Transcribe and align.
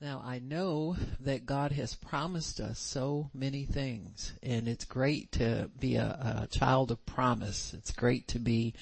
Now 0.00 0.22
I 0.22 0.40
know 0.40 0.96
that 1.20 1.46
God 1.46 1.72
has 1.72 1.94
promised 1.94 2.60
us 2.60 2.78
so 2.78 3.30
many 3.32 3.64
things 3.64 4.34
and 4.42 4.68
it's 4.68 4.84
great 4.84 5.32
to 5.32 5.70
be 5.78 5.96
a, 5.96 6.42
a 6.42 6.46
child 6.48 6.90
of 6.90 7.06
promise. 7.06 7.72
It's 7.72 7.92
great 7.92 8.28
to 8.28 8.38
be 8.38 8.74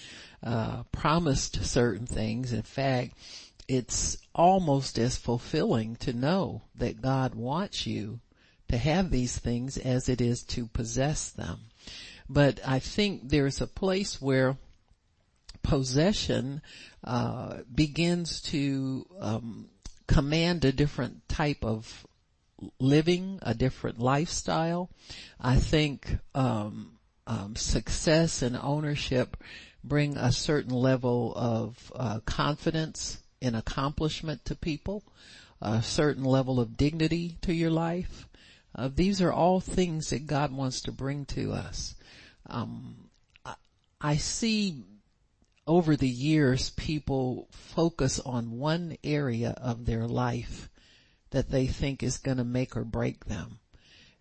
uh, 0.42 0.82
promised 0.90 1.64
certain 1.64 2.06
things. 2.06 2.52
In 2.52 2.62
fact, 2.62 3.14
it's 3.68 4.18
almost 4.34 4.98
as 4.98 5.16
fulfilling 5.16 5.94
to 5.96 6.12
know 6.12 6.62
that 6.74 7.00
God 7.00 7.36
wants 7.36 7.86
you 7.86 8.18
to 8.68 8.76
have 8.76 9.10
these 9.10 9.38
things 9.38 9.78
as 9.78 10.08
it 10.08 10.20
is 10.20 10.42
to 10.42 10.66
possess 10.66 11.30
them. 11.30 11.60
But 12.28 12.58
I 12.66 12.80
think 12.80 13.28
there's 13.28 13.60
a 13.60 13.68
place 13.68 14.20
where 14.20 14.56
possession 15.62 16.60
uh, 17.04 17.58
begins 17.72 18.42
to 18.42 19.06
um, 19.20 19.68
command 20.06 20.64
a 20.64 20.72
different 20.72 21.28
type 21.28 21.64
of 21.64 22.06
living, 22.78 23.38
a 23.42 23.54
different 23.54 23.98
lifestyle. 23.98 24.90
I 25.40 25.56
think 25.56 26.18
um, 26.34 26.98
um, 27.26 27.56
success 27.56 28.42
and 28.42 28.56
ownership 28.56 29.36
bring 29.82 30.16
a 30.16 30.32
certain 30.32 30.74
level 30.74 31.32
of 31.36 31.92
uh, 31.94 32.20
confidence 32.20 33.18
in 33.40 33.54
accomplishment 33.54 34.44
to 34.46 34.54
people, 34.54 35.02
a 35.60 35.82
certain 35.82 36.24
level 36.24 36.58
of 36.60 36.76
dignity 36.76 37.36
to 37.42 37.52
your 37.52 37.70
life. 37.70 38.28
Uh, 38.74 38.88
these 38.92 39.20
are 39.20 39.32
all 39.32 39.60
things 39.60 40.10
that 40.10 40.26
God 40.26 40.52
wants 40.52 40.80
to 40.82 40.92
bring 40.92 41.26
to 41.26 41.52
us. 41.52 41.94
Um, 42.46 43.08
I, 43.44 43.54
I 44.00 44.16
see 44.16 44.82
over 45.66 45.96
the 45.96 46.08
years 46.08 46.70
people 46.70 47.48
focus 47.50 48.20
on 48.20 48.58
one 48.58 48.96
area 49.02 49.54
of 49.58 49.86
their 49.86 50.06
life 50.06 50.68
that 51.30 51.50
they 51.50 51.66
think 51.66 52.02
is 52.02 52.18
going 52.18 52.36
to 52.36 52.44
make 52.44 52.76
or 52.76 52.84
break 52.84 53.24
them. 53.24 53.58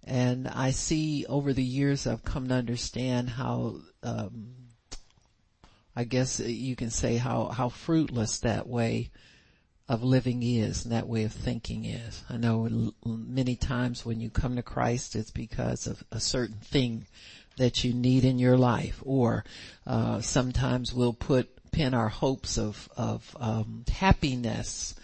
And 0.04 0.48
I 0.48 0.72
see 0.72 1.26
over 1.28 1.54
the 1.54 1.64
years 1.64 2.08
I've 2.08 2.24
come 2.24 2.48
to 2.50 2.56
understand 2.56 3.30
how, 3.30 3.78
um, 4.02 4.56
I 5.96 6.04
guess 6.04 6.40
you 6.40 6.76
can 6.76 6.90
say 6.90 7.18
how, 7.18 7.46
how 7.46 7.70
fruitless 7.70 8.40
that 8.40 8.68
way 8.68 9.12
of 9.88 10.04
living 10.04 10.44
is 10.44 10.86
and 10.86 10.94
that 10.94 11.08
way 11.08 11.24
of 11.24 11.34
thinking 11.34 11.86
is. 11.86 12.24
I 12.30 12.38
know 12.38 12.94
many 13.06 13.56
times 13.56 14.06
when 14.06 14.20
you 14.20 14.30
come 14.30 14.56
to 14.56 14.64
Christ 14.64 15.16
it's 15.16 15.32
because 15.32 15.88
of 15.88 16.04
a 16.12 16.20
certain 16.20 16.58
thing 16.58 17.06
that 17.58 17.84
you 17.84 17.94
need 17.94 18.26
in 18.26 18.40
your 18.40 18.58
life 18.58 19.02
or 19.04 19.44
uh, 19.86 20.22
sometimes 20.22 20.94
we'll 20.94 21.14
put 21.14 21.50
pin 21.72 21.94
our 21.94 22.10
hopes 22.10 22.58
of 22.58 22.88
of 22.96 23.36
um, 23.40 23.84
happiness 23.92 24.96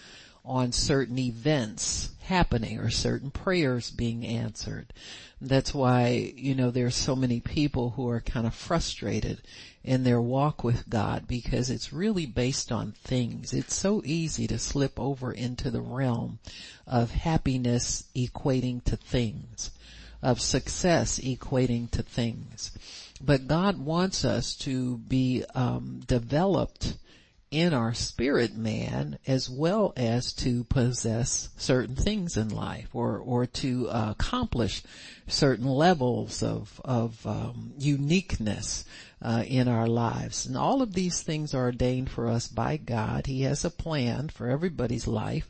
on 0.45 0.71
certain 0.71 1.19
events 1.19 2.09
happening 2.21 2.79
or 2.79 2.89
certain 2.89 3.31
prayers 3.31 3.91
being 3.91 4.25
answered. 4.25 4.93
That's 5.41 5.73
why, 5.73 6.33
you 6.35 6.55
know, 6.55 6.71
there's 6.71 6.95
so 6.95 7.15
many 7.15 7.39
people 7.39 7.91
who 7.91 8.07
are 8.09 8.21
kind 8.21 8.45
of 8.47 8.53
frustrated 8.53 9.41
in 9.83 10.03
their 10.03 10.21
walk 10.21 10.63
with 10.63 10.89
God 10.89 11.27
because 11.27 11.69
it's 11.69 11.93
really 11.93 12.25
based 12.25 12.71
on 12.71 12.91
things. 12.91 13.53
It's 13.53 13.73
so 13.73 14.01
easy 14.05 14.47
to 14.47 14.59
slip 14.59 14.99
over 14.99 15.31
into 15.31 15.71
the 15.71 15.81
realm 15.81 16.39
of 16.85 17.11
happiness 17.11 18.05
equating 18.15 18.83
to 18.85 18.95
things 18.95 19.71
of 20.21 20.41
success 20.41 21.19
equating 21.19 21.89
to 21.91 22.03
things. 22.03 22.71
But 23.21 23.47
God 23.47 23.79
wants 23.79 24.23
us 24.23 24.55
to 24.57 24.97
be 24.97 25.43
um, 25.55 26.01
developed 26.07 26.95
in 27.51 27.73
our 27.73 27.93
spirit 27.93 28.55
man 28.55 29.17
as 29.25 29.49
well 29.49 29.91
as 29.97 30.33
to 30.33 30.63
possess 30.65 31.49
certain 31.57 31.95
things 31.95 32.37
in 32.37 32.49
life 32.49 32.89
or 32.93 33.17
or 33.17 33.45
to 33.45 33.89
uh, 33.89 34.11
accomplish 34.11 34.83
certain 35.27 35.65
levels 35.65 36.43
of 36.43 36.79
of 36.85 37.25
um, 37.25 37.73
uniqueness 37.77 38.85
uh, 39.21 39.43
in 39.47 39.67
our 39.67 39.87
lives. 39.87 40.45
And 40.45 40.55
all 40.55 40.81
of 40.81 40.93
these 40.93 41.21
things 41.21 41.53
are 41.53 41.65
ordained 41.65 42.09
for 42.09 42.27
us 42.27 42.47
by 42.47 42.77
God. 42.77 43.25
He 43.25 43.41
has 43.41 43.65
a 43.65 43.69
plan 43.69 44.29
for 44.29 44.47
everybody's 44.47 45.07
life. 45.07 45.49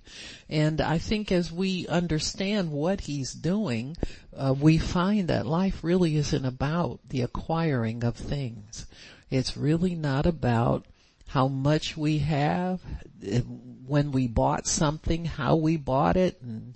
And 0.49 0.81
I 0.81 0.97
think 0.97 1.31
as 1.31 1.51
we 1.51 1.85
understand 1.87 2.71
what 2.71 3.01
he's 3.01 3.33
doing 3.33 3.95
uh, 4.39 4.55
we 4.57 4.77
find 4.77 5.27
that 5.27 5.45
life 5.45 5.83
really 5.83 6.15
isn't 6.15 6.45
about 6.45 6.99
the 7.09 7.21
acquiring 7.21 8.05
of 8.05 8.15
things. 8.15 8.85
It's 9.29 9.57
really 9.57 9.95
not 9.95 10.25
about 10.25 10.85
how 11.29 11.47
much 11.47 11.95
we 11.95 12.19
have, 12.19 12.81
when 13.85 14.11
we 14.11 14.27
bought 14.27 14.67
something, 14.67 15.25
how 15.25 15.55
we 15.55 15.77
bought 15.77 16.17
it, 16.17 16.41
and 16.41 16.73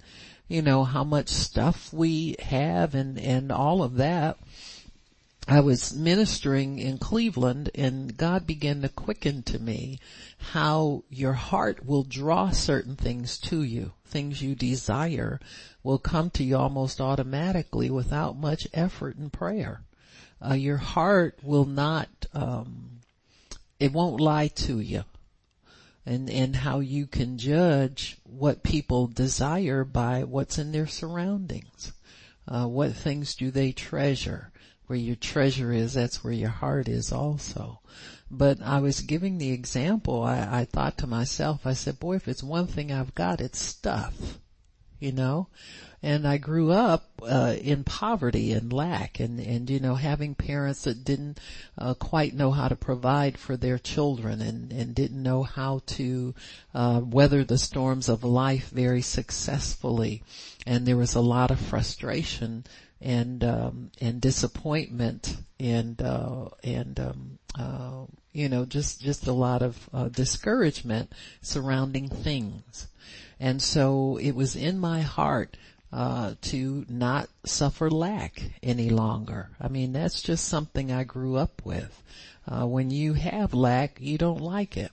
you 0.48 0.62
know, 0.62 0.84
how 0.84 1.04
much 1.04 1.30
stuff 1.30 1.92
we 1.92 2.36
have 2.40 2.94
and, 2.94 3.20
and 3.20 3.52
all 3.52 3.82
of 3.82 3.96
that. 3.96 4.38
I 5.48 5.60
was 5.60 5.96
ministering 5.96 6.80
in 6.80 7.00
Cleveland 7.00 7.72
and 7.76 8.16
God 8.16 8.46
began 8.46 8.82
to 8.82 8.90
quicken 8.90 9.44
to 9.44 9.60
me 9.60 10.00
how 10.38 11.04
your 11.10 11.34
heart 11.34 11.86
will 11.86 12.04
draw 12.04 12.52
certain 12.52 12.96
things 12.96 13.38
to 13.40 13.64
you. 13.64 13.92
Things 14.06 14.42
you 14.42 14.56
desire 14.56 15.40
will 15.82 15.98
come 15.98 16.30
to 16.32 16.44
you 16.44 16.56
almost 16.56 17.02
automatically 17.02 17.90
without 17.90 18.38
much 18.38 18.68
effort 18.74 19.18
and 19.18 19.34
prayer. 19.34 19.82
Uh, 20.46 20.54
your 20.54 20.78
heart 20.78 21.40
will 21.42 21.66
not, 21.66 22.10
um, 22.34 23.00
it 23.80 23.92
won't 23.92 24.22
lie 24.22 24.48
to 24.48 24.80
you. 24.80 25.04
And, 26.06 26.30
and 26.30 26.56
how 26.56 26.82
you 26.82 27.08
can 27.08 27.38
judge 27.38 28.18
what 28.24 28.62
people 28.62 29.08
desire 29.08 29.86
by 29.86 30.24
what's 30.24 30.58
in 30.58 30.72
their 30.74 30.88
surroundings. 30.88 31.94
Uh, 32.46 32.66
what 32.66 32.94
things 32.94 33.36
do 33.36 33.52
they 33.52 33.72
treasure? 33.72 34.52
Where 34.88 35.00
your 35.00 35.16
treasure 35.16 35.72
is, 35.72 35.94
that's 35.94 36.24
where 36.24 36.34
your 36.34 36.50
heart 36.50 36.90
is 36.90 37.14
also. 37.14 37.80
But 38.30 38.62
I 38.62 38.80
was 38.80 39.00
giving 39.00 39.38
the 39.38 39.52
example, 39.52 40.24
I, 40.24 40.62
I 40.62 40.66
thought 40.66 40.98
to 40.98 41.08
myself, 41.08 41.66
I 41.66 41.74
said, 41.74 42.00
boy, 42.00 42.16
if 42.16 42.28
it's 42.28 42.44
one 42.44 42.68
thing 42.68 42.92
I've 42.92 43.16
got, 43.16 43.40
it's 43.40 43.60
stuff. 43.60 44.40
You 45.00 45.14
know? 45.14 45.48
And 46.04 46.28
I 46.28 46.38
grew 46.38 46.70
up 46.70 47.10
uh, 47.24 47.56
in 47.62 47.86
poverty 47.86 48.52
and 48.52 48.74
lack, 48.74 49.22
and 49.22 49.40
and 49.40 49.70
you 49.70 49.80
know 49.80 49.96
having 49.96 50.36
parents 50.36 50.84
that 50.84 51.06
didn't 51.06 51.40
uh, 51.78 51.94
quite 51.94 52.34
know 52.34 52.52
how 52.52 52.68
to 52.68 52.76
provide 52.76 53.38
for 53.38 53.56
their 53.56 53.80
children, 53.80 54.42
and 54.42 54.74
and 54.74 54.94
didn't 54.94 55.24
know 55.24 55.44
how 55.44 55.82
to 55.86 56.36
uh, 56.76 57.02
weather 57.04 57.46
the 57.46 57.58
storms 57.58 58.10
of 58.10 58.26
life 58.26 58.70
very 58.70 59.02
successfully, 59.02 60.22
and 60.68 60.86
there 60.86 60.98
was 60.98 61.16
a 61.16 61.22
lot 61.22 61.52
of 61.52 61.60
frustration 61.60 62.66
and 63.00 63.42
um, 63.46 63.90
and 64.02 64.20
disappointment 64.20 65.38
and 65.58 66.02
uh, 66.02 66.50
and 66.66 67.00
um, 67.00 67.40
uh, 67.58 68.04
you 68.34 68.50
know 68.50 68.66
just 68.66 69.02
just 69.02 69.28
a 69.28 69.34
lot 69.34 69.62
of 69.62 69.90
uh, 69.94 70.10
discouragement 70.10 71.14
surrounding 71.42 72.10
things. 72.10 72.88
And 73.40 73.62
so 73.62 74.18
it 74.22 74.32
was 74.32 74.56
in 74.56 74.80
my 74.80 75.02
heart 75.02 75.58
uh, 75.94 76.34
to 76.42 76.86
not 76.90 77.30
suffer 77.46 77.90
lack 77.90 78.42
any 78.64 78.90
longer. 78.90 79.50
I 79.62 79.68
mean, 79.68 79.94
that's 79.94 80.24
just 80.24 80.48
something 80.48 80.92
I 80.92 81.04
grew 81.04 81.36
up 81.36 81.62
with. 81.64 82.02
Uh, 82.48 82.66
when 82.66 82.90
you 82.90 83.14
have 83.14 83.54
lack, 83.54 84.00
you 84.02 84.18
don't 84.18 84.42
like 84.42 84.76
it. 84.76 84.92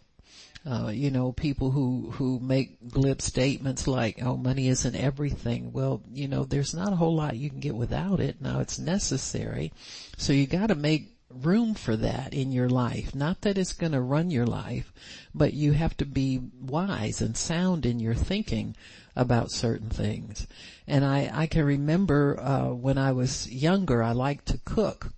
Uh, 0.67 0.91
you 0.93 1.11
know, 1.11 1.33
people 1.33 1.71
who, 1.71 2.11
who 2.13 2.39
make 2.39 2.87
glib 2.87 3.23
statements 3.23 3.89
like, 3.89 4.23
oh, 4.23 4.37
money 4.37 4.69
isn't 4.69 4.95
everything. 4.95 5.73
Well, 5.73 6.03
you 6.13 6.29
know, 6.29 6.45
there's 6.45 6.75
not 6.75 6.93
a 6.93 6.97
whole 6.97 7.17
lot 7.17 7.35
you 7.35 7.49
can 7.49 7.61
get 7.61 7.75
without 7.75 8.21
it. 8.21 8.43
Now 8.43 8.61
it's 8.61 8.79
necessary. 8.79 9.73
So 10.19 10.35
you 10.35 10.47
gotta 10.47 10.75
make 10.75 11.17
room 11.31 11.75
for 11.75 11.97
that 11.97 12.35
in 12.35 12.53
your 12.53 12.69
life. 12.69 13.15
Not 13.15 13.41
that 13.41 13.57
it's 13.57 13.73
gonna 13.73 14.03
run 14.03 14.31
your 14.31 14.47
life, 14.47 14.93
but 15.35 15.55
you 15.55 15.73
have 15.73 15.97
to 15.97 16.05
be 16.05 16.43
wise 16.61 17.23
and 17.23 17.35
sound 17.39 17.87
in 17.87 18.01
your 18.01 18.15
thinking 18.15 18.77
about 19.17 19.51
certain 19.51 19.91
things. 19.91 20.47
And 20.87 21.05
I, 21.05 21.31
I 21.33 21.47
can 21.47 21.65
remember, 21.65 22.39
uh, 22.41 22.69
when 22.69 22.99
I 22.99 23.13
was 23.13 23.51
younger, 23.51 24.03
I 24.03 24.13
liked 24.13 24.47
to 24.47 24.61
cook. 24.65 25.13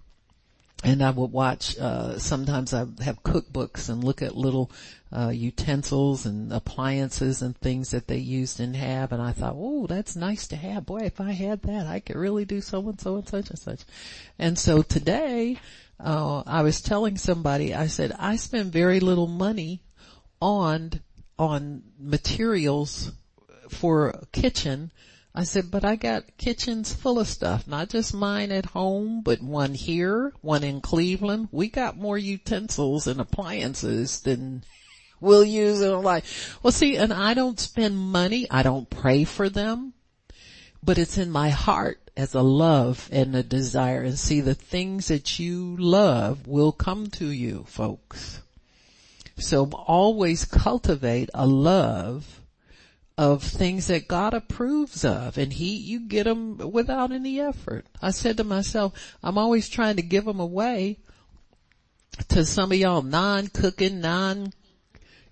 And 0.84 1.00
I 1.00 1.10
would 1.10 1.30
watch, 1.30 1.78
uh, 1.78 2.18
sometimes 2.18 2.74
I 2.74 2.80
have 3.04 3.22
cookbooks 3.22 3.88
and 3.88 4.02
look 4.02 4.20
at 4.20 4.36
little, 4.36 4.70
uh, 5.16 5.28
utensils 5.28 6.26
and 6.26 6.52
appliances 6.52 7.40
and 7.40 7.56
things 7.56 7.92
that 7.92 8.08
they 8.08 8.18
used 8.18 8.58
and 8.58 8.74
have. 8.74 9.12
And 9.12 9.22
I 9.22 9.30
thought, 9.30 9.54
oh, 9.56 9.86
that's 9.86 10.16
nice 10.16 10.48
to 10.48 10.56
have. 10.56 10.86
Boy, 10.86 11.02
if 11.04 11.20
I 11.20 11.32
had 11.32 11.62
that, 11.62 11.86
I 11.86 12.00
could 12.00 12.16
really 12.16 12.44
do 12.44 12.60
so 12.60 12.80
and 12.88 13.00
so 13.00 13.16
and 13.16 13.28
such 13.28 13.50
and 13.50 13.58
such. 13.58 13.80
And 14.38 14.58
so 14.58 14.82
today, 14.82 15.58
uh, 16.00 16.42
I 16.46 16.62
was 16.62 16.80
telling 16.80 17.16
somebody, 17.16 17.74
I 17.74 17.86
said, 17.86 18.12
I 18.18 18.34
spend 18.34 18.72
very 18.72 18.98
little 18.98 19.28
money 19.28 19.82
on, 20.40 21.00
on 21.38 21.84
materials 22.00 23.12
for 23.72 24.08
a 24.08 24.26
kitchen. 24.32 24.90
I 25.34 25.44
said, 25.44 25.70
but 25.70 25.84
I 25.84 25.96
got 25.96 26.36
kitchens 26.36 26.92
full 26.92 27.18
of 27.18 27.26
stuff, 27.26 27.66
not 27.66 27.88
just 27.88 28.12
mine 28.12 28.52
at 28.52 28.66
home, 28.66 29.22
but 29.22 29.40
one 29.40 29.72
here, 29.72 30.34
one 30.42 30.62
in 30.62 30.82
Cleveland. 30.82 31.48
We 31.50 31.68
got 31.68 31.96
more 31.96 32.18
utensils 32.18 33.06
and 33.06 33.18
appliances 33.18 34.20
than 34.20 34.62
we'll 35.20 35.44
use 35.44 35.80
it. 35.80 35.88
Like, 35.88 36.24
well 36.62 36.72
see, 36.72 36.96
and 36.96 37.12
I 37.14 37.32
don't 37.32 37.58
spend 37.58 37.96
money. 37.96 38.46
I 38.50 38.62
don't 38.62 38.90
pray 38.90 39.24
for 39.24 39.48
them, 39.48 39.94
but 40.82 40.98
it's 40.98 41.16
in 41.16 41.30
my 41.30 41.48
heart 41.48 41.98
as 42.14 42.34
a 42.34 42.42
love 42.42 43.08
and 43.10 43.34
a 43.34 43.42
desire 43.42 44.02
and 44.02 44.18
see 44.18 44.42
the 44.42 44.54
things 44.54 45.08
that 45.08 45.38
you 45.38 45.76
love 45.78 46.46
will 46.46 46.72
come 46.72 47.06
to 47.06 47.30
you 47.30 47.64
folks. 47.66 48.42
So 49.38 49.70
always 49.72 50.44
cultivate 50.44 51.30
a 51.32 51.46
love 51.46 52.41
of 53.18 53.42
things 53.42 53.88
that 53.88 54.08
God 54.08 54.34
approves 54.34 55.04
of 55.04 55.36
and 55.36 55.52
he, 55.52 55.76
you 55.76 56.00
get 56.00 56.24
them 56.24 56.58
without 56.58 57.12
any 57.12 57.40
effort. 57.40 57.86
I 58.00 58.10
said 58.10 58.38
to 58.38 58.44
myself, 58.44 59.16
I'm 59.22 59.38
always 59.38 59.68
trying 59.68 59.96
to 59.96 60.02
give 60.02 60.24
them 60.24 60.40
away 60.40 60.98
to 62.28 62.44
some 62.44 62.72
of 62.72 62.78
y'all 62.78 63.02
non-cooking, 63.02 64.00
non 64.00 64.52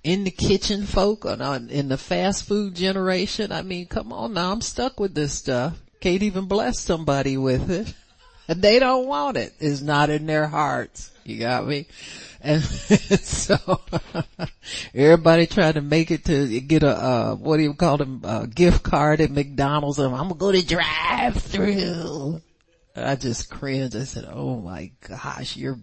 in 0.03 0.25
the 0.25 0.31
kitchen 0.31 0.87
folk 0.87 1.27
or 1.27 1.37
in 1.69 1.88
the 1.88 1.99
fast 1.99 2.44
food 2.44 2.75
generation. 2.75 3.53
I 3.53 3.62
mean, 3.62 3.87
come 3.87 4.12
on 4.12 4.35
now, 4.35 4.53
I'm 4.53 4.61
stuck 4.61 4.99
with 4.99 5.15
this 5.15 5.35
stuff. 5.35 5.81
Can't 6.00 6.23
even 6.23 6.47
bless 6.47 6.81
somebody 6.81 7.37
with 7.37 7.71
it. 7.71 7.93
And 8.49 8.62
they 8.62 8.79
don't 8.79 9.06
want 9.06 9.37
it. 9.37 9.53
It's 9.59 9.83
not 9.83 10.11
in 10.11 10.26
their 10.26 10.47
hearts. 10.47 11.11
You 11.31 11.38
got 11.38 11.67
me? 11.67 11.87
And 12.43 12.62
so 13.23 13.81
everybody 14.94 15.47
tried 15.47 15.75
to 15.75 15.82
make 15.82 16.11
it 16.11 16.25
to 16.25 16.61
get 16.61 16.82
a, 16.82 16.97
uh, 16.97 17.35
what 17.35 17.59
do 17.59 17.62
you 17.62 17.75
call 17.75 17.99
them, 17.99 18.23
a 18.25 18.47
gift 18.47 18.82
card 18.82 19.21
at 19.21 19.31
McDonald's. 19.31 19.99
And 19.99 20.15
I'm 20.15 20.29
gonna 20.29 20.35
go 20.35 20.53
to 20.53 20.67
drive 20.67 21.37
through. 21.37 22.41
I 22.97 23.15
just 23.17 23.50
cringed. 23.50 23.94
I 23.94 24.05
said, 24.05 24.29
oh 24.31 24.56
my 24.56 24.91
gosh, 25.06 25.56
your, 25.56 25.79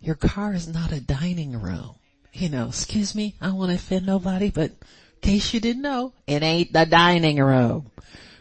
your 0.00 0.16
car 0.16 0.52
is 0.54 0.66
not 0.66 0.90
a 0.90 1.00
dining 1.00 1.60
room. 1.60 1.94
You 2.32 2.48
know, 2.48 2.68
excuse 2.68 3.14
me, 3.14 3.34
I 3.40 3.52
want 3.52 3.70
to 3.70 3.76
offend 3.76 4.06
nobody, 4.06 4.50
but 4.50 4.70
in 4.70 4.76
case 5.20 5.52
you 5.52 5.60
didn't 5.60 5.82
know, 5.82 6.14
it 6.26 6.42
ain't 6.42 6.72
the 6.72 6.86
dining 6.86 7.38
room. 7.38 7.90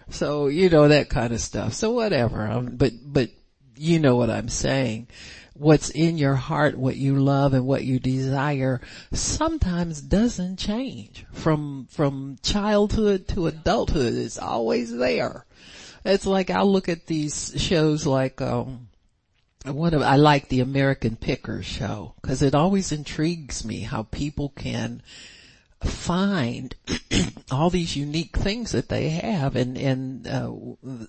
So, 0.09 0.47
you 0.47 0.69
know, 0.69 0.87
that 0.87 1.09
kind 1.09 1.33
of 1.33 1.41
stuff. 1.41 1.73
So 1.73 1.91
whatever. 1.91 2.47
Um, 2.47 2.77
but, 2.77 2.93
but 3.05 3.29
you 3.75 3.99
know 3.99 4.15
what 4.15 4.29
I'm 4.29 4.49
saying 4.49 5.07
what's 5.61 5.91
in 5.91 6.17
your 6.17 6.33
heart, 6.33 6.75
what 6.75 6.95
you 6.95 7.15
love 7.15 7.53
and 7.53 7.67
what 7.67 7.83
you 7.83 7.99
desire 7.99 8.81
sometimes 9.13 10.01
doesn't 10.01 10.57
change 10.57 11.23
from, 11.31 11.87
from 11.91 12.37
childhood 12.41 13.27
to 13.27 13.45
adulthood. 13.45 14.15
It's 14.15 14.39
always 14.39 14.91
there. 14.91 15.45
It's 16.03 16.25
like 16.25 16.49
I 16.49 16.63
look 16.63 16.89
at 16.89 17.05
these 17.05 17.53
shows 17.57 18.07
like, 18.07 18.41
um, 18.41 18.89
one 19.63 19.93
of, 19.93 20.01
I 20.01 20.15
like 20.15 20.49
the 20.49 20.61
American 20.61 21.15
Pickers 21.15 21.67
show 21.67 22.15
because 22.19 22.41
it 22.41 22.55
always 22.55 22.91
intrigues 22.91 23.63
me 23.63 23.81
how 23.81 24.01
people 24.03 24.49
can 24.49 25.03
find 25.83 26.75
all 27.51 27.69
these 27.69 27.95
unique 27.95 28.37
things 28.37 28.71
that 28.71 28.89
they 28.89 29.09
have 29.09 29.55
and 29.55 29.77
and 29.77 30.27
uh, 30.27 30.51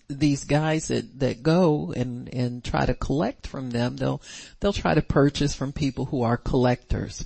these 0.08 0.44
guys 0.44 0.88
that 0.88 1.19
that 1.19 1.42
go 1.42 1.92
and 1.94 2.28
and 2.32 2.64
try 2.64 2.86
to 2.86 2.94
collect 2.94 3.46
from 3.46 3.70
them 3.70 3.96
they'll 3.96 4.22
they'll 4.60 4.72
try 4.72 4.94
to 4.94 5.02
purchase 5.02 5.54
from 5.54 5.72
people 5.72 6.06
who 6.06 6.22
are 6.22 6.36
collectors. 6.36 7.24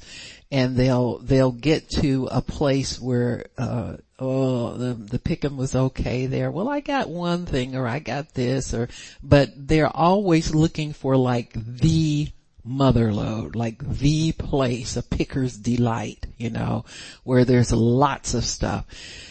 And 0.50 0.76
they'll 0.76 1.18
they'll 1.18 1.52
get 1.52 1.90
to 1.90 2.28
a 2.30 2.40
place 2.40 3.00
where 3.00 3.46
uh 3.58 3.96
oh 4.18 4.76
the 4.76 4.94
the 4.94 5.18
picking 5.18 5.56
was 5.56 5.74
okay 5.74 6.26
there. 6.26 6.50
Well 6.52 6.68
I 6.68 6.80
got 6.80 7.08
one 7.08 7.46
thing 7.46 7.74
or 7.74 7.86
I 7.86 7.98
got 7.98 8.32
this 8.34 8.72
or 8.72 8.88
but 9.22 9.50
they're 9.56 9.94
always 9.94 10.54
looking 10.54 10.92
for 10.92 11.16
like 11.16 11.52
the 11.54 12.28
motherlode, 12.66 13.54
like 13.54 13.78
the 13.78 14.32
place, 14.32 14.96
a 14.96 15.02
picker's 15.02 15.56
delight, 15.56 16.26
you 16.36 16.50
know, 16.50 16.84
where 17.24 17.44
there's 17.44 17.72
lots 17.72 18.34
of 18.34 18.44
stuff. 18.44 18.84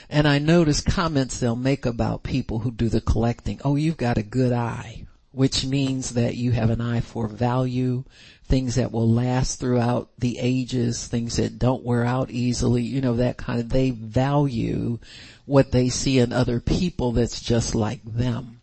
And 0.09 0.27
I 0.27 0.39
notice 0.39 0.81
comments 0.81 1.39
they'll 1.39 1.55
make 1.55 1.85
about 1.85 2.23
people 2.23 2.59
who 2.59 2.71
do 2.71 2.89
the 2.89 3.01
collecting. 3.01 3.59
Oh, 3.63 3.75
you've 3.75 3.97
got 3.97 4.17
a 4.17 4.23
good 4.23 4.53
eye, 4.53 5.05
which 5.31 5.65
means 5.65 6.11
that 6.11 6.35
you 6.35 6.51
have 6.51 6.69
an 6.69 6.81
eye 6.81 7.01
for 7.01 7.27
value, 7.27 8.03
things 8.45 8.75
that 8.75 8.91
will 8.91 9.09
last 9.09 9.59
throughout 9.59 10.09
the 10.17 10.37
ages, 10.39 11.07
things 11.07 11.37
that 11.37 11.59
don't 11.59 11.83
wear 11.83 12.05
out 12.05 12.29
easily, 12.29 12.83
you 12.83 13.01
know, 13.01 13.15
that 13.15 13.37
kind 13.37 13.59
of, 13.59 13.69
they 13.69 13.89
value 13.89 14.99
what 15.45 15.71
they 15.71 15.89
see 15.89 16.19
in 16.19 16.31
other 16.31 16.59
people 16.59 17.11
that's 17.11 17.41
just 17.41 17.75
like 17.75 18.03
them. 18.05 18.61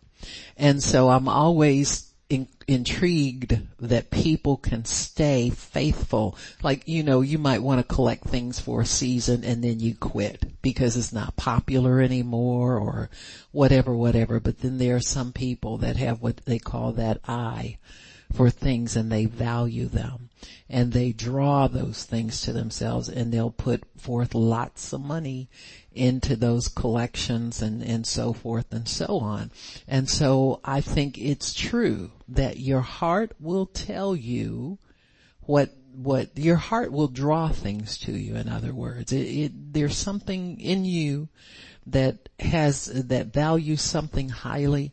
And 0.57 0.81
so 0.81 1.09
I'm 1.09 1.27
always 1.27 2.12
in, 2.29 2.47
intrigued 2.67 3.59
that 3.79 4.09
people 4.09 4.57
can 4.57 4.85
stay 4.85 5.49
faithful. 5.49 6.37
Like, 6.61 6.87
you 6.87 7.03
know, 7.03 7.21
you 7.21 7.37
might 7.37 7.61
want 7.61 7.79
to 7.79 7.95
collect 7.95 8.23
things 8.25 8.59
for 8.59 8.81
a 8.81 8.85
season 8.85 9.43
and 9.43 9.63
then 9.63 9.79
you 9.79 9.95
quit 9.95 10.61
because 10.61 10.97
it's 10.97 11.13
not 11.13 11.35
popular 11.35 12.01
anymore 12.01 12.77
or 12.77 13.09
whatever, 13.51 13.95
whatever. 13.95 14.39
But 14.39 14.59
then 14.59 14.77
there 14.77 14.95
are 14.95 15.01
some 15.01 15.31
people 15.31 15.77
that 15.79 15.97
have 15.97 16.21
what 16.21 16.37
they 16.45 16.59
call 16.59 16.93
that 16.93 17.19
eye 17.27 17.77
for 18.33 18.49
things 18.49 18.95
and 18.95 19.11
they 19.11 19.25
value 19.25 19.87
them. 19.87 20.29
And 20.69 20.91
they 20.91 21.11
draw 21.11 21.67
those 21.67 22.03
things 22.03 22.41
to 22.41 22.53
themselves 22.53 23.07
and 23.07 23.31
they'll 23.31 23.51
put 23.51 23.83
forth 23.97 24.33
lots 24.33 24.91
of 24.91 25.01
money 25.01 25.49
into 25.93 26.35
those 26.35 26.67
collections 26.67 27.61
and, 27.61 27.83
and 27.83 28.05
so 28.07 28.33
forth 28.33 28.73
and 28.73 28.87
so 28.87 29.19
on. 29.19 29.51
And 29.87 30.09
so 30.09 30.59
I 30.65 30.81
think 30.81 31.17
it's 31.17 31.53
true 31.53 32.11
that 32.27 32.59
your 32.59 32.81
heart 32.81 33.33
will 33.39 33.67
tell 33.67 34.15
you 34.15 34.79
what 35.41 35.69
what 35.95 36.35
your 36.35 36.55
heart 36.55 36.91
will 36.91 37.07
draw 37.07 37.49
things 37.49 37.99
to 37.99 38.11
you 38.11 38.35
in 38.35 38.49
other 38.49 38.73
words. 38.73 39.11
It, 39.11 39.21
it, 39.21 39.73
there's 39.73 39.95
something 39.95 40.59
in 40.59 40.85
you 40.85 41.29
that 41.85 42.29
has 42.39 42.85
that 42.85 43.27
values 43.27 43.83
something 43.83 44.29
highly 44.29 44.91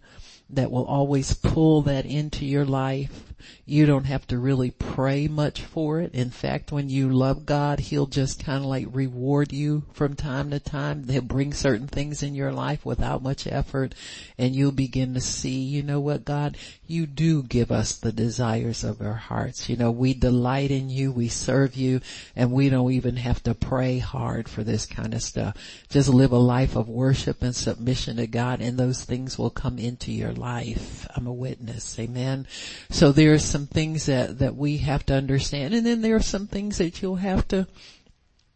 that 0.51 0.71
will 0.71 0.85
always 0.85 1.33
pull 1.35 1.83
that 1.83 2.05
into 2.05 2.45
your 2.45 2.67
life 2.67 3.30
you 3.65 3.87
don't 3.87 4.05
have 4.05 4.27
to 4.29 4.39
really 4.39 4.71
pray 4.71 5.29
much 5.29 5.63
for 5.63 6.01
it. 6.01 6.15
In 6.15 6.31
fact, 6.31 6.73
when 6.73 6.89
you 6.89 7.11
love 7.11 7.47
God, 7.47 7.81
He'll 7.81 8.07
just 8.07 8.45
kind 8.45 8.59
of 8.59 8.71
like 8.71 8.87
reward 8.91 9.53
you 9.53 9.85
from 9.93 10.15
time 10.15 10.51
to 10.51 10.61
time. 10.61 11.09
He'll 11.09 11.23
bring 11.23 11.53
certain 11.53 11.89
things 11.89 12.23
in 12.23 12.35
your 12.35 12.53
life 12.53 12.85
without 12.85 13.23
much 13.23 13.47
effort 13.47 13.95
and 14.39 14.57
you'll 14.57 14.73
begin 14.73 15.15
to 15.15 15.21
see, 15.21 15.61
you 15.61 15.83
know 15.83 16.01
what, 16.01 16.25
God, 16.25 16.57
you 16.87 17.07
do 17.07 17.43
give 17.43 17.71
us 17.71 17.95
the 17.95 18.13
desires 18.13 18.83
of 18.85 19.01
our 19.01 19.15
hearts. 19.15 19.69
You 19.69 19.77
know, 19.77 19.91
we 19.91 20.15
delight 20.15 20.71
in 20.71 20.89
you, 20.89 21.13
we 21.13 21.29
serve 21.29 21.77
you, 21.77 22.01
and 22.35 22.51
we 22.51 22.71
don't 22.71 22.91
even 22.93 23.17
have 23.17 23.43
to 23.43 23.55
pray 23.55 23.99
hard 23.99 24.49
for 24.49 24.65
this 24.65 24.87
kind 24.87 25.15
of 25.15 25.23
stuff. 25.23 25.57
Just 25.89 26.09
live 26.09 26.33
a 26.33 26.39
life 26.39 26.75
of 26.75 26.89
worship 26.89 27.43
and 27.43 27.55
submission 27.55 28.17
to 28.17 28.27
God 28.27 28.61
and 28.61 28.79
those 28.79 29.05
things 29.05 29.39
will 29.39 29.51
come 29.51 29.79
into 29.79 30.11
your 30.11 30.33
life. 30.33 31.07
I'm 31.15 31.27
a 31.27 31.33
witness. 31.33 31.99
Amen. 31.99 32.47
So 32.89 33.13
there 33.13 33.30
are 33.33 33.39
some 33.39 33.67
things 33.67 34.07
that, 34.07 34.39
that 34.39 34.57
we 34.57 34.79
have 34.79 35.05
to 35.07 35.15
understand 35.15 35.75
and 35.75 35.87
then 35.87 36.03
there 36.03 36.17
are 36.17 36.23
some 36.23 36.47
things 36.47 36.79
that 36.79 37.01
you'll 37.03 37.17
have 37.17 37.47
to 37.49 37.67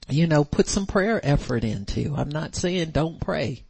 you 0.08 0.26
know, 0.26 0.44
put 0.44 0.68
some 0.68 0.86
prayer 0.86 1.20
effort 1.24 1.64
into. 1.64 2.14
I'm 2.16 2.28
not 2.28 2.54
saying 2.54 2.90
don't 2.90 3.20
pray. 3.20 3.64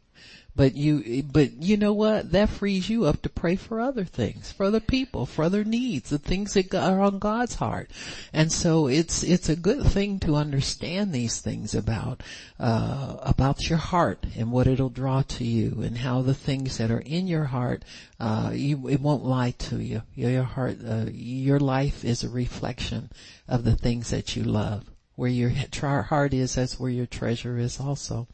But 0.55 0.75
you, 0.75 1.23
but 1.23 1.61
you 1.61 1.75
know 1.75 1.91
what? 1.91 2.31
That 2.31 2.47
frees 2.47 2.89
you 2.89 3.05
up 3.05 3.21
to 3.23 3.29
pray 3.29 3.57
for 3.57 3.81
other 3.81 4.05
things, 4.05 4.53
for 4.53 4.65
other 4.65 4.79
people, 4.79 5.25
for 5.25 5.43
other 5.43 5.65
needs, 5.65 6.09
the 6.09 6.17
things 6.17 6.53
that 6.53 6.73
are 6.73 7.01
on 7.01 7.19
God's 7.19 7.55
heart. 7.55 7.91
And 8.31 8.49
so 8.51 8.87
it's, 8.87 9.21
it's 9.21 9.49
a 9.49 9.57
good 9.57 9.85
thing 9.85 10.19
to 10.21 10.37
understand 10.37 11.11
these 11.11 11.41
things 11.41 11.75
about, 11.75 12.23
uh, 12.57 13.17
about 13.21 13.69
your 13.69 13.79
heart 13.79 14.25
and 14.37 14.49
what 14.49 14.67
it'll 14.67 14.89
draw 14.89 15.23
to 15.23 15.43
you 15.43 15.81
and 15.81 15.97
how 15.97 16.21
the 16.21 16.33
things 16.33 16.77
that 16.77 16.89
are 16.89 17.03
in 17.05 17.27
your 17.27 17.45
heart, 17.45 17.83
uh, 18.21 18.51
you, 18.53 18.87
it 18.87 19.01
won't 19.01 19.25
lie 19.25 19.51
to 19.51 19.81
you. 19.81 20.03
Your 20.15 20.43
heart, 20.43 20.77
uh, 20.87 21.07
your 21.11 21.59
life 21.59 22.05
is 22.05 22.23
a 22.23 22.29
reflection 22.29 23.09
of 23.49 23.65
the 23.65 23.75
things 23.75 24.09
that 24.11 24.37
you 24.37 24.43
love 24.43 24.85
where 25.15 25.29
your 25.29 25.49
heart 25.81 26.33
is, 26.33 26.55
that's 26.55 26.79
where 26.79 26.89
your 26.89 27.05
treasure 27.05 27.57
is 27.57 27.79
also. 27.79 28.27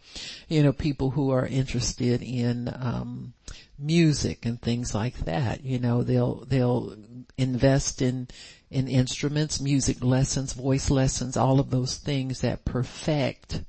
You 0.48 0.64
know, 0.64 0.74
people 0.74 1.12
who 1.12 1.32
are 1.32 1.46
interested 1.46 2.22
in, 2.22 2.68
um, 2.68 3.34
music 3.78 4.46
and 4.46 4.62
things 4.62 4.94
like 4.94 5.18
that, 5.26 5.64
you 5.64 5.80
know, 5.80 6.04
they'll, 6.04 6.46
they'll 6.46 6.96
invest 7.38 8.02
in, 8.02 8.28
in 8.70 8.88
instruments, 8.88 9.60
music 9.60 10.04
lessons, 10.04 10.54
voice 10.54 10.90
lessons, 10.90 11.36
all 11.36 11.60
of 11.60 11.70
those 11.70 11.98
things 11.98 12.42
that 12.42 12.66
perfect 12.66 13.64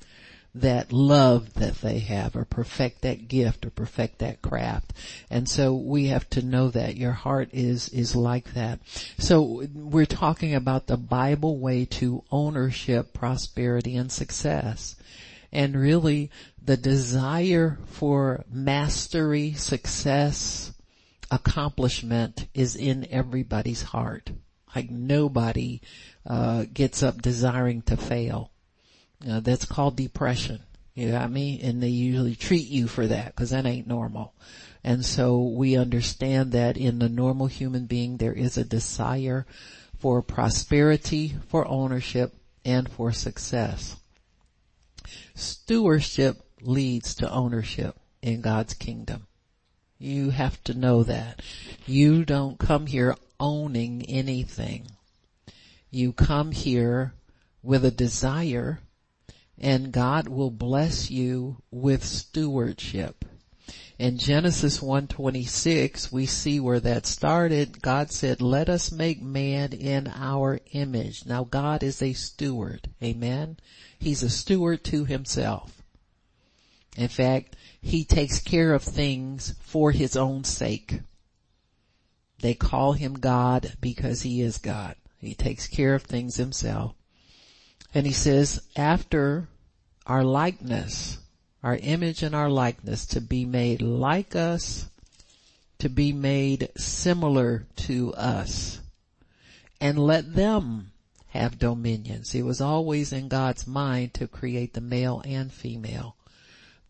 that 0.54 0.92
love 0.92 1.54
that 1.54 1.80
they 1.80 1.98
have 2.00 2.36
or 2.36 2.44
perfect 2.44 3.00
that 3.02 3.26
gift 3.26 3.64
or 3.64 3.70
perfect 3.70 4.18
that 4.18 4.42
craft. 4.42 4.92
And 5.30 5.48
so 5.48 5.74
we 5.74 6.08
have 6.08 6.28
to 6.30 6.42
know 6.42 6.68
that 6.70 6.96
your 6.96 7.12
heart 7.12 7.48
is, 7.52 7.88
is 7.88 8.14
like 8.14 8.52
that. 8.52 8.80
So 9.18 9.66
we're 9.74 10.04
talking 10.04 10.54
about 10.54 10.86
the 10.86 10.98
Bible 10.98 11.58
way 11.58 11.86
to 11.86 12.22
ownership, 12.30 13.14
prosperity 13.14 13.96
and 13.96 14.12
success. 14.12 14.96
And 15.50 15.74
really 15.74 16.30
the 16.62 16.76
desire 16.76 17.78
for 17.86 18.44
mastery, 18.50 19.52
success, 19.52 20.72
accomplishment 21.30 22.46
is 22.52 22.76
in 22.76 23.06
everybody's 23.10 23.82
heart. 23.82 24.30
Like 24.76 24.90
nobody, 24.90 25.80
uh, 26.26 26.64
gets 26.72 27.02
up 27.02 27.20
desiring 27.20 27.82
to 27.82 27.96
fail 27.96 28.51
Uh, 29.28 29.40
that's 29.40 29.64
called 29.64 29.96
depression. 29.96 30.60
You 30.94 31.12
got 31.12 31.30
me? 31.30 31.60
And 31.62 31.82
they 31.82 31.88
usually 31.88 32.34
treat 32.34 32.68
you 32.68 32.86
for 32.86 33.06
that 33.06 33.26
because 33.26 33.50
that 33.50 33.66
ain't 33.66 33.86
normal. 33.86 34.34
And 34.84 35.04
so 35.04 35.42
we 35.42 35.76
understand 35.76 36.52
that 36.52 36.76
in 36.76 36.98
the 36.98 37.08
normal 37.08 37.46
human 37.46 37.86
being 37.86 38.16
there 38.16 38.32
is 38.32 38.58
a 38.58 38.64
desire 38.64 39.46
for 39.98 40.22
prosperity, 40.22 41.34
for 41.48 41.66
ownership, 41.68 42.34
and 42.64 42.90
for 42.90 43.12
success. 43.12 43.96
Stewardship 45.34 46.42
leads 46.60 47.14
to 47.16 47.30
ownership 47.30 47.96
in 48.20 48.40
God's 48.40 48.74
kingdom. 48.74 49.26
You 49.98 50.30
have 50.30 50.62
to 50.64 50.74
know 50.74 51.04
that. 51.04 51.40
You 51.86 52.24
don't 52.24 52.58
come 52.58 52.86
here 52.86 53.16
owning 53.38 54.04
anything. 54.08 54.88
You 55.90 56.12
come 56.12 56.50
here 56.50 57.14
with 57.62 57.84
a 57.84 57.90
desire 57.90 58.80
and 59.58 59.92
God 59.92 60.28
will 60.28 60.50
bless 60.50 61.10
you 61.10 61.58
with 61.70 62.04
stewardship. 62.04 63.24
In 63.98 64.18
Genesis 64.18 64.82
126, 64.82 66.10
we 66.10 66.26
see 66.26 66.58
where 66.58 66.80
that 66.80 67.06
started. 67.06 67.80
God 67.82 68.10
said, 68.10 68.40
let 68.40 68.68
us 68.68 68.90
make 68.90 69.22
man 69.22 69.72
in 69.72 70.08
our 70.08 70.58
image. 70.72 71.24
Now 71.24 71.44
God 71.44 71.82
is 71.82 72.02
a 72.02 72.12
steward. 72.12 72.88
Amen. 73.02 73.58
He's 73.98 74.22
a 74.22 74.30
steward 74.30 74.82
to 74.84 75.04
himself. 75.04 75.82
In 76.96 77.08
fact, 77.08 77.54
he 77.80 78.04
takes 78.04 78.40
care 78.40 78.74
of 78.74 78.82
things 78.82 79.54
for 79.60 79.92
his 79.92 80.16
own 80.16 80.44
sake. 80.44 81.00
They 82.40 82.54
call 82.54 82.94
him 82.94 83.14
God 83.14 83.74
because 83.80 84.22
he 84.22 84.40
is 84.42 84.58
God. 84.58 84.96
He 85.18 85.34
takes 85.34 85.68
care 85.68 85.94
of 85.94 86.02
things 86.02 86.36
himself. 86.36 86.94
And 87.94 88.06
he 88.06 88.12
says, 88.12 88.62
after 88.76 89.48
our 90.06 90.24
likeness, 90.24 91.18
our 91.62 91.76
image 91.76 92.22
and 92.22 92.34
our 92.34 92.48
likeness 92.48 93.06
to 93.06 93.20
be 93.20 93.44
made 93.44 93.82
like 93.82 94.34
us, 94.34 94.88
to 95.78 95.88
be 95.88 96.12
made 96.12 96.70
similar 96.76 97.66
to 97.76 98.14
us, 98.14 98.80
and 99.80 99.98
let 99.98 100.34
them 100.34 100.92
have 101.28 101.58
dominions. 101.58 102.34
It 102.34 102.42
was 102.42 102.60
always 102.60 103.12
in 103.12 103.28
God's 103.28 103.66
mind 103.66 104.14
to 104.14 104.28
create 104.28 104.74
the 104.74 104.80
male 104.80 105.22
and 105.24 105.52
female. 105.52 106.16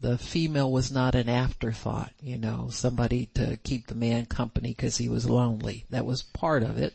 The 0.01 0.19
female 0.19 0.71
was 0.71 0.91
not 0.91 1.15
an 1.15 1.29
afterthought, 1.29 2.13
you 2.21 2.37
know, 2.37 2.69
somebody 2.71 3.27
to 3.35 3.57
keep 3.63 3.87
the 3.87 3.95
man 3.95 4.27
company 4.27 4.71
because 4.71 4.97
he 4.97 5.09
was 5.09 5.31
lonely. 5.31 5.85
That 5.91 6.05
was 6.05 6.23
part 6.23 6.65
of 6.65 6.77
it. 6.77 6.95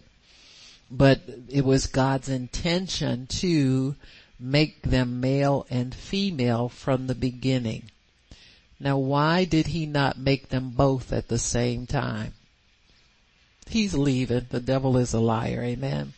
But 0.89 1.21
it 1.49 1.65
was 1.65 1.87
God's 1.87 2.29
intention 2.29 3.27
to 3.27 3.95
make 4.39 4.83
them 4.83 5.19
male 5.19 5.65
and 5.69 5.93
female 5.93 6.69
from 6.69 7.07
the 7.07 7.15
beginning. 7.15 7.89
Now 8.79 8.97
why 8.97 9.45
did 9.45 9.67
he 9.67 9.85
not 9.85 10.17
make 10.17 10.49
them 10.49 10.69
both 10.69 11.11
at 11.11 11.27
the 11.27 11.39
same 11.39 11.87
time? 11.87 12.33
He's 13.67 13.93
leaving. 13.93 14.47
The 14.49 14.59
devil 14.59 14.97
is 14.97 15.13
a 15.13 15.19
liar. 15.19 15.61
Amen. 15.63 16.13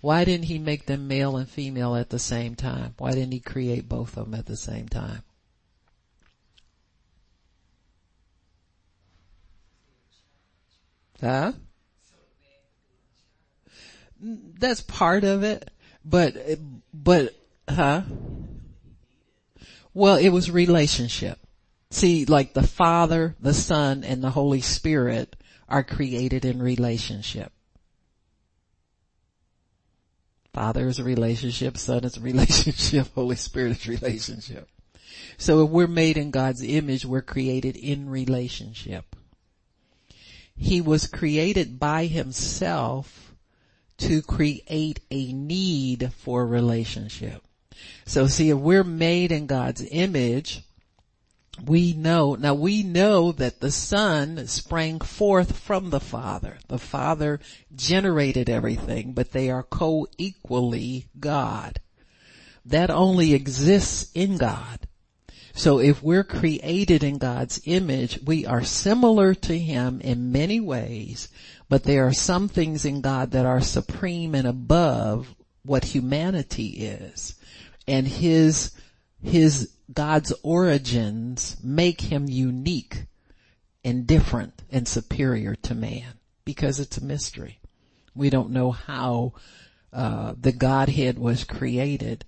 Why 0.00 0.24
didn't 0.24 0.46
he 0.46 0.58
make 0.58 0.86
them 0.86 1.08
male 1.08 1.36
and 1.36 1.48
female 1.48 1.94
at 1.96 2.10
the 2.10 2.18
same 2.18 2.54
time? 2.54 2.94
Why 2.98 3.12
didn't 3.12 3.32
he 3.32 3.40
create 3.40 3.88
both 3.88 4.16
of 4.16 4.30
them 4.30 4.34
at 4.34 4.46
the 4.46 4.56
same 4.56 4.88
time? 4.88 5.22
Huh? 11.20 11.52
That's 14.20 14.80
part 14.80 15.24
of 15.24 15.44
it, 15.44 15.70
but, 16.04 16.36
but 16.92 17.34
Huh? 17.68 18.02
Well, 19.92 20.16
it 20.16 20.30
was 20.30 20.50
relationship. 20.50 21.38
See, 21.90 22.24
like 22.24 22.54
the 22.54 22.66
Father, 22.66 23.36
the 23.40 23.54
Son, 23.54 24.04
and 24.04 24.22
the 24.22 24.30
Holy 24.30 24.60
Spirit 24.60 25.36
are 25.68 25.82
created 25.82 26.44
in 26.44 26.62
relationship. 26.62 27.52
Father 30.52 30.88
is 30.88 30.98
a 30.98 31.04
relationship, 31.04 31.76
Son 31.76 32.04
is 32.04 32.16
a 32.16 32.20
relationship, 32.20 33.08
Holy 33.14 33.36
Spirit 33.36 33.72
is 33.72 33.86
relationship. 33.86 34.68
So 35.36 35.64
if 35.64 35.70
we're 35.70 35.86
made 35.86 36.16
in 36.16 36.30
God's 36.30 36.62
image, 36.62 37.04
we're 37.04 37.22
created 37.22 37.76
in 37.76 38.08
relationship. 38.08 39.16
He 40.56 40.80
was 40.80 41.06
created 41.06 41.78
by 41.78 42.06
himself 42.06 43.27
to 43.98 44.22
create 44.22 45.00
a 45.10 45.32
need 45.32 46.12
for 46.14 46.46
relationship. 46.46 47.42
So 48.06 48.26
see, 48.26 48.50
if 48.50 48.58
we're 48.58 48.84
made 48.84 49.32
in 49.32 49.46
God's 49.46 49.86
image, 49.90 50.62
we 51.64 51.92
know, 51.92 52.36
now 52.36 52.54
we 52.54 52.82
know 52.82 53.32
that 53.32 53.60
the 53.60 53.70
son 53.70 54.46
sprang 54.46 55.00
forth 55.00 55.58
from 55.58 55.90
the 55.90 56.00
father. 56.00 56.58
The 56.68 56.78
father 56.78 57.40
generated 57.74 58.48
everything, 58.48 59.12
but 59.12 59.32
they 59.32 59.50
are 59.50 59.64
co-equally 59.64 61.06
God. 61.18 61.80
That 62.64 62.90
only 62.90 63.34
exists 63.34 64.10
in 64.14 64.36
God. 64.36 64.80
So 65.54 65.80
if 65.80 66.02
we're 66.02 66.24
created 66.24 67.02
in 67.02 67.18
God's 67.18 67.60
image, 67.64 68.20
we 68.24 68.46
are 68.46 68.62
similar 68.62 69.34
to 69.34 69.58
Him 69.58 70.00
in 70.00 70.30
many 70.30 70.60
ways, 70.60 71.28
but 71.68 71.84
there 71.84 72.06
are 72.06 72.12
some 72.12 72.48
things 72.48 72.84
in 72.84 73.00
God 73.00 73.32
that 73.32 73.46
are 73.46 73.60
supreme 73.60 74.34
and 74.34 74.46
above 74.46 75.34
what 75.62 75.84
humanity 75.84 76.68
is 76.68 77.34
and 77.88 78.06
his, 78.06 78.72
his 79.22 79.72
God's 79.92 80.32
origins 80.42 81.56
make 81.62 82.02
him 82.02 82.28
unique 82.28 83.06
and 83.82 84.06
different 84.06 84.62
and 84.70 84.86
superior 84.86 85.54
to 85.56 85.74
man 85.74 86.18
because 86.44 86.78
it's 86.78 86.98
a 86.98 87.04
mystery. 87.04 87.60
We 88.14 88.30
don't 88.30 88.50
know 88.50 88.72
how 88.72 89.32
uh, 89.92 90.34
the 90.38 90.52
Godhead 90.52 91.18
was 91.18 91.44
created. 91.44 92.24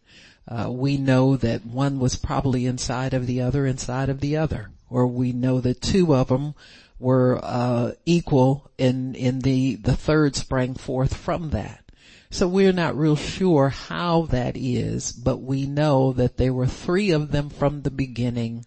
Uh, 0.49 0.71
we 0.71 0.97
know 0.97 1.37
that 1.37 1.67
one 1.67 1.99
was 1.99 2.17
probably 2.17 2.65
inside 2.65 3.13
of 3.13 3.27
the 3.27 3.43
other, 3.43 3.67
inside 3.67 4.09
of 4.09 4.21
the 4.21 4.37
other, 4.37 4.71
or 4.89 5.07
we 5.07 5.33
know 5.33 5.61
that 5.61 5.83
two 5.83 6.15
of 6.15 6.29
them 6.29 6.55
were 7.01 7.41
uh, 7.43 7.93
equal, 8.07 8.71
and 8.79 9.17
in 9.17 9.41
the 9.41 9.77
the 9.77 9.97
third 9.97 10.37
sprang 10.37 10.75
forth 10.75 11.17
from 11.17 11.51
that. 11.51 11.91
So 12.33 12.47
we're 12.47 12.73
not 12.73 12.97
real 12.97 13.17
sure 13.17 13.71
how 13.71 14.27
that 14.27 14.57
is, 14.57 15.11
but 15.11 15.39
we 15.39 15.67
know 15.67 16.13
that 16.13 16.37
there 16.37 16.55
were 16.55 16.69
three 16.69 17.11
of 17.11 17.33
them 17.33 17.51
from 17.51 17.83
the 17.83 17.91
beginning 17.91 18.67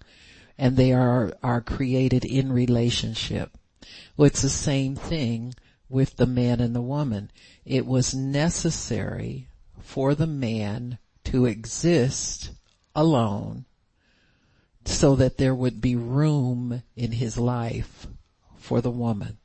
and 0.58 0.76
they 0.76 0.92
are, 0.92 1.34
are 1.42 1.62
created 1.62 2.26
in 2.26 2.52
relationship. 2.52 3.58
Well, 4.18 4.28
it's 4.28 4.42
the 4.42 4.50
same 4.50 4.96
thing 4.96 5.56
with 5.90 6.18
the 6.18 6.26
man 6.26 6.60
and 6.60 6.76
the 6.76 6.82
woman. 6.82 7.32
It 7.66 7.86
was 7.86 8.14
necessary 8.14 9.48
for 9.80 10.14
the 10.14 10.28
man 10.28 10.98
to 11.26 11.46
exist 11.46 12.52
alone 12.94 13.66
so 14.86 15.16
that 15.16 15.38
there 15.38 15.56
would 15.56 15.80
be 15.80 15.96
room 15.96 16.84
in 16.98 17.14
his 17.14 17.38
life 17.38 18.08
for 18.74 18.82
the 18.82 18.90
woman. 18.90 19.38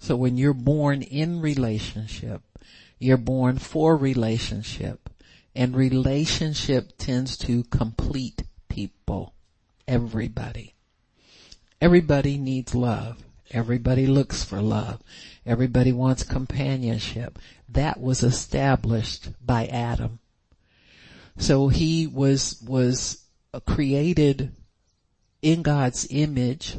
So 0.00 0.16
when 0.16 0.36
you're 0.36 0.52
born 0.52 1.02
in 1.02 1.40
relationship, 1.40 2.42
you're 2.98 3.16
born 3.16 3.58
for 3.58 3.96
relationship 3.96 5.08
and 5.54 5.76
relationship 5.76 6.94
tends 6.98 7.36
to 7.36 7.62
complete 7.62 8.42
people. 8.68 9.34
Everybody. 9.86 10.74
Everybody 11.80 12.38
needs 12.38 12.74
love. 12.74 13.22
Everybody 13.52 14.08
looks 14.08 14.42
for 14.42 14.60
love. 14.60 15.00
Everybody 15.46 15.92
wants 15.92 16.24
companionship. 16.24 17.38
That 17.68 18.00
was 18.00 18.24
established 18.24 19.28
by 19.46 19.68
Adam. 19.68 20.18
So 21.36 21.68
he 21.68 22.08
was, 22.08 22.60
was 22.66 23.22
created 23.64 24.56
in 25.40 25.62
God's 25.62 26.08
image 26.10 26.78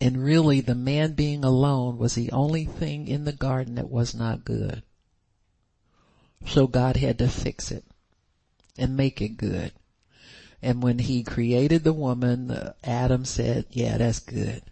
and 0.00 0.22
really 0.22 0.60
the 0.60 0.74
man 0.74 1.12
being 1.12 1.44
alone 1.44 1.98
was 1.98 2.14
the 2.14 2.32
only 2.32 2.64
thing 2.64 3.08
in 3.08 3.24
the 3.24 3.32
garden 3.32 3.76
that 3.76 3.90
was 3.90 4.14
not 4.14 4.44
good. 4.44 4.82
So 6.46 6.66
God 6.66 6.96
had 6.96 7.18
to 7.18 7.28
fix 7.28 7.70
it 7.70 7.84
and 8.76 8.96
make 8.96 9.22
it 9.22 9.36
good. 9.36 9.72
And 10.62 10.82
when 10.82 10.98
he 10.98 11.22
created 11.22 11.84
the 11.84 11.92
woman, 11.92 12.72
Adam 12.82 13.24
said, 13.24 13.66
yeah, 13.70 13.98
that's 13.98 14.20
good. 14.20 14.62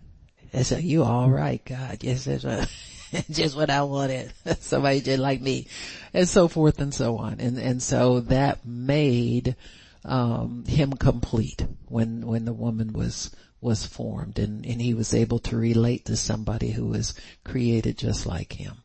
I 0.55 0.63
said, 0.63 0.83
you 0.83 1.05
all 1.05 1.31
right, 1.31 1.63
God. 1.65 1.99
Yes, 2.03 2.25
that's 2.25 2.45
just 3.31 3.57
what 3.57 3.71
I 3.71 3.83
wanted. 3.83 4.33
Somebody 4.61 5.01
just 5.01 5.19
like 5.19 5.41
me. 5.41 5.67
And 6.13 6.29
so 6.29 6.49
forth 6.49 6.81
and 6.81 6.93
so 6.93 7.19
on. 7.19 7.41
And, 7.41 7.59
and 7.59 7.83
so 7.83 8.21
that 8.21 8.67
made, 8.67 9.57
um, 10.05 10.65
him 10.67 10.93
complete 10.93 11.65
when 11.87 12.27
when 12.27 12.45
the 12.45 12.53
woman 12.53 12.93
was 12.93 13.31
was 13.63 13.87
formed 13.87 14.41
and, 14.41 14.67
and 14.67 14.83
he 14.83 14.93
was 14.93 15.15
able 15.15 15.39
to 15.39 15.57
relate 15.57 16.05
to 16.05 16.17
somebody 16.17 16.73
who 16.73 16.85
was 16.85 17.15
created 17.45 17.97
just 17.97 18.27
like 18.27 18.55
him. 18.55 18.79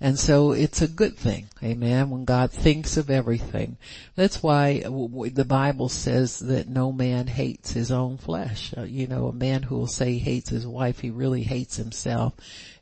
And 0.00 0.18
so 0.18 0.50
it's 0.50 0.82
a 0.82 0.88
good 0.88 1.16
thing, 1.16 1.46
amen, 1.62 2.10
when 2.10 2.24
God 2.24 2.50
thinks 2.50 2.96
of 2.96 3.08
everything. 3.08 3.78
That's 4.16 4.42
why 4.42 4.80
the 4.80 5.46
Bible 5.48 5.88
says 5.88 6.40
that 6.40 6.68
no 6.68 6.90
man 6.90 7.28
hates 7.28 7.72
his 7.72 7.92
own 7.92 8.18
flesh. 8.18 8.74
Uh, 8.76 8.82
you 8.82 9.06
know, 9.06 9.28
a 9.28 9.32
man 9.32 9.62
who 9.62 9.76
will 9.76 9.86
say 9.86 10.14
he 10.14 10.18
hates 10.18 10.50
his 10.50 10.66
wife, 10.66 10.98
he 10.98 11.10
really 11.10 11.44
hates 11.44 11.76
himself 11.76 12.34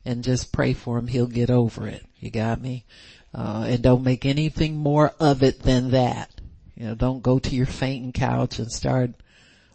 and 0.03 0.23
just 0.23 0.51
pray 0.51 0.73
for 0.73 0.97
him, 0.97 1.07
he'll 1.07 1.27
get 1.27 1.51
over 1.51 1.87
it. 1.87 2.03
You 2.19 2.31
got 2.31 2.59
me? 2.59 2.83
Uh, 3.33 3.65
and 3.67 3.83
don't 3.83 4.03
make 4.03 4.25
anything 4.25 4.75
more 4.75 5.13
of 5.19 5.43
it 5.43 5.61
than 5.61 5.91
that. 5.91 6.29
You 6.75 6.87
know, 6.87 6.95
don't 6.95 7.21
go 7.21 7.37
to 7.37 7.55
your 7.55 7.67
fainting 7.67 8.11
couch 8.11 8.57
and 8.57 8.71
start 8.71 9.11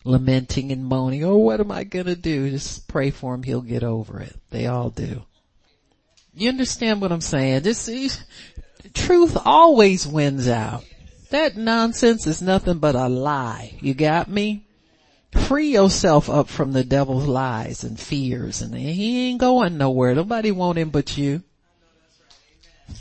lamenting 0.05 0.73
and 0.73 0.85
moaning, 0.85 1.25
oh, 1.25 1.37
what 1.37 1.61
am 1.61 1.71
I 1.71 1.85
gonna 1.85 2.17
do? 2.17 2.51
Just 2.51 2.89
pray 2.89 3.11
for 3.11 3.35
him, 3.35 3.43
he'll 3.43 3.61
get 3.61 3.83
over 3.83 4.21
it. 4.21 4.35
They 4.51 4.67
all 4.67 4.91
do. 4.91 5.23
You 6.35 6.49
understand 6.49 7.01
what 7.01 7.13
I'm 7.13 7.21
saying? 7.21 7.65
Just, 7.65 7.89
truth 8.95 9.37
always 9.45 10.07
wins 10.07 10.49
out. 10.49 10.85
That 11.31 11.57
nonsense 11.57 12.27
is 12.27 12.41
nothing 12.41 12.79
but 12.79 12.95
a 12.95 13.09
lie. 13.09 13.77
You 13.81 13.95
got 13.95 14.29
me? 14.29 14.65
Free 15.33 15.73
yourself 15.73 16.31
up 16.31 16.49
from 16.49 16.73
the 16.73 16.85
devil's 16.85 17.27
lies 17.27 17.85
and 17.85 18.01
fears 18.01 18.63
and 18.63 18.75
he 18.75 19.29
ain't 19.29 19.41
going 19.41 19.77
nowhere. 19.77 20.15
Nobody 20.15 20.53
want 20.53 20.79
him 20.79 20.91
but 20.91 21.19
you. 21.19 21.43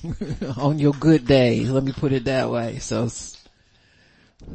On 0.57 0.77
your 0.77 0.93
good 0.93 1.25
days, 1.25 1.69
let 1.69 1.83
me 1.83 1.93
put 1.93 2.11
it 2.11 2.25
that 2.25 2.49
way. 2.49 2.79
So 2.79 3.07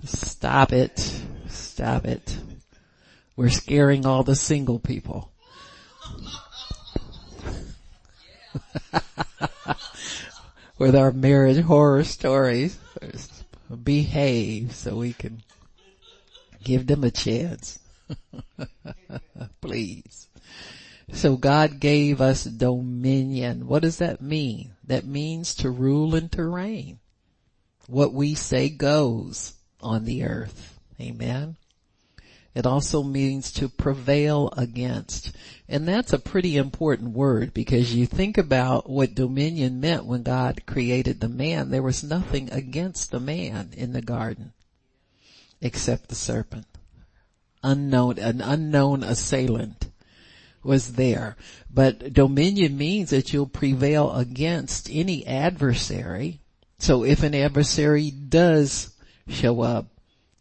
stop 0.04 0.72
it. 0.72 1.22
Stop 1.82 2.04
it. 2.04 2.38
We're 3.34 3.48
scaring 3.48 4.06
all 4.06 4.22
the 4.22 4.36
single 4.36 4.78
people. 4.78 5.32
With 10.78 10.94
our 10.94 11.10
marriage 11.10 11.64
horror 11.64 12.04
stories. 12.04 12.78
Behave 13.82 14.76
so 14.76 14.94
we 14.94 15.12
can 15.12 15.42
give 16.62 16.86
them 16.86 17.02
a 17.02 17.10
chance. 17.10 17.80
Please. 19.60 20.28
So 21.12 21.36
God 21.36 21.80
gave 21.80 22.20
us 22.20 22.44
dominion. 22.44 23.66
What 23.66 23.82
does 23.82 23.96
that 23.98 24.22
mean? 24.22 24.74
That 24.84 25.04
means 25.04 25.56
to 25.56 25.68
rule 25.68 26.14
and 26.14 26.30
to 26.30 26.44
reign. 26.44 27.00
What 27.88 28.12
we 28.12 28.36
say 28.36 28.68
goes 28.68 29.54
on 29.80 30.04
the 30.04 30.22
earth. 30.22 30.78
Amen. 31.00 31.56
It 32.54 32.66
also 32.66 33.02
means 33.02 33.50
to 33.52 33.68
prevail 33.68 34.52
against. 34.56 35.32
And 35.68 35.88
that's 35.88 36.12
a 36.12 36.18
pretty 36.18 36.56
important 36.56 37.12
word 37.12 37.54
because 37.54 37.94
you 37.94 38.04
think 38.06 38.36
about 38.36 38.90
what 38.90 39.14
dominion 39.14 39.80
meant 39.80 40.04
when 40.04 40.22
God 40.22 40.66
created 40.66 41.20
the 41.20 41.28
man. 41.28 41.70
There 41.70 41.82
was 41.82 42.04
nothing 42.04 42.52
against 42.52 43.10
the 43.10 43.20
man 43.20 43.70
in 43.74 43.92
the 43.92 44.02
garden 44.02 44.52
except 45.62 46.08
the 46.08 46.14
serpent. 46.14 46.66
Unknown, 47.62 48.18
an 48.18 48.40
unknown 48.40 49.02
assailant 49.02 49.88
was 50.62 50.94
there. 50.94 51.36
But 51.72 52.12
dominion 52.12 52.76
means 52.76 53.10
that 53.10 53.32
you'll 53.32 53.46
prevail 53.46 54.12
against 54.12 54.90
any 54.90 55.26
adversary. 55.26 56.40
So 56.78 57.04
if 57.04 57.22
an 57.22 57.34
adversary 57.34 58.10
does 58.10 58.92
show 59.28 59.62
up, 59.62 59.91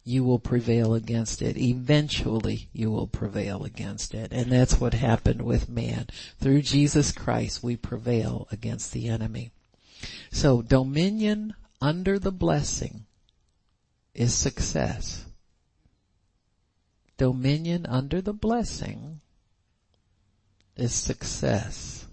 you 0.03 0.23
will 0.23 0.39
prevail 0.39 0.93
against 0.93 1.41
it. 1.41 1.57
Eventually 1.57 2.69
you 2.73 2.89
will 2.89 3.07
prevail 3.07 3.63
against 3.63 4.13
it. 4.13 4.31
And 4.31 4.51
that's 4.51 4.79
what 4.79 4.93
happened 4.93 5.43
with 5.43 5.69
man. 5.69 6.07
Through 6.39 6.63
Jesus 6.63 7.11
Christ 7.11 7.63
we 7.63 7.75
prevail 7.75 8.47
against 8.51 8.91
the 8.91 9.07
enemy. 9.07 9.51
So 10.31 10.61
dominion 10.61 11.53
under 11.79 12.17
the 12.17 12.31
blessing 12.31 13.05
is 14.13 14.33
success. 14.33 15.25
Dominion 17.17 17.85
under 17.85 18.21
the 18.21 18.33
blessing 18.33 19.21
is 20.75 20.93
success. 20.93 22.07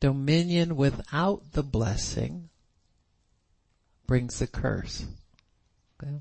Dominion 0.00 0.76
without 0.76 1.52
the 1.52 1.62
blessing 1.62 2.48
brings 4.06 4.40
a 4.40 4.46
curse. 4.46 5.04
Okay? 6.02 6.20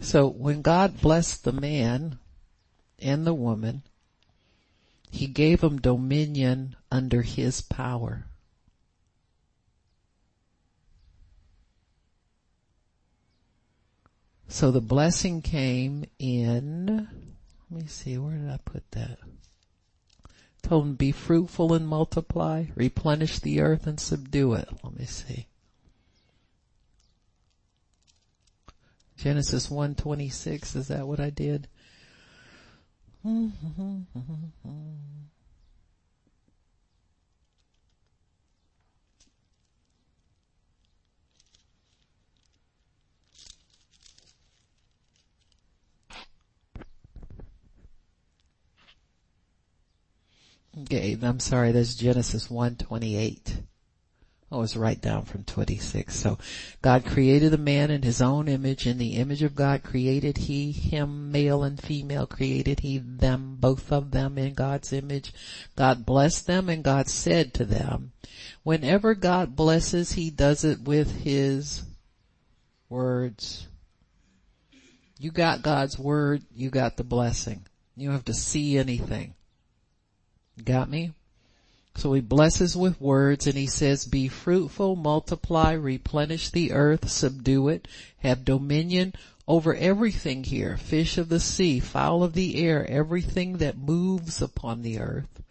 So 0.00 0.28
when 0.28 0.62
God 0.62 1.00
blessed 1.00 1.44
the 1.44 1.52
man 1.52 2.18
and 2.98 3.26
the 3.26 3.34
woman, 3.34 3.82
he 5.10 5.26
gave 5.26 5.60
them 5.60 5.80
dominion 5.80 6.76
under 6.90 7.22
his 7.22 7.60
power. 7.60 8.26
So 14.48 14.70
the 14.70 14.80
blessing 14.80 15.42
came 15.42 16.04
in, 16.18 17.08
let 17.70 17.82
me 17.82 17.86
see, 17.88 18.16
where 18.16 18.36
did 18.36 18.48
I 18.48 18.58
put 18.64 18.90
that? 18.92 19.18
Told 20.62 20.84
him 20.84 20.94
be 20.94 21.12
fruitful 21.12 21.74
and 21.74 21.86
multiply, 21.86 22.66
replenish 22.74 23.38
the 23.38 23.60
earth 23.60 23.86
and 23.86 23.98
subdue 23.98 24.54
it. 24.54 24.68
Let 24.82 24.98
me 24.98 25.04
see. 25.04 25.46
Genesis 29.16 29.70
126, 29.70 30.76
is 30.76 30.88
that 30.88 31.06
what 31.06 31.20
I 31.20 31.30
did? 31.30 31.68
Okay, 50.78 51.16
I'm 51.22 51.40
sorry, 51.40 51.72
that's 51.72 51.94
Genesis 51.94 52.50
128. 52.50 53.62
I 54.50 54.56
was 54.56 54.76
right 54.76 55.00
down 55.00 55.24
from 55.24 55.42
26. 55.42 56.14
So 56.14 56.38
God 56.80 57.04
created 57.04 57.52
a 57.52 57.58
man 57.58 57.90
in 57.90 58.02
his 58.02 58.22
own 58.22 58.46
image. 58.46 58.86
In 58.86 58.96
the 58.96 59.14
image 59.14 59.42
of 59.42 59.56
God 59.56 59.82
created 59.82 60.38
he, 60.38 60.70
him, 60.70 61.32
male 61.32 61.64
and 61.64 61.82
female 61.82 62.28
created 62.28 62.80
he 62.80 62.98
them, 62.98 63.56
both 63.58 63.90
of 63.90 64.12
them 64.12 64.38
in 64.38 64.54
God's 64.54 64.92
image. 64.92 65.32
God 65.74 66.06
blessed 66.06 66.46
them 66.46 66.68
and 66.68 66.84
God 66.84 67.08
said 67.08 67.54
to 67.54 67.64
them, 67.64 68.12
whenever 68.62 69.16
God 69.16 69.56
blesses, 69.56 70.12
he 70.12 70.30
does 70.30 70.62
it 70.62 70.80
with 70.80 71.24
his 71.24 71.82
words. 72.88 73.66
You 75.18 75.32
got 75.32 75.62
God's 75.62 75.98
word, 75.98 76.42
you 76.54 76.70
got 76.70 76.96
the 76.96 77.04
blessing. 77.04 77.66
You 77.96 78.08
don't 78.08 78.14
have 78.14 78.24
to 78.26 78.34
see 78.34 78.78
anything. 78.78 79.34
Got 80.62 80.88
me? 80.88 81.12
So 81.96 82.12
he 82.12 82.20
blesses 82.20 82.76
with 82.76 83.00
words 83.00 83.46
and 83.46 83.56
he 83.56 83.66
says, 83.66 84.04
be 84.04 84.28
fruitful, 84.28 84.96
multiply, 84.96 85.72
replenish 85.72 86.50
the 86.50 86.72
earth, 86.72 87.08
subdue 87.08 87.68
it, 87.68 87.88
have 88.18 88.44
dominion 88.44 89.14
over 89.48 89.74
everything 89.74 90.44
here, 90.44 90.76
fish 90.76 91.16
of 91.16 91.28
the 91.28 91.40
sea, 91.40 91.80
fowl 91.80 92.22
of 92.22 92.34
the 92.34 92.62
air, 92.62 92.88
everything 92.90 93.58
that 93.58 93.78
moves 93.78 94.42
upon 94.42 94.82
the 94.82 94.98
earth. 94.98 95.42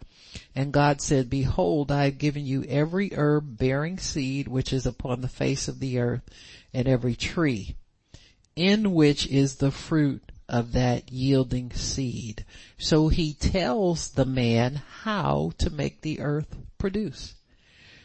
And 0.54 0.72
God 0.72 1.00
said, 1.00 1.28
behold, 1.28 1.90
I 1.90 2.04
have 2.04 2.18
given 2.18 2.46
you 2.46 2.62
every 2.64 3.12
herb 3.14 3.58
bearing 3.58 3.98
seed 3.98 4.48
which 4.48 4.72
is 4.72 4.86
upon 4.86 5.22
the 5.22 5.28
face 5.28 5.66
of 5.68 5.80
the 5.80 5.98
earth 5.98 6.22
and 6.72 6.86
every 6.86 7.16
tree 7.16 7.74
in 8.54 8.94
which 8.94 9.26
is 9.26 9.56
the 9.56 9.70
fruit 9.70 10.22
of 10.48 10.72
that 10.72 11.10
yielding 11.10 11.72
seed. 11.72 12.44
So 12.78 13.08
he 13.08 13.34
tells 13.34 14.10
the 14.10 14.24
man 14.24 14.82
how 15.02 15.52
to 15.58 15.70
make 15.70 16.00
the 16.00 16.20
earth 16.20 16.56
produce. 16.78 17.34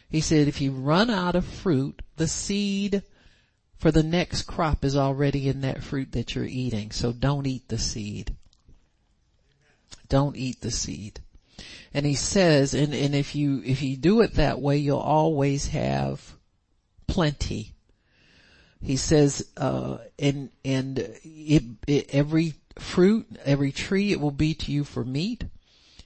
He 0.08 0.20
said, 0.20 0.48
if 0.48 0.60
you 0.60 0.72
run 0.72 1.08
out 1.08 1.36
of 1.36 1.44
fruit, 1.44 2.02
the 2.16 2.28
seed 2.28 3.02
for 3.78 3.90
the 3.90 4.02
next 4.02 4.42
crop 4.42 4.84
is 4.84 4.96
already 4.96 5.48
in 5.48 5.62
that 5.62 5.82
fruit 5.82 6.12
that 6.12 6.34
you're 6.34 6.44
eating. 6.44 6.90
So 6.90 7.12
don't 7.12 7.46
eat 7.46 7.68
the 7.68 7.78
seed. 7.78 8.36
Don't 10.08 10.36
eat 10.36 10.60
the 10.60 10.70
seed. 10.70 11.20
And 11.94 12.04
he 12.04 12.14
says, 12.14 12.74
and, 12.74 12.94
and 12.94 13.14
if 13.14 13.34
you, 13.34 13.62
if 13.64 13.82
you 13.82 13.96
do 13.96 14.20
it 14.20 14.34
that 14.34 14.60
way, 14.60 14.76
you'll 14.78 14.98
always 14.98 15.68
have 15.68 16.34
plenty 17.06 17.72
he 18.82 18.96
says, 18.96 19.46
uh, 19.56 19.98
and, 20.18 20.50
and 20.64 20.98
it, 20.98 21.62
it, 21.86 22.10
every 22.12 22.54
fruit, 22.78 23.26
every 23.44 23.70
tree, 23.70 24.12
it 24.12 24.20
will 24.20 24.32
be 24.32 24.54
to 24.54 24.72
you 24.72 24.84
for 24.84 25.04
meat. 25.04 25.44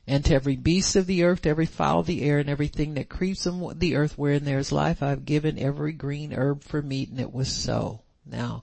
And 0.09 0.25
to 0.27 0.35
every 0.35 0.55
beast 0.55 0.95
of 0.95 1.07
the 1.07 1.25
earth, 1.25 1.43
to 1.43 1.49
every 1.49 1.67
fowl 1.67 2.01
of 2.01 2.07
the 2.07 2.23
air, 2.23 2.39
and 2.39 2.49
everything 2.49 2.95
that 2.95 3.09
creeps 3.09 3.45
on 3.47 3.79
the 3.79 3.97
earth 3.97 4.17
wherein 4.17 4.45
there 4.45 4.59
is 4.59 4.71
life, 4.71 5.03
I 5.03 5.09
have 5.09 5.25
given 5.25 5.59
every 5.59 5.93
green 5.93 6.33
herb 6.33 6.63
for 6.63 6.81
meat, 6.81 7.09
and 7.09 7.19
it 7.19 7.33
was 7.33 7.51
so. 7.51 8.03
Now, 8.25 8.63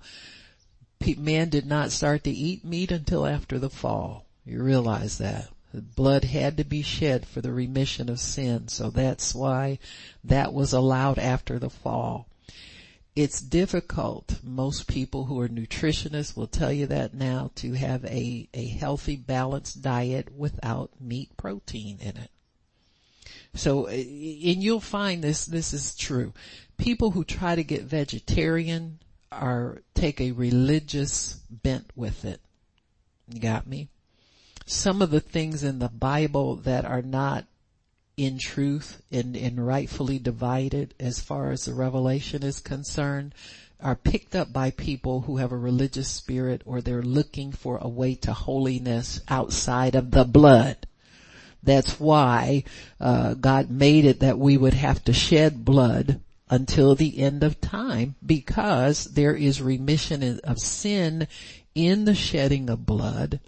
man 1.18 1.50
did 1.50 1.66
not 1.66 1.92
start 1.92 2.24
to 2.24 2.32
eat 2.32 2.64
meat 2.64 2.92
until 2.92 3.26
after 3.26 3.60
the 3.60 3.70
fall. 3.70 4.26
You 4.46 4.64
realize 4.64 5.18
that. 5.18 5.50
Blood 5.74 6.24
had 6.24 6.58
to 6.58 6.64
be 6.64 6.82
shed 6.82 7.26
for 7.26 7.42
the 7.42 7.52
remission 7.52 8.08
of 8.10 8.20
sin, 8.20 8.68
so 8.68 8.90
that's 8.90 9.34
why 9.34 9.80
that 10.24 10.54
was 10.54 10.72
allowed 10.72 11.18
after 11.18 11.58
the 11.58 11.70
fall. 11.70 12.28
It's 13.16 13.42
difficult, 13.42 14.40
most 14.44 14.88
people 14.88 15.26
who 15.26 15.40
are 15.40 15.48
nutritionists 15.48 16.36
will 16.36 16.48
tell 16.48 16.72
you 16.72 16.88
that 16.88 17.14
now, 17.14 17.52
to 17.56 17.74
have 17.74 18.04
a, 18.06 18.50
a 18.56 18.66
healthy 18.66 19.16
balanced 19.16 19.84
diet 19.84 20.36
without 20.36 20.90
meat 21.00 21.38
protein 21.38 22.00
in 22.02 22.18
it. 22.18 22.32
So, 23.54 23.86
eh, 23.86 23.98
and 23.98 24.64
you'll 24.64 24.80
find 24.80 25.24
this, 25.24 25.46
this 25.46 25.74
is 25.74 25.96
true. 25.96 26.34
People 26.78 27.12
who 27.12 27.24
try 27.24 27.54
to 27.54 27.64
get 27.64 27.84
vegetarian 27.84 28.98
are, 29.32 29.84
take 29.94 30.20
a 30.20 30.32
religious 30.32 31.36
bent 31.52 31.92
with 31.96 32.26
it. 32.26 32.42
You 33.32 33.40
got 33.40 33.68
me? 33.68 33.90
Some 34.66 35.04
of 35.04 35.12
the 35.12 35.20
things 35.20 35.64
in 35.64 35.78
the 35.78 35.90
Bible 35.90 36.56
that 36.58 36.84
are 36.84 37.04
not 37.04 37.46
in 38.18 38.38
truth 38.38 39.02
and, 39.12 39.36
and 39.36 39.66
rightfully 39.66 40.20
divided 40.20 40.94
as 41.00 41.20
far 41.20 41.52
as 41.52 41.66
the 41.66 41.74
revelation 41.74 42.44
is 42.44 42.60
concerned 42.60 43.34
are 43.80 43.96
picked 43.96 44.36
up 44.36 44.54
by 44.54 44.72
people 44.72 45.22
who 45.22 45.38
have 45.38 45.52
a 45.52 45.58
religious 45.58 46.08
spirit 46.08 46.62
or 46.66 46.82
they're 46.82 47.02
looking 47.02 47.52
for 47.52 47.78
a 47.78 47.88
way 47.88 48.16
to 48.16 48.32
holiness 48.32 49.20
outside 49.28 49.94
of 49.94 50.12
the 50.12 50.24
blood. 50.24 50.88
That's 51.62 52.00
why 52.00 52.64
uh, 53.00 53.34
God 53.36 53.70
made 53.70 54.06
it 54.06 54.22
that 54.22 54.40
we 54.40 54.58
would 54.58 54.74
have 54.74 55.04
to 55.06 55.14
shed 55.14 55.66
blood 55.66 56.22
until 56.50 56.96
the 56.96 57.20
end 57.20 57.44
of 57.44 57.60
time 57.60 58.16
because 58.26 59.06
there 59.06 59.36
is 59.36 59.62
remission 59.62 60.40
of 60.44 60.60
sin 60.60 61.28
in 61.76 62.06
the 62.06 62.16
shedding 62.16 62.70
of 62.70 62.86
blood. 62.86 63.40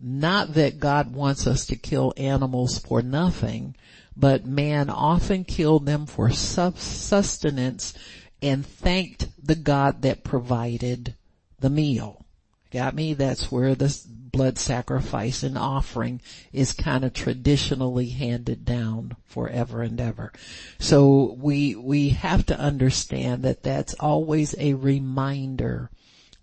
Not 0.00 0.54
that 0.54 0.80
God 0.80 1.14
wants 1.14 1.46
us 1.46 1.66
to 1.66 1.76
kill 1.76 2.14
animals 2.16 2.78
for 2.78 3.02
nothing, 3.02 3.74
but 4.20 4.44
man 4.44 4.90
often 4.90 5.44
killed 5.44 5.86
them 5.86 6.04
for 6.04 6.30
sustenance 6.30 7.94
and 8.42 8.66
thanked 8.66 9.28
the 9.42 9.54
God 9.54 10.02
that 10.02 10.24
provided 10.24 11.14
the 11.58 11.70
meal. 11.70 12.26
Got 12.70 12.94
me? 12.94 13.14
That's 13.14 13.50
where 13.50 13.74
this 13.74 14.06
blood 14.06 14.58
sacrifice 14.58 15.42
and 15.42 15.58
offering 15.58 16.20
is 16.52 16.72
kind 16.72 17.04
of 17.04 17.12
traditionally 17.12 18.10
handed 18.10 18.64
down 18.64 19.16
forever 19.24 19.82
and 19.82 20.00
ever. 20.00 20.32
So 20.78 21.36
we, 21.40 21.74
we 21.74 22.10
have 22.10 22.46
to 22.46 22.58
understand 22.58 23.42
that 23.42 23.62
that's 23.62 23.94
always 23.94 24.54
a 24.58 24.74
reminder. 24.74 25.90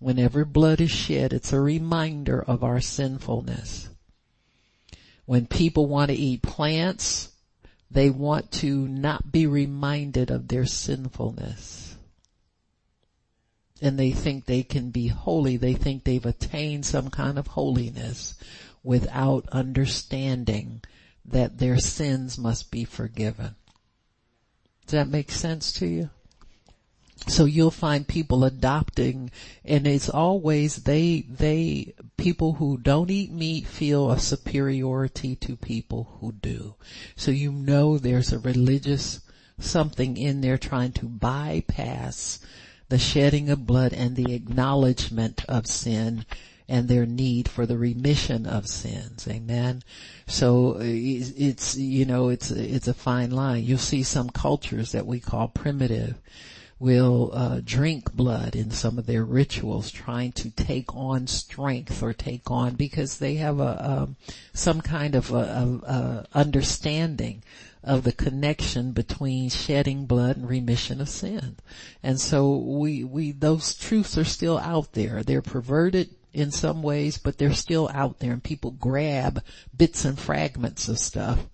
Whenever 0.00 0.44
blood 0.44 0.80
is 0.80 0.90
shed, 0.90 1.32
it's 1.32 1.52
a 1.52 1.60
reminder 1.60 2.42
of 2.42 2.62
our 2.62 2.80
sinfulness. 2.80 3.88
When 5.24 5.46
people 5.46 5.86
want 5.86 6.10
to 6.10 6.16
eat 6.16 6.42
plants, 6.42 7.30
they 7.90 8.10
want 8.10 8.52
to 8.52 8.86
not 8.86 9.32
be 9.32 9.46
reminded 9.46 10.30
of 10.30 10.48
their 10.48 10.66
sinfulness. 10.66 11.96
And 13.80 13.98
they 13.98 14.10
think 14.10 14.44
they 14.44 14.62
can 14.62 14.90
be 14.90 15.08
holy. 15.08 15.56
They 15.56 15.74
think 15.74 16.04
they've 16.04 16.26
attained 16.26 16.84
some 16.84 17.10
kind 17.10 17.38
of 17.38 17.46
holiness 17.46 18.34
without 18.82 19.48
understanding 19.50 20.82
that 21.24 21.58
their 21.58 21.78
sins 21.78 22.38
must 22.38 22.70
be 22.70 22.84
forgiven. 22.84 23.54
Does 24.86 24.92
that 24.92 25.08
make 25.08 25.30
sense 25.30 25.72
to 25.74 25.86
you? 25.86 26.10
So 27.26 27.44
you'll 27.44 27.70
find 27.70 28.06
people 28.06 28.44
adopting 28.44 29.30
and 29.64 29.86
it's 29.86 30.08
always 30.08 30.76
they, 30.76 31.22
they, 31.28 31.94
people 32.16 32.54
who 32.54 32.78
don't 32.78 33.10
eat 33.10 33.32
meat 33.32 33.66
feel 33.66 34.10
a 34.10 34.18
superiority 34.18 35.34
to 35.36 35.56
people 35.56 36.16
who 36.20 36.32
do. 36.32 36.74
So 37.16 37.30
you 37.30 37.52
know 37.52 37.98
there's 37.98 38.32
a 38.32 38.38
religious 38.38 39.20
something 39.58 40.16
in 40.16 40.40
there 40.40 40.58
trying 40.58 40.92
to 40.92 41.06
bypass 41.06 42.38
the 42.88 42.98
shedding 42.98 43.50
of 43.50 43.66
blood 43.66 43.92
and 43.92 44.16
the 44.16 44.34
acknowledgement 44.34 45.44
of 45.48 45.66
sin 45.66 46.24
and 46.68 46.88
their 46.88 47.06
need 47.06 47.48
for 47.48 47.66
the 47.66 47.78
remission 47.78 48.46
of 48.46 48.66
sins. 48.68 49.26
Amen. 49.28 49.82
So 50.26 50.76
uh, 50.76 50.80
it's, 50.82 51.76
you 51.76 52.04
know, 52.04 52.28
it's, 52.28 52.50
it's 52.50 52.88
a 52.88 52.94
fine 52.94 53.30
line. 53.30 53.64
You'll 53.64 53.78
see 53.78 54.02
some 54.02 54.30
cultures 54.30 54.92
that 54.92 55.06
we 55.06 55.18
call 55.18 55.48
primitive 55.48 56.18
will 56.80 57.30
uh, 57.32 57.60
drink 57.64 58.12
blood 58.12 58.54
in 58.54 58.70
some 58.70 58.98
of 58.98 59.06
their 59.06 59.24
rituals, 59.24 59.90
trying 59.90 60.30
to 60.30 60.50
take 60.50 60.94
on 60.94 61.26
strength 61.26 62.02
or 62.02 62.12
take 62.12 62.50
on 62.50 62.74
because 62.74 63.18
they 63.18 63.34
have 63.34 63.58
a, 63.58 63.62
a 63.62 64.02
um, 64.02 64.16
some 64.52 64.80
kind 64.80 65.14
of 65.14 65.32
a, 65.32 65.36
a, 66.34 66.38
understanding 66.38 67.42
of 67.82 68.04
the 68.04 68.12
connection 68.12 68.92
between 68.92 69.48
shedding 69.48 70.06
blood 70.06 70.36
and 70.36 70.48
remission 70.48 71.00
of 71.00 71.08
sin. 71.08 71.56
And 72.02 72.20
so 72.20 72.56
we 72.56 73.02
we 73.02 73.32
those 73.32 73.74
truths 73.74 74.16
are 74.16 74.24
still 74.24 74.58
out 74.58 74.92
there. 74.92 75.22
They're 75.22 75.42
perverted 75.42 76.10
in 76.32 76.52
some 76.52 76.82
ways, 76.82 77.18
but 77.18 77.38
they're 77.38 77.54
still 77.54 77.90
out 77.92 78.20
there, 78.20 78.32
and 78.32 78.42
people 78.42 78.70
grab 78.70 79.42
bits 79.76 80.04
and 80.04 80.18
fragments 80.18 80.88
of 80.88 80.98
stuff 80.98 81.46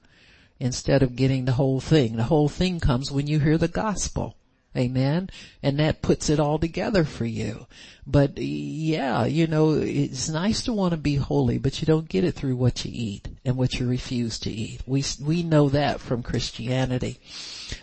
instead 0.61 1.03
of 1.03 1.17
getting 1.17 1.47
the 1.47 1.53
whole 1.53 1.81
thing. 1.81 2.17
The 2.17 2.25
whole 2.25 2.49
thing 2.49 2.81
comes 2.81 3.11
when 3.11 3.27
you 3.27 3.41
hear 3.41 3.57
the 3.57 3.69
gospel. 3.69 4.37
Amen. 4.77 5.31
And 5.63 5.79
that 5.79 6.03
puts 6.03 6.29
it 6.29 6.41
all 6.41 6.59
together 6.59 7.05
for 7.05 7.25
you. 7.25 7.67
But 8.07 8.39
yeah, 8.39 9.25
you 9.25 9.47
know, 9.47 9.73
it's 9.75 10.29
nice 10.29 10.63
to 10.65 10.73
want 10.73 10.93
to 10.93 10.99
be 10.99 11.17
holy, 11.17 11.59
but 11.59 11.81
you 11.81 11.87
don't 11.87 12.09
get 12.09 12.25
it 12.25 12.33
through 12.33 12.57
what 12.57 12.85
you 12.85 12.91
eat 12.93 13.29
and 13.45 13.57
what 13.57 13.75
you 13.75 13.89
refuse 13.89 14.39
to 14.41 14.51
eat. 14.51 14.83
We, 14.87 15.05
we 15.23 15.43
know 15.43 15.69
that 15.71 16.01
from 16.01 16.23
Christianity. 16.23 17.21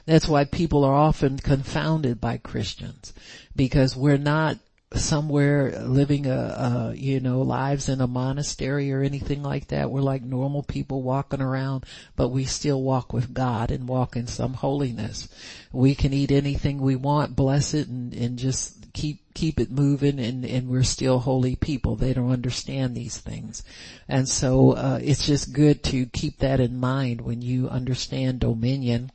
That's 0.05 0.27
why 0.27 0.43
people 0.45 0.83
are 0.83 0.93
often 0.93 1.39
confounded 1.39 2.19
by 2.19 2.37
Christians 2.37 3.13
because 3.55 3.95
we're 3.95 4.17
not 4.17 4.57
somewhere 4.93 5.79
living 5.83 6.25
a, 6.25 6.91
a, 6.91 6.95
you 6.95 7.19
know 7.21 7.41
lives 7.41 7.87
in 7.87 8.01
a 8.01 8.07
monastery 8.07 8.91
or 8.91 9.01
anything 9.01 9.41
like 9.41 9.67
that. 9.67 9.89
We're 9.89 10.01
like 10.01 10.21
normal 10.21 10.63
people 10.63 11.01
walking 11.01 11.41
around 11.41 11.85
but 12.15 12.29
we 12.29 12.43
still 12.45 12.81
walk 12.81 13.13
with 13.13 13.33
god 13.33 13.71
and 13.71 13.87
walk 13.87 14.15
in 14.15 14.27
some 14.27 14.53
holiness. 14.53 15.29
We 15.71 15.95
can 15.95 16.13
eat 16.13 16.31
anything 16.31 16.81
we 16.81 16.95
want 16.97 17.35
bless 17.35 17.73
it 17.73 17.87
and, 17.87 18.13
and 18.13 18.37
just 18.37 18.91
keep 18.93 19.33
keep 19.33 19.61
it 19.61 19.71
moving 19.71 20.19
and 20.19 20.43
and 20.43 20.67
we're 20.67 20.83
still 20.83 21.19
holy 21.19 21.55
people. 21.55 21.95
They 21.95 22.13
don't 22.13 22.31
understand 22.31 22.93
these 22.93 23.17
things. 23.17 23.63
And 24.09 24.27
so 24.27 24.71
uh 24.71 24.99
it's 25.01 25.25
just 25.25 25.53
good 25.53 25.83
to 25.85 26.05
keep 26.07 26.39
that 26.39 26.59
in 26.59 26.77
mind 26.77 27.21
when 27.21 27.41
you 27.41 27.69
understand 27.69 28.41
dominion 28.41 29.11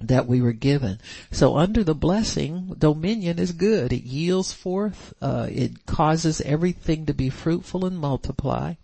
that 0.00 0.26
we 0.26 0.40
were 0.40 0.52
given. 0.52 1.00
So 1.30 1.56
under 1.56 1.84
the 1.84 1.94
blessing, 1.94 2.74
dominion 2.78 3.38
is 3.38 3.52
good. 3.52 3.92
It 3.92 4.04
yields 4.04 4.52
forth, 4.52 5.14
uh, 5.22 5.48
it 5.50 5.86
causes 5.86 6.40
everything 6.40 7.06
to 7.06 7.14
be 7.14 7.30
fruitful 7.30 7.84
and 7.84 7.98
multiply. 7.98 8.74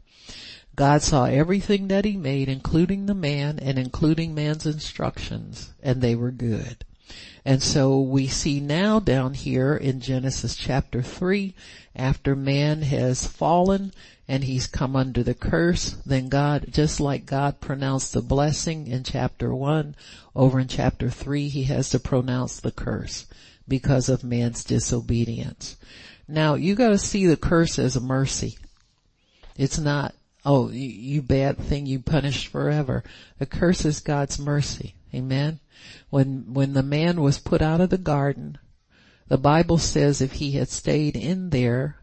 God 0.76 1.02
saw 1.02 1.24
everything 1.24 1.88
that 1.88 2.04
he 2.04 2.16
made, 2.16 2.48
including 2.48 3.06
the 3.06 3.14
man 3.14 3.58
and 3.58 3.78
including 3.78 4.34
man's 4.34 4.66
instructions, 4.66 5.72
and 5.82 6.00
they 6.00 6.14
were 6.14 6.30
good. 6.30 6.84
And 7.44 7.62
so 7.62 8.00
we 8.00 8.26
see 8.28 8.60
now 8.60 9.00
down 9.00 9.34
here 9.34 9.74
in 9.74 10.00
Genesis 10.00 10.54
chapter 10.54 11.02
3, 11.02 11.54
after 11.96 12.36
man 12.36 12.82
has 12.82 13.26
fallen 13.26 13.92
and 14.30 14.44
he's 14.44 14.68
come 14.68 14.94
under 14.94 15.24
the 15.24 15.34
curse, 15.34 15.96
then 16.06 16.28
God, 16.28 16.66
just 16.70 17.00
like 17.00 17.26
God 17.26 17.60
pronounced 17.60 18.12
the 18.12 18.22
blessing 18.22 18.86
in 18.86 19.02
chapter 19.02 19.52
1, 19.52 19.96
over 20.36 20.60
in 20.60 20.68
chapter 20.68 21.10
3 21.10 21.48
he 21.48 21.64
has 21.64 21.90
to 21.90 21.98
pronounce 21.98 22.60
the 22.60 22.70
curse 22.70 23.26
because 23.66 24.08
of 24.08 24.22
man's 24.22 24.62
disobedience. 24.62 25.76
Now 26.28 26.54
you 26.54 26.76
gotta 26.76 26.96
see 26.96 27.26
the 27.26 27.36
curse 27.36 27.76
as 27.76 27.96
a 27.96 28.00
mercy. 28.00 28.56
It's 29.56 29.80
not, 29.80 30.14
oh, 30.46 30.70
you 30.70 31.22
bad 31.22 31.58
thing, 31.58 31.86
you 31.86 31.98
punished 31.98 32.46
forever. 32.46 33.02
The 33.40 33.46
curse 33.46 33.84
is 33.84 33.98
God's 33.98 34.38
mercy. 34.38 34.94
Amen. 35.12 35.58
When, 36.08 36.54
when 36.54 36.74
the 36.74 36.84
man 36.84 37.20
was 37.20 37.40
put 37.40 37.62
out 37.62 37.80
of 37.80 37.90
the 37.90 37.98
garden, 37.98 38.58
the 39.26 39.38
Bible 39.38 39.78
says 39.78 40.20
if 40.20 40.34
he 40.34 40.52
had 40.52 40.68
stayed 40.68 41.16
in 41.16 41.50
there, 41.50 41.96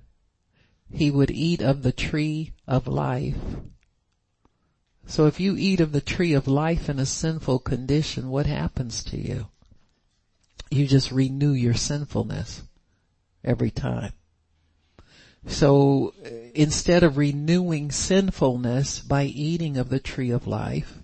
he 0.92 1.12
would 1.12 1.32
eat 1.32 1.62
of 1.62 1.84
the 1.84 1.92
tree 1.92 2.54
of 2.68 2.88
life. 2.88 3.38
So 5.06 5.26
if 5.26 5.40
you 5.40 5.56
eat 5.58 5.80
of 5.80 5.92
the 5.92 6.02
tree 6.02 6.34
of 6.34 6.48
life 6.48 6.90
in 6.90 7.00
a 7.00 7.06
sinful 7.06 7.60
condition, 7.60 8.30
what 8.30 8.46
happens 8.46 9.04
to 9.06 9.18
you? 9.18 9.48
You 10.70 10.86
just 10.86 11.12
renew 11.12 11.52
your 11.52 11.74
sinfulness 11.74 12.64
every 13.44 13.72
time. 13.72 14.12
So 15.46 16.14
uh, 16.26 16.30
instead 16.54 17.04
of 17.04 17.16
renewing 17.16 17.92
sinfulness 17.92 19.00
by 19.00 19.24
eating 19.24 19.78
of 19.78 19.90
the 19.90 20.00
tree 20.00 20.32
of 20.32 20.46
life 20.46 21.00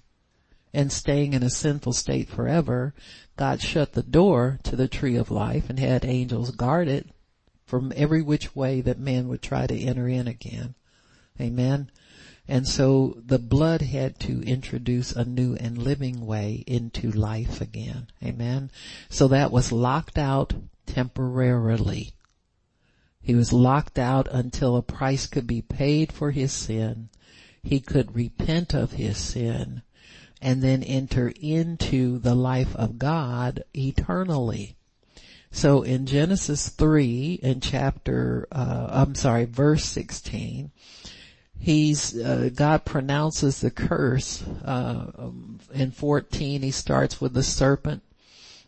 and 0.74 0.91
staying 0.91 1.34
in 1.34 1.43
a 1.43 1.50
sinful 1.50 1.93
state 1.93 2.28
forever, 2.28 2.93
God 3.38 3.62
shut 3.62 3.93
the 3.93 4.04
door 4.04 4.60
to 4.63 4.76
the 4.76 4.89
tree 4.89 5.15
of 5.15 5.32
life 5.32 5.69
and 5.69 5.80
had 5.80 6.04
angels 6.04 6.52
guard 6.52 6.89
it 6.89 7.08
from 7.74 7.92
every 7.96 8.22
which 8.22 8.56
way 8.56 8.82
that 8.82 9.00
man 9.00 9.28
would 9.28 9.42
try 9.42 9.66
to 9.66 9.76
enter 9.76 10.08
in 10.08 10.28
again. 10.28 10.76
Amen. 11.42 11.90
And 12.48 12.68
so 12.68 13.18
the 13.26 13.40
blood 13.40 13.82
had 13.82 14.20
to 14.20 14.44
introduce 14.44 15.12
a 15.12 15.26
new 15.26 15.56
and 15.56 15.76
living 15.76 16.28
way 16.28 16.64
into 16.68 17.10
life 17.10 17.62
again. 17.62 18.10
Amen. 18.24 18.70
So 19.10 19.28
that 19.30 19.52
was 19.52 19.72
locked 19.72 20.20
out 20.20 20.54
temporarily. 20.86 22.14
He 23.20 23.34
was 23.34 23.52
locked 23.52 23.98
out 23.98 24.28
until 24.32 24.78
a 24.78 24.84
price 24.84 25.26
could 25.26 25.48
be 25.48 25.64
paid 25.64 26.12
for 26.12 26.30
his 26.30 26.52
sin. 26.54 27.10
He 27.64 27.80
could 27.80 28.14
repent 28.16 28.76
of 28.76 28.92
his 28.92 29.18
sin 29.18 29.82
and 30.40 30.62
then 30.62 30.84
enter 30.84 31.34
into 31.42 32.20
the 32.20 32.36
life 32.36 32.76
of 32.76 33.00
God 33.00 33.64
eternally. 33.76 34.76
So 35.56 35.84
in 35.84 36.08
Genesis 36.08 36.68
3 36.68 37.39
in 37.44 37.62
chapter, 37.62 38.48
uh, 38.52 38.88
I'm 38.89 39.13
sorry, 39.13 39.46
verse 39.46 39.86
16, 39.86 40.72
he's, 41.60 42.18
uh, 42.18 42.50
God 42.54 42.86
pronounces 42.86 43.62
the 43.62 43.70
curse, 43.70 44.44
uh, 44.66 45.12
um, 45.16 45.60
in 45.72 45.92
14 45.92 46.63
he 46.63 46.72
starts 46.72 47.22
with 47.22 47.36
the 47.36 47.44
serpent. 47.44 48.02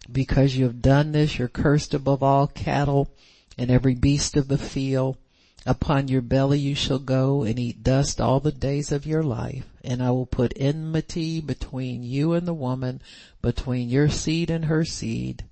Because 0.10 0.56
you 0.56 0.66
have 0.66 0.84
done 0.84 1.12
this, 1.12 1.40
you're 1.40 1.48
cursed 1.48 1.96
above 1.96 2.22
all 2.22 2.46
cattle 2.46 3.10
and 3.58 3.72
every 3.72 3.96
beast 3.96 4.38
of 4.38 4.48
the 4.48 4.60
field. 4.60 5.18
Upon 5.66 6.08
your 6.08 6.22
belly 6.22 6.60
you 6.60 6.76
shall 6.76 7.00
go 7.00 7.42
and 7.42 7.58
eat 7.58 7.84
dust 7.84 8.22
all 8.22 8.40
the 8.40 8.52
days 8.52 8.92
of 8.92 9.08
your 9.08 9.24
life, 9.24 9.66
and 9.84 10.04
I 10.04 10.12
will 10.12 10.28
put 10.28 10.54
enmity 10.56 11.42
between 11.42 12.04
you 12.04 12.34
and 12.34 12.48
the 12.48 12.54
woman, 12.54 13.02
between 13.42 13.90
your 13.90 14.08
seed 14.08 14.52
and 14.52 14.66
her 14.66 14.86
seed, 14.86 15.44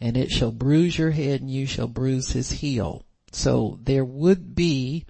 and 0.00 0.16
it 0.16 0.30
shall 0.30 0.50
bruise 0.50 0.96
your 0.96 1.10
head 1.10 1.40
and 1.40 1.50
you 1.50 1.66
shall 1.66 1.88
bruise 1.88 2.32
his 2.32 2.50
heel. 2.50 3.04
So 3.32 3.78
there 3.82 4.04
would 4.04 4.54
be 4.54 5.04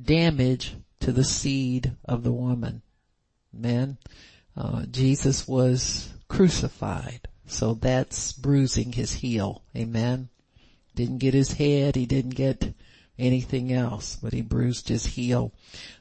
damage 0.00 0.76
to 1.00 1.12
the 1.12 1.24
seed 1.24 1.92
of 2.04 2.22
the 2.22 2.32
woman. 2.32 2.82
Man, 3.52 3.98
uh, 4.56 4.84
Jesus 4.86 5.48
was 5.48 6.12
crucified, 6.28 7.28
so 7.46 7.74
that's 7.74 8.32
bruising 8.32 8.92
his 8.92 9.14
heel. 9.14 9.62
Amen. 9.74 10.28
Didn't 10.94 11.18
get 11.18 11.34
his 11.34 11.52
head, 11.52 11.96
he 11.96 12.06
didn't 12.06 12.34
get 12.34 12.74
anything 13.18 13.72
else, 13.72 14.16
but 14.16 14.32
he 14.32 14.40
bruised 14.42 14.88
his 14.88 15.06
heel. 15.06 15.52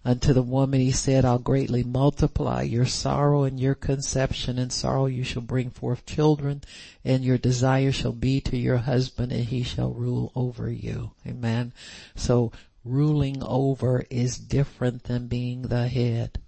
Unto 0.06 0.34
the 0.34 0.44
woman 0.44 0.80
he 0.80 0.92
said, 0.92 1.26
I'll 1.26 1.40
greatly 1.40 1.84
multiply 1.84 2.62
your 2.62 2.86
sorrow 2.86 3.44
and 3.44 3.60
your 3.60 3.76
conception. 3.76 4.60
In 4.60 4.70
sorrow 4.70 5.08
you 5.08 5.24
shall 5.24 5.42
bring 5.42 5.70
forth 5.70 6.06
children 6.06 6.62
and 7.04 7.24
your 7.24 7.38
desire 7.38 7.92
shall 7.92 8.14
be 8.14 8.40
to 8.42 8.58
your 8.58 8.78
husband 8.78 9.32
and 9.32 9.46
he 9.46 9.64
shall 9.64 9.94
rule 9.94 10.32
over 10.36 10.70
you. 10.70 11.12
Amen. 11.26 11.74
So 12.16 12.52
ruling 12.84 13.44
over 13.44 14.06
is 14.10 14.38
different 14.38 15.04
than 15.04 15.28
being 15.28 15.64
the 15.64 15.88
head. 15.88 16.40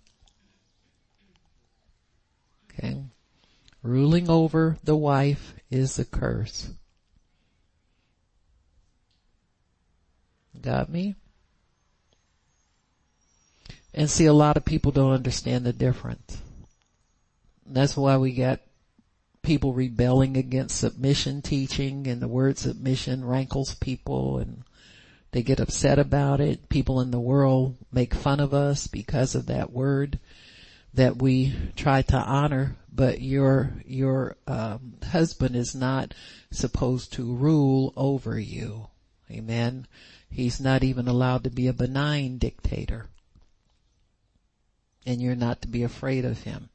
Okay. 2.71 3.03
Ruling 3.82 4.29
over 4.29 4.77
the 4.84 4.95
wife 4.95 5.53
is 5.69 5.97
a 5.99 6.05
curse. 6.05 6.69
Got 10.61 10.89
me? 10.89 11.15
And 13.93 14.09
see, 14.09 14.25
a 14.25 14.33
lot 14.33 14.57
of 14.57 14.65
people 14.65 14.91
don't 14.91 15.13
understand 15.13 15.65
the 15.65 15.73
difference. 15.73 16.37
That's 17.65 17.97
why 17.97 18.17
we 18.17 18.33
got 18.33 18.59
people 19.41 19.73
rebelling 19.73 20.37
against 20.37 20.77
submission 20.77 21.41
teaching 21.41 22.07
and 22.07 22.21
the 22.21 22.27
word 22.27 22.57
submission 22.57 23.23
rankles 23.23 23.73
people 23.75 24.37
and 24.37 24.63
they 25.31 25.43
get 25.43 25.59
upset 25.59 25.99
about 25.99 26.41
it. 26.41 26.69
People 26.69 26.99
in 27.01 27.11
the 27.11 27.19
world 27.19 27.77
make 27.91 28.13
fun 28.13 28.39
of 28.39 28.53
us 28.53 28.87
because 28.87 29.35
of 29.35 29.45
that 29.45 29.71
word 29.71 30.19
that 30.93 31.21
we 31.21 31.53
try 31.75 32.01
to 32.01 32.17
honor, 32.17 32.75
but 32.91 33.21
your, 33.21 33.73
your, 33.85 34.37
um, 34.47 34.93
husband 35.11 35.55
is 35.55 35.75
not 35.75 36.15
supposed 36.51 37.13
to 37.13 37.35
rule 37.35 37.93
over 37.95 38.39
you. 38.39 38.87
Amen. 39.29 39.85
He's 40.29 40.59
not 40.59 40.83
even 40.83 41.07
allowed 41.07 41.43
to 41.43 41.49
be 41.49 41.67
a 41.67 41.73
benign 41.73 42.37
dictator. 42.37 43.09
And 45.05 45.21
you're 45.21 45.35
not 45.35 45.61
to 45.63 45.67
be 45.67 45.83
afraid 45.83 46.25
of 46.25 46.43
him. 46.43 46.69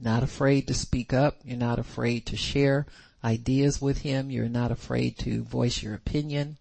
Not 0.00 0.22
afraid 0.22 0.66
to 0.68 0.74
speak 0.74 1.12
up. 1.12 1.38
You're 1.44 1.56
not 1.56 1.78
afraid 1.78 2.26
to 2.26 2.36
share 2.36 2.86
ideas 3.22 3.80
with 3.80 3.98
him. 3.98 4.30
You're 4.30 4.48
not 4.48 4.72
afraid 4.72 5.18
to 5.18 5.44
voice 5.44 5.82
your 5.82 5.94
opinion 5.94 6.56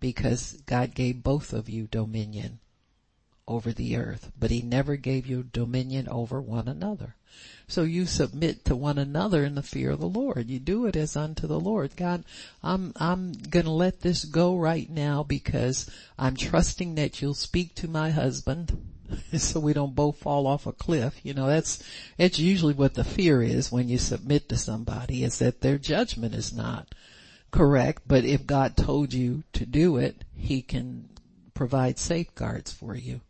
because 0.00 0.60
God 0.66 0.94
gave 0.94 1.22
both 1.22 1.52
of 1.52 1.68
you 1.68 1.86
dominion 1.86 2.58
over 3.46 3.72
the 3.72 3.96
earth, 3.96 4.32
but 4.38 4.50
he 4.50 4.62
never 4.62 4.96
gave 4.96 5.26
you 5.26 5.42
dominion 5.42 6.08
over 6.08 6.40
one 6.40 6.68
another. 6.68 7.14
So 7.70 7.84
you 7.84 8.04
submit 8.06 8.64
to 8.64 8.74
one 8.74 8.98
another 8.98 9.44
in 9.44 9.54
the 9.54 9.62
fear 9.62 9.92
of 9.92 10.00
the 10.00 10.08
Lord. 10.08 10.48
You 10.50 10.58
do 10.58 10.86
it 10.86 10.96
as 10.96 11.14
unto 11.14 11.46
the 11.46 11.60
Lord. 11.60 11.94
God, 11.94 12.24
I'm, 12.64 12.92
I'm 12.96 13.30
gonna 13.30 13.72
let 13.72 14.00
this 14.00 14.24
go 14.24 14.56
right 14.56 14.90
now 14.90 15.22
because 15.22 15.88
I'm 16.18 16.34
trusting 16.34 16.96
that 16.96 17.22
you'll 17.22 17.34
speak 17.34 17.76
to 17.76 17.86
my 17.86 18.10
husband 18.10 18.76
so 19.36 19.60
we 19.60 19.72
don't 19.72 19.94
both 19.94 20.18
fall 20.18 20.48
off 20.48 20.66
a 20.66 20.72
cliff. 20.72 21.20
You 21.22 21.32
know, 21.32 21.46
that's, 21.46 21.80
that's 22.16 22.40
usually 22.40 22.74
what 22.74 22.94
the 22.94 23.04
fear 23.04 23.40
is 23.40 23.70
when 23.70 23.88
you 23.88 23.98
submit 23.98 24.48
to 24.48 24.56
somebody 24.56 25.22
is 25.22 25.38
that 25.38 25.60
their 25.60 25.78
judgment 25.78 26.34
is 26.34 26.52
not 26.52 26.92
correct. 27.52 28.02
But 28.04 28.24
if 28.24 28.46
God 28.46 28.76
told 28.76 29.12
you 29.12 29.44
to 29.52 29.64
do 29.64 29.96
it, 29.96 30.24
he 30.34 30.60
can 30.60 31.08
provide 31.54 32.00
safeguards 32.00 32.72
for 32.72 32.96
you. 32.96 33.20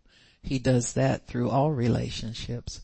He 0.42 0.59
does 0.59 0.94
that 0.94 1.26
through 1.26 1.50
all 1.50 1.72
relationships. 1.72 2.81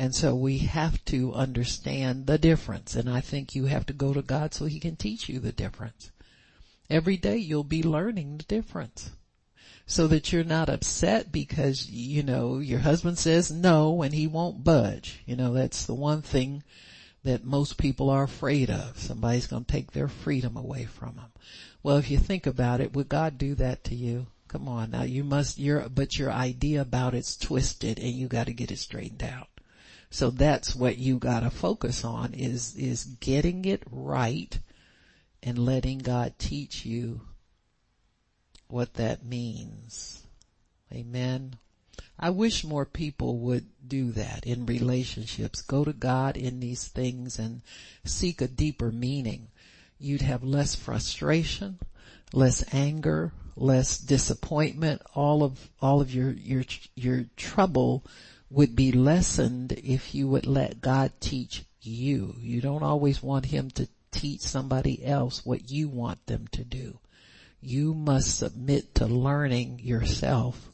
And 0.00 0.14
so 0.14 0.34
we 0.34 0.60
have 0.60 1.04
to 1.04 1.34
understand 1.34 2.26
the 2.26 2.38
difference. 2.38 2.96
And 2.96 3.06
I 3.06 3.20
think 3.20 3.54
you 3.54 3.66
have 3.66 3.84
to 3.84 3.92
go 3.92 4.14
to 4.14 4.22
God 4.22 4.54
so 4.54 4.64
he 4.64 4.80
can 4.80 4.96
teach 4.96 5.28
you 5.28 5.38
the 5.40 5.52
difference. 5.52 6.10
Every 6.88 7.18
day 7.18 7.36
you'll 7.36 7.64
be 7.64 7.82
learning 7.82 8.38
the 8.38 8.44
difference 8.44 9.10
so 9.84 10.06
that 10.06 10.32
you're 10.32 10.42
not 10.42 10.70
upset 10.70 11.30
because, 11.30 11.90
you 11.90 12.22
know, 12.22 12.60
your 12.60 12.78
husband 12.78 13.18
says 13.18 13.50
no 13.50 14.00
and 14.00 14.14
he 14.14 14.26
won't 14.26 14.64
budge. 14.64 15.20
You 15.26 15.36
know, 15.36 15.52
that's 15.52 15.84
the 15.84 15.94
one 15.94 16.22
thing 16.22 16.62
that 17.22 17.44
most 17.44 17.76
people 17.76 18.08
are 18.08 18.22
afraid 18.22 18.70
of. 18.70 18.98
Somebody's 18.98 19.48
going 19.48 19.66
to 19.66 19.72
take 19.72 19.92
their 19.92 20.08
freedom 20.08 20.56
away 20.56 20.86
from 20.86 21.16
them. 21.16 21.30
Well, 21.82 21.98
if 21.98 22.10
you 22.10 22.16
think 22.16 22.46
about 22.46 22.80
it, 22.80 22.94
would 22.94 23.10
God 23.10 23.36
do 23.36 23.54
that 23.56 23.84
to 23.84 23.94
you? 23.94 24.28
Come 24.48 24.66
on 24.66 24.92
now, 24.92 25.02
you 25.02 25.24
must, 25.24 25.58
your, 25.58 25.90
but 25.90 26.18
your 26.18 26.32
idea 26.32 26.80
about 26.80 27.14
it's 27.14 27.36
twisted 27.36 27.98
and 27.98 28.12
you 28.12 28.28
gotta 28.28 28.52
get 28.52 28.72
it 28.72 28.78
straightened 28.78 29.22
out. 29.22 29.49
So 30.10 30.30
that's 30.30 30.74
what 30.74 30.98
you 30.98 31.18
gotta 31.18 31.50
focus 31.50 32.04
on 32.04 32.34
is, 32.34 32.74
is 32.76 33.04
getting 33.04 33.64
it 33.64 33.82
right 33.90 34.58
and 35.42 35.58
letting 35.58 35.98
God 35.98 36.34
teach 36.38 36.84
you 36.84 37.22
what 38.68 38.94
that 38.94 39.24
means. 39.24 40.22
Amen. 40.92 41.54
I 42.18 42.30
wish 42.30 42.64
more 42.64 42.84
people 42.84 43.38
would 43.38 43.66
do 43.86 44.12
that 44.12 44.46
in 44.46 44.66
relationships. 44.66 45.62
Go 45.62 45.84
to 45.84 45.92
God 45.92 46.36
in 46.36 46.60
these 46.60 46.86
things 46.86 47.38
and 47.38 47.62
seek 48.04 48.40
a 48.40 48.48
deeper 48.48 48.90
meaning. 48.90 49.48
You'd 49.98 50.22
have 50.22 50.42
less 50.42 50.74
frustration, 50.74 51.78
less 52.32 52.64
anger, 52.74 53.32
less 53.56 53.98
disappointment. 53.98 55.02
All 55.14 55.42
of, 55.42 55.70
all 55.80 56.00
of 56.00 56.14
your, 56.14 56.32
your, 56.32 56.64
your 56.94 57.24
trouble 57.36 58.04
would 58.50 58.74
be 58.74 58.90
lessened 58.90 59.72
if 59.72 60.14
you 60.14 60.28
would 60.28 60.46
let 60.46 60.80
God 60.80 61.12
teach 61.20 61.64
you. 61.80 62.34
You 62.38 62.60
don't 62.60 62.82
always 62.82 63.22
want 63.22 63.46
Him 63.46 63.70
to 63.72 63.88
teach 64.10 64.40
somebody 64.40 65.04
else 65.04 65.46
what 65.46 65.70
you 65.70 65.88
want 65.88 66.26
them 66.26 66.48
to 66.52 66.64
do. 66.64 66.98
You 67.60 67.94
must 67.94 68.36
submit 68.36 68.94
to 68.96 69.06
learning 69.06 69.78
yourself. 69.80 70.72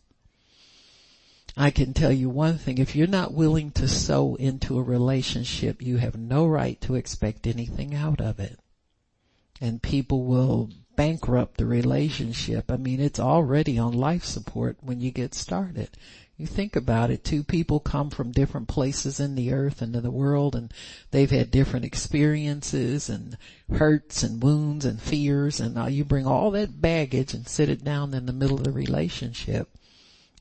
I 1.56 1.70
can 1.70 1.94
tell 1.94 2.12
you 2.12 2.28
one 2.28 2.58
thing, 2.58 2.78
if 2.78 2.94
you're 2.94 3.06
not 3.06 3.32
willing 3.32 3.70
to 3.72 3.88
sow 3.88 4.34
into 4.36 4.78
a 4.78 4.82
relationship, 4.82 5.82
you 5.82 5.96
have 5.96 6.16
no 6.16 6.46
right 6.46 6.80
to 6.82 6.94
expect 6.94 7.46
anything 7.46 7.94
out 7.94 8.20
of 8.20 8.38
it. 8.40 8.58
And 9.60 9.82
people 9.82 10.24
will 10.24 10.70
bankrupt 10.96 11.56
the 11.56 11.66
relationship. 11.66 12.70
I 12.70 12.76
mean, 12.76 13.00
it's 13.00 13.20
already 13.20 13.78
on 13.78 13.92
life 13.92 14.24
support 14.24 14.76
when 14.80 15.00
you 15.00 15.10
get 15.10 15.34
started 15.34 15.90
You 16.38 16.46
think 16.46 16.76
about 16.76 17.10
it, 17.10 17.24
two 17.24 17.42
people 17.42 17.80
come 17.80 18.10
from 18.10 18.30
different 18.30 18.68
places 18.68 19.18
in 19.20 19.36
the 19.36 19.54
earth 19.54 19.80
and 19.80 19.96
in 19.96 20.02
the 20.02 20.10
world 20.10 20.54
and 20.54 20.70
they've 21.10 21.30
had 21.30 21.50
different 21.50 21.86
experiences 21.86 23.08
and 23.08 23.38
hurts 23.72 24.22
and 24.22 24.42
wounds 24.42 24.84
and 24.84 25.00
fears 25.00 25.60
and 25.60 25.90
you 25.90 26.04
bring 26.04 26.26
all 26.26 26.50
that 26.50 26.78
baggage 26.80 27.32
and 27.32 27.48
sit 27.48 27.70
it 27.70 27.82
down 27.82 28.12
in 28.12 28.26
the 28.26 28.34
middle 28.34 28.58
of 28.58 28.64
the 28.64 28.72
relationship 28.72 29.70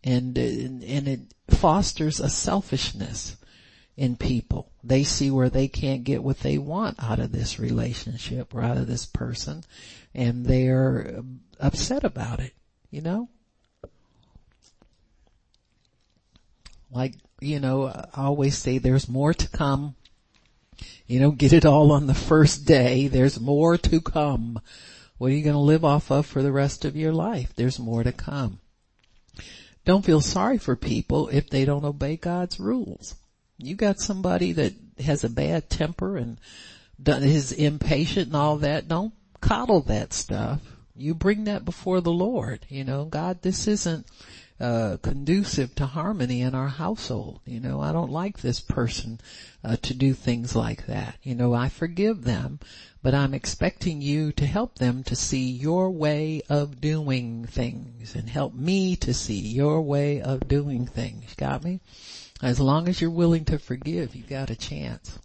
and, 0.04 0.38
and, 0.38 0.84
and 0.84 1.08
it 1.08 1.22
fosters 1.50 2.20
a 2.20 2.30
selfishness 2.30 3.38
in 3.96 4.18
people. 4.18 4.70
They 4.84 5.06
see 5.06 5.32
where 5.32 5.50
they 5.50 5.70
can't 5.70 6.04
get 6.04 6.24
what 6.24 6.42
they 6.42 6.58
want 6.58 7.02
out 7.02 7.20
of 7.20 7.32
this 7.32 7.58
relationship 7.58 8.54
or 8.54 8.62
out 8.62 8.76
of 8.76 8.88
this 8.88 9.06
person 9.06 9.64
and 10.14 10.46
they're 10.46 11.24
upset 11.58 12.04
about 12.04 12.42
it, 12.42 12.54
you 12.92 13.00
know? 13.00 13.30
Like, 16.96 17.16
you 17.42 17.60
know, 17.60 17.88
I 17.88 18.08
always 18.16 18.58
say 18.58 18.78
there's 18.78 19.10
more 19.10 19.34
to 19.34 19.50
come. 19.50 19.96
You 21.06 21.20
don't 21.20 21.38
get 21.38 21.54
it 21.54 21.66
all 21.66 21.92
on 21.92 22.08
the 22.08 22.14
first 22.14 22.66
day. 22.66 23.08
There's 23.08 23.40
more 23.40 23.78
to 23.78 24.02
come. 24.02 24.60
What 25.18 25.32
are 25.32 25.36
you 25.36 25.44
going 25.44 25.54
to 25.54 25.60
live 25.60 25.86
off 25.86 26.12
of 26.12 26.26
for 26.26 26.42
the 26.42 26.52
rest 26.52 26.86
of 26.86 26.96
your 26.96 27.14
life? 27.14 27.54
There's 27.56 27.80
more 27.80 28.04
to 28.04 28.12
come. 28.12 28.60
Don't 29.86 30.06
feel 30.06 30.22
sorry 30.22 30.58
for 30.58 30.76
people 30.76 31.28
if 31.30 31.50
they 31.50 31.64
don't 31.64 31.86
obey 31.86 32.18
God's 32.18 32.60
rules. 32.60 33.16
You 33.58 33.76
got 33.76 34.00
somebody 34.00 34.52
that 34.54 34.74
has 35.00 35.24
a 35.24 35.30
bad 35.30 35.70
temper 35.70 36.18
and 36.18 36.40
is 37.08 37.52
impatient 37.52 38.28
and 38.28 38.36
all 38.36 38.58
that. 38.58 38.88
Don't 38.88 39.14
coddle 39.42 39.82
that 39.82 40.12
stuff. 40.12 40.62
You 40.96 41.14
bring 41.14 41.44
that 41.44 41.66
before 41.66 42.02
the 42.02 42.12
Lord. 42.12 42.66
You 42.70 42.84
know, 42.84 43.06
God, 43.06 43.42
this 43.42 43.68
isn't 43.68 44.08
uh, 44.60 44.98
conducive 45.02 45.76
to 45.76 45.86
harmony 45.86 46.42
in 46.42 46.56
our 46.56 46.70
household. 46.70 47.42
You 47.46 47.60
know, 47.60 47.82
I 47.82 47.92
don't 47.92 48.12
like 48.12 48.40
this 48.40 48.60
person 48.60 49.20
uh, 49.64 49.76
to 49.82 49.94
do 49.94 50.14
things 50.14 50.56
like 50.56 50.86
that. 50.86 51.18
You 51.24 51.36
know, 51.36 51.54
I 51.54 51.70
forgive 51.70 52.24
them, 52.24 52.60
but 53.04 53.14
I'm 53.14 53.34
expecting 53.34 54.02
you 54.02 54.32
to 54.34 54.46
help 54.46 54.76
them 54.76 55.04
to 55.04 55.16
see 55.16 55.50
your 55.50 55.92
way 55.92 56.42
of 56.50 56.80
doing 56.80 57.46
things 57.46 58.16
and 58.16 58.30
help 58.30 58.54
me 58.54 58.96
to 58.98 59.14
see 59.14 59.40
your 59.40 59.82
way 59.82 60.22
of 60.22 60.48
doing 60.48 60.88
things. 60.88 61.34
Got 61.36 61.64
me? 61.64 61.82
As 62.42 62.60
long 62.60 62.88
as 62.88 63.02
you're 63.02 63.10
willing 63.10 63.46
to 63.46 63.60
forgive, 63.60 64.16
you've 64.16 64.30
got 64.30 64.50
a 64.50 64.56
chance 64.56 65.20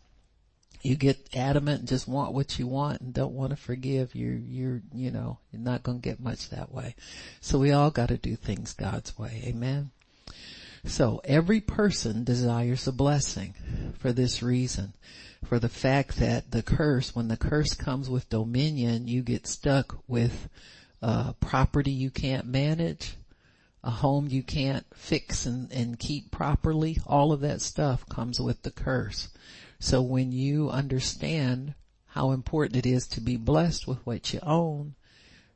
you 0.83 0.97
get 0.97 1.29
adamant 1.35 1.81
and 1.81 1.89
just 1.89 2.09
want 2.09 2.33
what 2.33 2.59
you 2.59 2.67
want 2.67 3.01
and 3.01 3.13
don't 3.13 3.35
want 3.35 3.51
to 3.51 3.57
forgive, 3.57 4.15
you're, 4.15 4.35
you're, 4.35 4.81
you 4.95 5.11
know, 5.11 5.39
you're 5.53 5.63
not 5.63 5.83
going 5.83 6.01
to 6.01 6.09
get 6.09 6.21
much 6.21 6.51
that 6.51 6.73
way. 6.73 6.95
So 7.41 7.59
we 7.59 7.73
all 7.73 7.91
got 7.91 8.09
to 8.09 8.17
do 8.17 8.37
things 8.37 8.73
God's 8.73 9.19
way. 9.19 9.43
Amen. 9.47 9.91
So 10.85 11.21
every 11.25 11.61
person 11.61 12.25
desires 12.25 12.87
a 12.87 12.93
blessing 12.93 13.55
for 13.99 14.13
this 14.13 14.43
reason. 14.43 14.95
For 15.45 15.59
the 15.59 15.69
fact 15.69 16.17
that 16.17 16.51
the 16.51 16.63
curse, 16.63 17.15
when 17.15 17.29
the 17.29 17.37
curse 17.37 17.75
comes 17.75 18.09
with 18.09 18.29
dominion, 18.29 19.09
you 19.09 19.23
get 19.23 19.47
stuck 19.47 19.99
with 20.07 20.49
uh, 21.03 21.33
property 21.35 21.91
you 21.91 22.11
can't 22.11 22.47
manage, 22.47 23.15
a 23.83 23.91
home 23.91 24.29
you 24.29 24.43
can't 24.43 24.85
fix 24.95 25.47
and, 25.47 25.73
and 25.73 25.99
keep 25.99 26.31
properly. 26.31 26.99
All 27.07 27.33
of 27.33 27.41
that 27.41 27.63
stuff 27.63 28.07
comes 28.09 28.39
with 28.39 28.63
the 28.63 28.71
curse. 28.71 29.29
So 29.81 30.03
when 30.03 30.31
you 30.31 30.71
understand 30.71 31.75
how 32.09 32.31
important 32.31 32.77
it 32.77 32.87
is 32.87 33.07
to 33.09 33.21
be 33.21 33.37
blessed 33.37 33.89
with 33.89 33.99
what 34.07 34.33
you 34.33 34.39
own, 34.43 34.95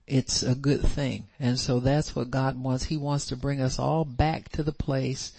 it's 0.06 0.42
a 0.42 0.54
good 0.54 0.82
thing. 0.82 1.28
And 1.38 1.58
so 1.58 1.78
that's 1.78 2.16
what 2.16 2.30
God 2.30 2.58
wants. 2.58 2.84
He 2.84 2.96
wants 2.96 3.26
to 3.26 3.36
bring 3.36 3.60
us 3.60 3.78
all 3.78 4.04
back 4.04 4.48
to 4.50 4.62
the 4.62 4.72
place 4.72 5.32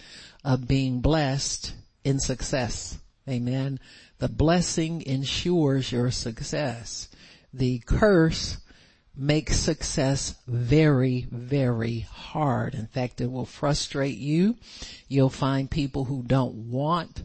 of 0.44 0.68
being 0.68 1.00
blessed 1.00 1.74
in 2.04 2.20
success. 2.20 2.98
Amen. 3.28 3.80
The 4.18 4.28
blessing 4.28 5.02
ensures 5.02 5.90
your 5.90 6.10
success. 6.12 7.08
The 7.52 7.80
curse 7.80 8.58
makes 9.16 9.56
success 9.56 10.36
very, 10.46 11.26
very 11.30 12.00
hard. 12.00 12.74
In 12.74 12.86
fact, 12.86 13.20
it 13.20 13.30
will 13.30 13.46
frustrate 13.46 14.18
you. 14.18 14.56
You'll 15.08 15.28
find 15.28 15.70
people 15.70 16.04
who 16.04 16.22
don't 16.22 16.70
want 16.70 17.22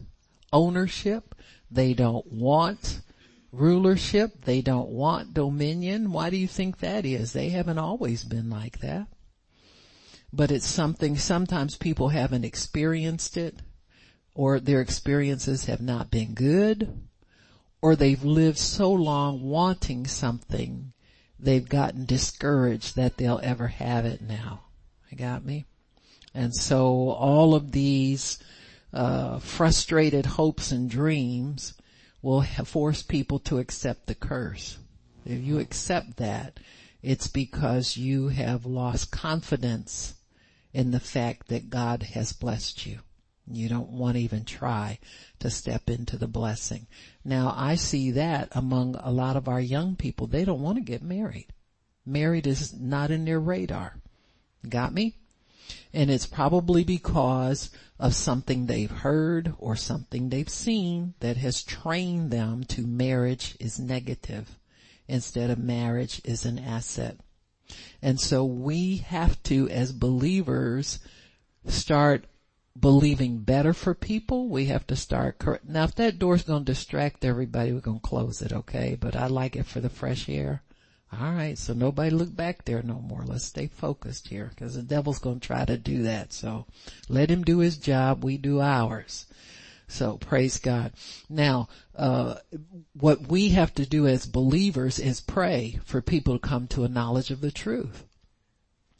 ownership. 0.52 1.34
They 1.72 1.94
don't 1.94 2.30
want 2.30 3.00
rulership. 3.50 4.44
They 4.44 4.60
don't 4.60 4.90
want 4.90 5.34
dominion. 5.34 6.12
Why 6.12 6.30
do 6.30 6.36
you 6.36 6.48
think 6.48 6.78
that 6.78 7.06
is? 7.06 7.32
They 7.32 7.48
haven't 7.48 7.78
always 7.78 8.24
been 8.24 8.50
like 8.50 8.80
that. 8.80 9.06
But 10.32 10.50
it's 10.50 10.66
something 10.66 11.16
sometimes 11.16 11.76
people 11.76 12.08
haven't 12.08 12.44
experienced 12.44 13.36
it 13.36 13.56
or 14.34 14.60
their 14.60 14.80
experiences 14.80 15.66
have 15.66 15.80
not 15.80 16.10
been 16.10 16.34
good 16.34 17.08
or 17.82 17.96
they've 17.96 18.24
lived 18.24 18.58
so 18.58 18.90
long 18.92 19.42
wanting 19.42 20.06
something 20.06 20.92
they've 21.38 21.68
gotten 21.68 22.06
discouraged 22.06 22.96
that 22.96 23.16
they'll 23.16 23.40
ever 23.42 23.66
have 23.66 24.06
it 24.06 24.22
now. 24.22 24.62
You 25.10 25.18
got 25.18 25.44
me? 25.44 25.66
And 26.34 26.54
so 26.54 27.10
all 27.10 27.54
of 27.54 27.72
these 27.72 28.38
uh, 28.92 29.38
frustrated 29.38 30.26
hopes 30.26 30.70
and 30.70 30.90
dreams 30.90 31.74
will 32.20 32.42
force 32.42 33.02
people 33.02 33.38
to 33.40 33.58
accept 33.58 34.06
the 34.06 34.14
curse. 34.14 34.78
If 35.24 35.42
you 35.42 35.58
accept 35.58 36.16
that, 36.18 36.58
it's 37.02 37.26
because 37.26 37.96
you 37.96 38.28
have 38.28 38.64
lost 38.64 39.10
confidence 39.10 40.14
in 40.72 40.90
the 40.90 41.00
fact 41.00 41.48
that 41.48 41.70
God 41.70 42.02
has 42.02 42.32
blessed 42.32 42.86
you. 42.86 43.00
You 43.46 43.68
don't 43.68 43.90
want 43.90 44.16
to 44.16 44.22
even 44.22 44.44
try 44.44 44.98
to 45.40 45.50
step 45.50 45.90
into 45.90 46.16
the 46.16 46.28
blessing. 46.28 46.86
Now 47.24 47.52
I 47.56 47.74
see 47.74 48.12
that 48.12 48.48
among 48.52 48.94
a 48.96 49.10
lot 49.10 49.36
of 49.36 49.48
our 49.48 49.60
young 49.60 49.96
people. 49.96 50.26
They 50.26 50.44
don't 50.44 50.62
want 50.62 50.76
to 50.76 50.82
get 50.82 51.02
married. 51.02 51.48
Married 52.06 52.46
is 52.46 52.72
not 52.72 53.10
in 53.10 53.24
their 53.24 53.40
radar. 53.40 53.96
Got 54.68 54.94
me? 54.94 55.16
And 55.94 56.10
it's 56.10 56.26
probably 56.26 56.84
because 56.84 57.70
of 57.98 58.14
something 58.14 58.66
they've 58.66 58.90
heard 58.90 59.54
or 59.58 59.76
something 59.76 60.28
they've 60.28 60.48
seen 60.48 61.14
that 61.20 61.36
has 61.36 61.62
trained 61.62 62.30
them 62.30 62.64
to 62.64 62.86
marriage 62.86 63.56
is 63.60 63.78
negative 63.78 64.58
instead 65.06 65.50
of 65.50 65.58
marriage 65.58 66.20
is 66.24 66.44
an 66.44 66.58
asset. 66.58 67.18
And 68.00 68.18
so 68.18 68.44
we 68.44 68.98
have 68.98 69.42
to, 69.44 69.68
as 69.68 69.92
believers, 69.92 70.98
start 71.66 72.24
believing 72.78 73.38
better 73.38 73.72
for 73.72 73.94
people. 73.94 74.48
We 74.48 74.66
have 74.66 74.86
to 74.88 74.96
start, 74.96 75.42
now 75.66 75.84
if 75.84 75.94
that 75.96 76.18
door's 76.18 76.42
going 76.42 76.64
to 76.64 76.72
distract 76.72 77.24
everybody, 77.24 77.72
we're 77.72 77.80
going 77.80 78.00
to 78.00 78.08
close 78.08 78.42
it, 78.42 78.52
okay? 78.52 78.96
But 78.98 79.14
I 79.14 79.26
like 79.26 79.56
it 79.56 79.66
for 79.66 79.80
the 79.80 79.90
fresh 79.90 80.28
air. 80.28 80.62
All 81.20 81.30
right, 81.30 81.58
so 81.58 81.74
nobody 81.74 82.08
look 82.08 82.34
back 82.34 82.64
there 82.64 82.82
no 82.82 82.94
more. 82.94 83.22
Let's 83.22 83.44
stay 83.44 83.66
focused 83.66 84.28
here 84.28 84.50
because 84.50 84.76
the 84.76 84.82
devil's 84.82 85.18
going 85.18 85.40
to 85.40 85.46
try 85.46 85.66
to 85.66 85.76
do 85.76 86.04
that. 86.04 86.32
So 86.32 86.66
let 87.08 87.30
him 87.30 87.44
do 87.44 87.58
his 87.58 87.76
job. 87.76 88.24
We 88.24 88.38
do 88.38 88.62
ours. 88.62 89.26
So 89.88 90.16
praise 90.16 90.58
God. 90.58 90.92
Now, 91.28 91.68
uh, 91.94 92.36
what 92.94 93.28
we 93.28 93.50
have 93.50 93.74
to 93.74 93.84
do 93.84 94.06
as 94.06 94.24
believers 94.24 94.98
is 94.98 95.20
pray 95.20 95.78
for 95.84 96.00
people 96.00 96.38
to 96.38 96.48
come 96.48 96.66
to 96.68 96.84
a 96.84 96.88
knowledge 96.88 97.30
of 97.30 97.42
the 97.42 97.50
truth. 97.50 98.04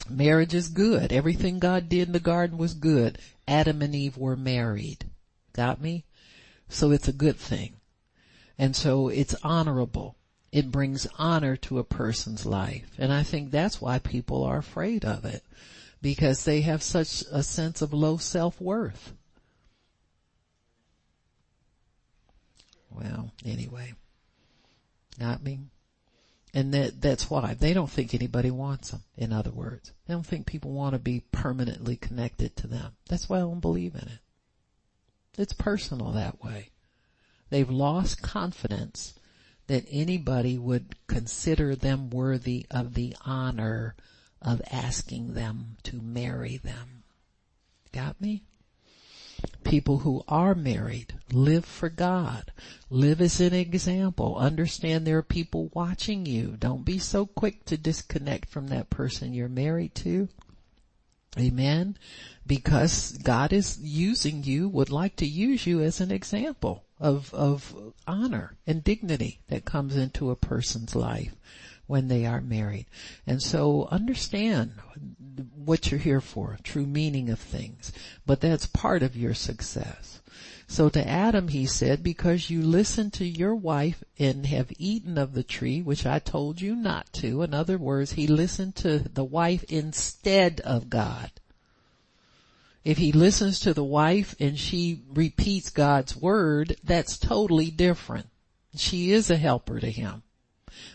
Marriage 0.07 0.53
is 0.53 0.67
good. 0.67 1.11
Everything 1.11 1.57
God 1.57 1.89
did 1.89 2.09
in 2.09 2.13
the 2.13 2.19
garden 2.19 2.59
was 2.59 2.75
good. 2.75 3.17
Adam 3.47 3.81
and 3.81 3.95
Eve 3.95 4.17
were 4.17 4.35
married. 4.35 5.09
Got 5.53 5.81
me? 5.81 6.05
So 6.69 6.91
it's 6.91 7.07
a 7.07 7.13
good 7.13 7.37
thing. 7.37 7.77
And 8.59 8.75
so 8.75 9.07
it's 9.07 9.33
honorable 9.41 10.15
it 10.53 10.71
brings 10.71 11.07
honor 11.17 11.55
to 11.57 11.79
a 11.79 11.83
person's 11.83 12.45
life. 12.45 12.93
And 12.99 13.11
I 13.11 13.23
think 13.23 13.49
that's 13.49 13.81
why 13.81 13.97
people 13.97 14.43
are 14.43 14.59
afraid 14.59 15.03
of 15.03 15.25
it 15.25 15.43
because 15.99 16.45
they 16.45 16.61
have 16.61 16.83
such 16.83 17.23
a 17.31 17.41
sense 17.41 17.81
of 17.81 17.91
low 17.91 18.17
self-worth. 18.17 19.13
Well, 22.91 23.31
anyway, 23.43 23.93
not 25.19 25.41
me. 25.41 25.61
And 26.53 26.71
that, 26.75 27.01
that's 27.01 27.31
why 27.31 27.55
they 27.55 27.73
don't 27.73 27.89
think 27.89 28.13
anybody 28.13 28.51
wants 28.51 28.91
them. 28.91 29.01
In 29.17 29.33
other 29.33 29.49
words, 29.49 29.91
they 30.05 30.13
don't 30.13 30.23
think 30.23 30.45
people 30.45 30.71
want 30.71 30.93
to 30.93 30.99
be 30.99 31.23
permanently 31.31 31.95
connected 31.95 32.55
to 32.57 32.67
them. 32.67 32.91
That's 33.09 33.27
why 33.27 33.37
I 33.37 33.41
don't 33.41 33.59
believe 33.59 33.95
in 33.95 34.01
it. 34.01 34.19
It's 35.35 35.53
personal 35.53 36.11
that 36.11 36.43
way. 36.43 36.69
They've 37.49 37.71
lost 37.71 38.21
confidence 38.21 39.15
that 39.67 39.85
anybody 39.89 40.57
would 40.57 40.95
consider 41.07 41.75
them 41.75 42.09
worthy 42.09 42.65
of 42.69 42.93
the 42.93 43.15
honor 43.25 43.95
of 44.41 44.61
asking 44.69 45.33
them 45.33 45.77
to 45.83 46.01
marry 46.01 46.57
them. 46.57 47.03
Got 47.91 48.19
me? 48.19 48.43
People 49.63 49.99
who 49.99 50.23
are 50.27 50.55
married 50.55 51.13
live 51.31 51.65
for 51.65 51.89
God. 51.89 52.51
Live 52.89 53.21
as 53.21 53.39
an 53.39 53.53
example. 53.53 54.37
Understand 54.37 55.05
there 55.05 55.17
are 55.17 55.23
people 55.23 55.69
watching 55.73 56.25
you. 56.25 56.55
Don't 56.59 56.85
be 56.85 56.99
so 56.99 57.25
quick 57.25 57.65
to 57.65 57.77
disconnect 57.77 58.49
from 58.49 58.67
that 58.67 58.89
person 58.89 59.33
you're 59.33 59.49
married 59.49 59.95
to. 59.95 60.27
Amen. 61.37 61.97
Because 62.45 63.17
God 63.17 63.53
is 63.53 63.79
using 63.79 64.43
you, 64.43 64.69
would 64.69 64.89
like 64.89 65.15
to 65.17 65.25
use 65.25 65.65
you 65.65 65.81
as 65.81 65.99
an 65.99 66.11
example 66.11 66.82
of, 66.99 67.33
of 67.33 67.93
honor 68.07 68.57
and 68.65 68.83
dignity 68.83 69.39
that 69.47 69.65
comes 69.65 69.95
into 69.95 70.31
a 70.31 70.35
person's 70.35 70.95
life 70.95 71.35
when 71.87 72.07
they 72.07 72.25
are 72.25 72.41
married. 72.41 72.85
And 73.27 73.41
so 73.41 73.87
understand 73.91 74.73
what 75.55 75.91
you're 75.91 75.99
here 75.99 76.21
for, 76.21 76.57
true 76.63 76.85
meaning 76.85 77.29
of 77.29 77.39
things, 77.39 77.91
but 78.25 78.41
that's 78.41 78.65
part 78.67 79.03
of 79.03 79.17
your 79.17 79.33
success. 79.33 80.21
So 80.67 80.89
to 80.89 81.07
Adam 81.07 81.49
he 81.49 81.65
said, 81.65 82.01
because 82.01 82.49
you 82.49 82.61
listened 82.61 83.13
to 83.13 83.25
your 83.25 83.53
wife 83.53 84.03
and 84.17 84.45
have 84.45 84.71
eaten 84.77 85.17
of 85.17 85.33
the 85.33 85.43
tree, 85.43 85.81
which 85.81 86.05
I 86.05 86.19
told 86.19 86.61
you 86.61 86.75
not 86.75 87.11
to. 87.13 87.41
In 87.43 87.53
other 87.53 87.77
words, 87.77 88.13
he 88.13 88.27
listened 88.27 88.75
to 88.77 88.99
the 88.99 89.25
wife 89.25 89.63
instead 89.65 90.61
of 90.61 90.89
God. 90.89 91.31
If 92.83 92.97
he 92.97 93.11
listens 93.11 93.59
to 93.61 93.73
the 93.73 93.83
wife 93.83 94.35
and 94.39 94.59
she 94.59 95.03
repeats 95.13 95.69
God's 95.69 96.15
word, 96.15 96.75
that's 96.83 97.17
totally 97.17 97.71
different. 97.71 98.27
She 98.75 99.11
is 99.11 99.29
a 99.29 99.37
helper 99.37 99.79
to 99.79 99.89
him. 99.89 100.23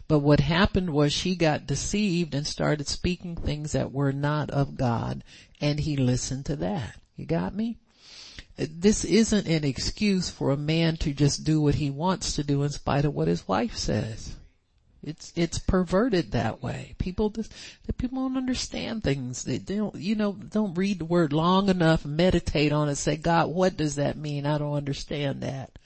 But 0.06 0.18
what 0.18 0.40
happened 0.40 0.90
was 0.90 1.12
she 1.12 1.36
got 1.36 1.66
deceived 1.66 2.34
and 2.34 2.46
started 2.46 2.88
speaking 2.88 3.36
things 3.36 3.72
that 3.72 3.92
were 3.92 4.12
not 4.12 4.50
of 4.50 4.76
God 4.76 5.22
and 5.60 5.80
he 5.80 5.96
listened 5.96 6.46
to 6.46 6.56
that. 6.56 7.00
You 7.16 7.26
got 7.26 7.54
me? 7.54 7.78
This 8.56 9.04
isn't 9.04 9.46
an 9.46 9.64
excuse 9.64 10.30
for 10.30 10.50
a 10.50 10.56
man 10.56 10.96
to 10.98 11.12
just 11.12 11.44
do 11.44 11.60
what 11.60 11.76
he 11.76 11.90
wants 11.90 12.34
to 12.34 12.42
do 12.42 12.64
in 12.64 12.70
spite 12.70 13.04
of 13.04 13.14
what 13.14 13.28
his 13.28 13.46
wife 13.46 13.76
says. 13.76 14.34
It's, 15.02 15.32
it's 15.36 15.58
perverted 15.58 16.32
that 16.32 16.62
way. 16.62 16.94
People 16.98 17.30
just, 17.30 17.52
people 17.98 18.18
don't 18.18 18.36
understand 18.36 19.04
things. 19.04 19.44
They 19.44 19.58
don't, 19.58 19.94
you 19.94 20.16
know, 20.16 20.32
don't 20.32 20.76
read 20.76 20.98
the 20.98 21.04
word 21.04 21.32
long 21.32 21.68
enough, 21.68 22.04
meditate 22.04 22.72
on 22.72 22.88
it, 22.88 22.96
say, 22.96 23.16
God, 23.16 23.48
what 23.48 23.76
does 23.76 23.94
that 23.94 24.16
mean? 24.16 24.44
I 24.44 24.58
don't 24.58 24.74
understand 24.74 25.42
that. 25.42 25.78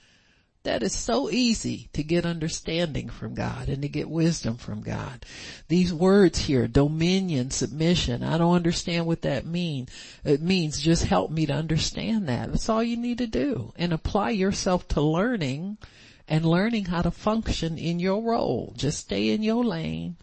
That 0.63 0.81
is 0.81 0.93
so 0.93 1.29
easy 1.29 1.89
to 1.91 2.03
get 2.03 2.25
understanding 2.25 3.09
from 3.09 3.35
God 3.35 3.67
and 3.67 3.81
to 3.81 3.89
get 3.89 4.09
wisdom 4.09 4.55
from 4.55 4.81
God. 4.81 5.25
These 5.67 5.93
words 5.93 6.39
here, 6.39 6.69
dominion, 6.69 7.51
submission, 7.51 8.23
I 8.23 8.37
don't 8.37 8.55
understand 8.55 9.05
what 9.05 9.23
that 9.23 9.45
means. 9.45 9.89
It 10.23 10.41
means 10.41 10.79
just 10.79 11.03
help 11.03 11.31
me 11.31 11.45
to 11.47 11.53
understand 11.53 12.29
that. 12.29 12.49
That's 12.49 12.69
all 12.69 12.81
you 12.81 12.95
need 12.95 13.17
to 13.17 13.27
do 13.27 13.73
and 13.75 13.91
apply 13.91 14.29
yourself 14.29 14.87
to 14.89 15.01
learning 15.01 15.79
and 16.27 16.45
learning 16.45 16.85
how 16.85 17.01
to 17.01 17.11
function 17.11 17.77
in 17.77 17.99
your 17.99 18.21
role. 18.21 18.73
Just 18.77 18.99
stay 18.99 19.29
in 19.29 19.43
your 19.43 19.63
lane. 19.63 20.17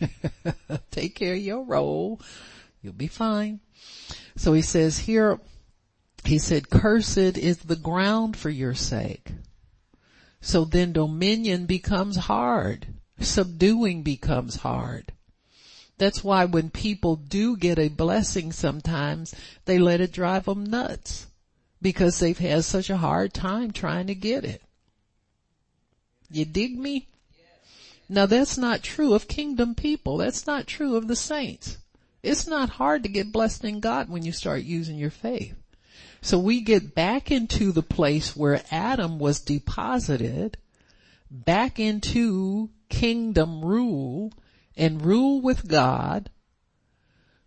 Take 0.90 1.14
care 1.14 1.34
of 1.34 1.40
your 1.40 1.62
role. 1.62 2.20
You'll 2.82 2.94
be 2.94 3.08
fine. 3.08 3.60
So 4.36 4.52
he 4.52 4.62
says 4.62 5.00
here, 5.00 5.40
he 6.24 6.38
said, 6.38 6.70
cursed 6.70 7.18
is 7.18 7.58
the 7.58 7.76
ground 7.76 8.36
for 8.36 8.50
your 8.50 8.74
sake. 8.74 9.32
So 10.40 10.64
then 10.64 10.92
dominion 10.92 11.66
becomes 11.66 12.16
hard. 12.16 12.86
Subduing 13.20 14.02
becomes 14.02 14.56
hard. 14.56 15.12
That's 15.98 16.22
why 16.22 16.44
when 16.44 16.70
people 16.70 17.16
do 17.16 17.56
get 17.56 17.78
a 17.78 17.88
blessing 17.88 18.52
sometimes, 18.52 19.34
they 19.64 19.78
let 19.78 20.00
it 20.00 20.12
drive 20.12 20.44
them 20.44 20.64
nuts 20.64 21.26
because 21.80 22.18
they've 22.18 22.38
had 22.38 22.64
such 22.64 22.90
a 22.90 22.98
hard 22.98 23.32
time 23.32 23.70
trying 23.70 24.06
to 24.08 24.14
get 24.14 24.44
it. 24.44 24.62
You 26.30 26.44
dig 26.44 26.78
me? 26.78 27.08
Now 28.08 28.26
that's 28.26 28.56
not 28.56 28.82
true 28.82 29.14
of 29.14 29.28
kingdom 29.28 29.74
people. 29.74 30.18
That's 30.18 30.46
not 30.46 30.66
true 30.66 30.96
of 30.96 31.08
the 31.08 31.16
saints. 31.16 31.78
It's 32.22 32.46
not 32.46 32.70
hard 32.70 33.02
to 33.02 33.08
get 33.08 33.32
blessed 33.32 33.64
in 33.64 33.80
God 33.80 34.08
when 34.08 34.24
you 34.24 34.32
start 34.32 34.62
using 34.62 34.96
your 34.96 35.10
faith. 35.10 35.54
So 36.20 36.38
we 36.38 36.60
get 36.60 36.94
back 36.94 37.30
into 37.30 37.72
the 37.72 37.82
place 37.82 38.34
where 38.34 38.62
Adam 38.70 39.18
was 39.18 39.40
deposited 39.40 40.56
back 41.30 41.78
into 41.78 42.70
kingdom 42.88 43.64
rule 43.64 44.32
and 44.76 45.04
rule 45.04 45.40
with 45.40 45.68
God 45.68 46.30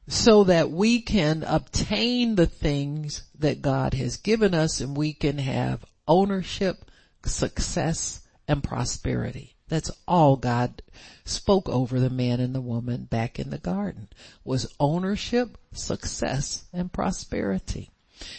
so 0.08 0.44
that 0.46 0.72
we 0.72 1.02
can 1.02 1.44
obtain 1.44 2.36
the 2.36 2.48
things 2.48 3.24
that 3.38 3.62
God 3.62 3.94
has 3.94 4.18
given 4.18 4.54
us 4.54 4.82
and 4.82 4.98
we 4.98 5.14
can 5.14 5.38
have 5.38 5.86
ownership, 6.08 6.90
success, 7.24 8.22
and 8.50 8.64
prosperity. 8.64 9.56
That's 9.68 9.92
all 10.08 10.36
God 10.36 10.82
spoke 11.24 11.70
over 11.70 12.00
the 12.00 12.10
man 12.10 12.40
and 12.40 12.56
the 12.56 12.60
woman 12.60 13.04
back 13.04 13.38
in 13.38 13.52
the 13.52 13.60
garden 13.60 14.10
was 14.44 14.74
ownership, 14.80 15.58
success, 15.72 16.66
and 16.74 16.92
prosperity. 16.92 17.92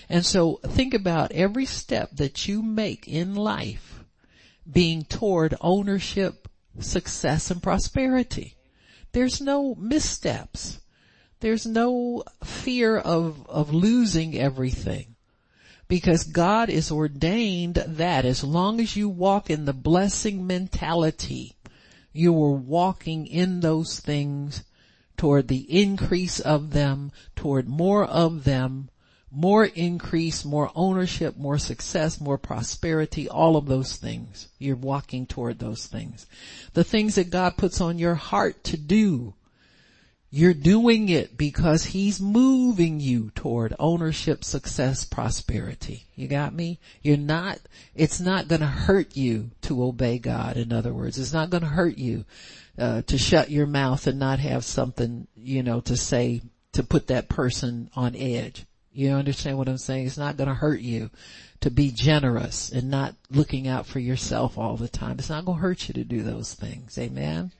And 0.08 0.26
so 0.26 0.58
think 0.64 0.92
about 0.92 1.30
every 1.30 1.64
step 1.64 2.10
that 2.16 2.48
you 2.48 2.60
make 2.60 3.06
in 3.06 3.36
life 3.36 4.04
being 4.70 5.04
toward 5.04 5.54
ownership, 5.60 6.48
success, 6.80 7.50
and 7.50 7.62
prosperity. 7.62 8.56
There's 9.12 9.40
no 9.40 9.76
missteps. 9.76 10.80
There's 11.38 11.64
no 11.64 12.24
fear 12.42 12.98
of, 12.98 13.48
of 13.48 13.72
losing 13.72 14.36
everything 14.36 15.09
because 15.90 16.22
God 16.22 16.70
is 16.70 16.92
ordained 16.92 17.74
that 17.74 18.24
as 18.24 18.44
long 18.44 18.80
as 18.80 18.94
you 18.94 19.08
walk 19.08 19.50
in 19.50 19.64
the 19.64 19.72
blessing 19.72 20.46
mentality, 20.46 21.56
you 22.12 22.32
are 22.32 22.52
walking 22.52 23.26
in 23.26 23.58
those 23.58 23.98
things 23.98 24.62
toward 25.16 25.48
the 25.48 25.66
increase 25.68 26.38
of 26.38 26.70
them, 26.70 27.10
toward 27.34 27.68
more 27.68 28.04
of 28.04 28.44
them, 28.44 28.88
more 29.32 29.64
increase, 29.64 30.44
more 30.44 30.70
ownership, 30.76 31.36
more 31.36 31.58
success, 31.58 32.20
more 32.20 32.38
prosperity, 32.38 33.28
all 33.28 33.56
of 33.56 33.66
those 33.66 33.96
things. 33.96 34.46
You're 34.60 34.76
walking 34.76 35.26
toward 35.26 35.58
those 35.58 35.86
things. 35.86 36.24
The 36.72 36.84
things 36.84 37.16
that 37.16 37.30
God 37.30 37.56
puts 37.56 37.80
on 37.80 37.98
your 37.98 38.14
heart 38.14 38.62
to 38.64 38.76
do, 38.76 39.34
you're 40.32 40.54
doing 40.54 41.08
it 41.08 41.36
because 41.36 41.86
he's 41.86 42.20
moving 42.20 43.00
you 43.00 43.32
toward 43.34 43.74
ownership, 43.80 44.44
success, 44.44 45.04
prosperity. 45.04 46.04
You 46.14 46.28
got 46.28 46.54
me? 46.54 46.78
You're 47.02 47.16
not, 47.16 47.58
it's 47.96 48.20
not 48.20 48.46
gonna 48.46 48.66
hurt 48.66 49.16
you 49.16 49.50
to 49.62 49.82
obey 49.82 50.18
God. 50.18 50.56
In 50.56 50.72
other 50.72 50.94
words, 50.94 51.18
it's 51.18 51.32
not 51.32 51.50
gonna 51.50 51.66
hurt 51.66 51.98
you, 51.98 52.24
uh, 52.78 53.02
to 53.02 53.18
shut 53.18 53.50
your 53.50 53.66
mouth 53.66 54.06
and 54.06 54.20
not 54.20 54.38
have 54.38 54.64
something, 54.64 55.26
you 55.34 55.64
know, 55.64 55.80
to 55.80 55.96
say 55.96 56.42
to 56.72 56.84
put 56.84 57.08
that 57.08 57.28
person 57.28 57.90
on 57.96 58.14
edge. 58.14 58.66
You 58.92 59.10
understand 59.10 59.58
what 59.58 59.68
I'm 59.68 59.78
saying? 59.78 60.06
It's 60.06 60.16
not 60.16 60.36
gonna 60.36 60.54
hurt 60.54 60.80
you 60.80 61.10
to 61.60 61.70
be 61.70 61.90
generous 61.90 62.70
and 62.70 62.88
not 62.88 63.16
looking 63.30 63.66
out 63.66 63.86
for 63.86 63.98
yourself 63.98 64.56
all 64.56 64.76
the 64.76 64.88
time. 64.88 65.18
It's 65.18 65.28
not 65.28 65.44
gonna 65.44 65.60
hurt 65.60 65.88
you 65.88 65.94
to 65.94 66.04
do 66.04 66.22
those 66.22 66.54
things. 66.54 66.96
Amen? 66.98 67.50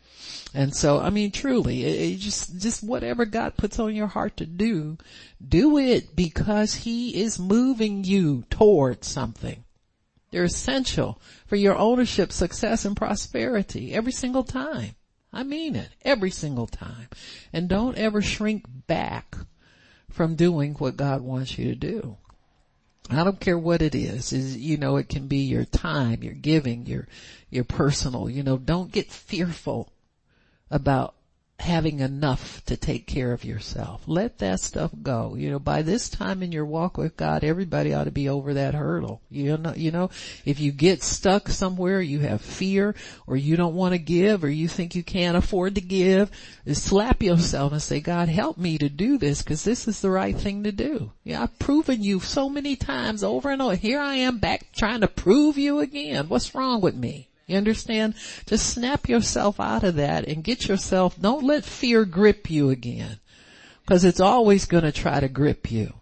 And 0.52 0.74
so, 0.74 0.98
I 1.00 1.10
mean, 1.10 1.30
truly, 1.30 1.84
it, 1.84 2.12
it 2.12 2.18
just, 2.18 2.58
just 2.58 2.82
whatever 2.82 3.24
God 3.24 3.56
puts 3.56 3.78
on 3.78 3.94
your 3.94 4.08
heart 4.08 4.36
to 4.38 4.46
do, 4.46 4.98
do 5.46 5.78
it 5.78 6.16
because 6.16 6.74
He 6.74 7.20
is 7.20 7.38
moving 7.38 8.04
you 8.04 8.44
towards 8.50 9.06
something. 9.06 9.64
They're 10.30 10.44
essential 10.44 11.20
for 11.46 11.56
your 11.56 11.76
ownership, 11.76 12.32
success, 12.32 12.84
and 12.84 12.96
prosperity 12.96 13.92
every 13.94 14.12
single 14.12 14.44
time. 14.44 14.94
I 15.32 15.42
mean 15.44 15.76
it, 15.76 15.90
every 16.02 16.30
single 16.30 16.66
time. 16.66 17.08
And 17.52 17.68
don't 17.68 17.96
ever 17.96 18.20
shrink 18.20 18.64
back 18.86 19.36
from 20.10 20.34
doing 20.34 20.74
what 20.74 20.96
God 20.96 21.20
wants 21.20 21.56
you 21.58 21.66
to 21.66 21.74
do. 21.74 22.16
I 23.08 23.24
don't 23.24 23.40
care 23.40 23.58
what 23.58 23.82
it 23.82 23.94
is. 23.94 24.32
Is 24.32 24.56
you 24.56 24.76
know, 24.76 24.96
it 24.96 25.08
can 25.08 25.26
be 25.26 25.38
your 25.38 25.64
time, 25.64 26.22
your 26.22 26.34
giving, 26.34 26.86
your 26.86 27.08
your 27.48 27.64
personal, 27.64 28.30
you 28.30 28.42
know, 28.42 28.56
don't 28.56 28.92
get 28.92 29.10
fearful 29.10 29.92
about 30.70 31.14
having 31.60 32.00
enough 32.00 32.64
to 32.64 32.76
take 32.76 33.06
care 33.06 33.32
of 33.32 33.44
yourself. 33.44 34.02
Let 34.06 34.38
that 34.38 34.60
stuff 34.60 34.90
go. 35.02 35.34
You 35.34 35.50
know, 35.50 35.58
by 35.58 35.82
this 35.82 36.08
time 36.08 36.42
in 36.42 36.52
your 36.52 36.64
walk 36.64 36.96
with 36.96 37.16
God, 37.16 37.44
everybody 37.44 37.92
ought 37.92 38.04
to 38.04 38.10
be 38.10 38.28
over 38.28 38.54
that 38.54 38.74
hurdle. 38.74 39.20
You 39.30 39.56
know, 39.58 39.74
you 39.74 39.90
know, 39.90 40.10
if 40.44 40.58
you 40.58 40.72
get 40.72 41.02
stuck 41.02 41.48
somewhere, 41.48 42.00
you 42.00 42.20
have 42.20 42.40
fear 42.40 42.94
or 43.26 43.36
you 43.36 43.56
don't 43.56 43.74
want 43.74 43.92
to 43.92 43.98
give 43.98 44.42
or 44.42 44.48
you 44.48 44.68
think 44.68 44.94
you 44.94 45.02
can't 45.02 45.36
afford 45.36 45.74
to 45.74 45.80
give, 45.80 46.30
slap 46.72 47.22
yourself 47.22 47.72
and 47.72 47.82
say, 47.82 48.00
God 48.00 48.28
help 48.28 48.56
me 48.56 48.78
to 48.78 48.88
do 48.88 49.18
this 49.18 49.42
because 49.42 49.64
this 49.64 49.86
is 49.86 50.00
the 50.00 50.10
right 50.10 50.36
thing 50.36 50.64
to 50.64 50.72
do. 50.72 51.12
Yeah, 51.24 51.42
I've 51.42 51.58
proven 51.58 52.02
you 52.02 52.20
so 52.20 52.48
many 52.48 52.76
times 52.76 53.22
over 53.22 53.50
and 53.50 53.60
over. 53.60 53.74
Here 53.74 54.00
I 54.00 54.16
am 54.16 54.38
back 54.38 54.72
trying 54.72 55.02
to 55.02 55.08
prove 55.08 55.58
you 55.58 55.80
again. 55.80 56.28
What's 56.28 56.54
wrong 56.54 56.80
with 56.80 56.94
me? 56.94 57.29
You 57.50 57.56
understand? 57.56 58.14
Just 58.46 58.72
snap 58.72 59.08
yourself 59.08 59.58
out 59.58 59.82
of 59.82 59.96
that 59.96 60.28
and 60.28 60.44
get 60.44 60.68
yourself, 60.68 61.20
don't 61.20 61.44
let 61.44 61.64
fear 61.64 62.04
grip 62.04 62.48
you 62.48 62.70
again. 62.70 63.18
Cause 63.86 64.04
it's 64.04 64.20
always 64.20 64.66
gonna 64.66 64.92
try 64.92 65.18
to 65.18 65.28
grip 65.28 65.68
you. 65.68 65.94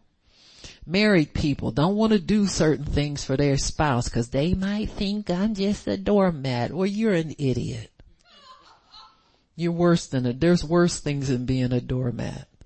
Married 0.84 1.32
people 1.32 1.70
don't 1.70 1.96
want 1.96 2.12
to 2.12 2.18
do 2.18 2.46
certain 2.46 2.84
things 2.84 3.24
for 3.24 3.34
their 3.38 3.56
spouse 3.56 4.10
cause 4.10 4.28
they 4.28 4.52
might 4.52 4.90
think 4.90 5.30
I'm 5.30 5.54
just 5.54 5.86
a 5.86 5.96
doormat. 5.96 6.70
Well, 6.70 6.84
you're 6.84 7.14
an 7.14 7.34
idiot. 7.38 7.90
You're 9.56 9.72
worse 9.72 10.06
than 10.06 10.26
a, 10.26 10.34
there's 10.34 10.62
worse 10.62 11.00
things 11.00 11.28
than 11.28 11.46
being 11.46 11.72
a 11.72 11.80
doormat. 11.80 12.46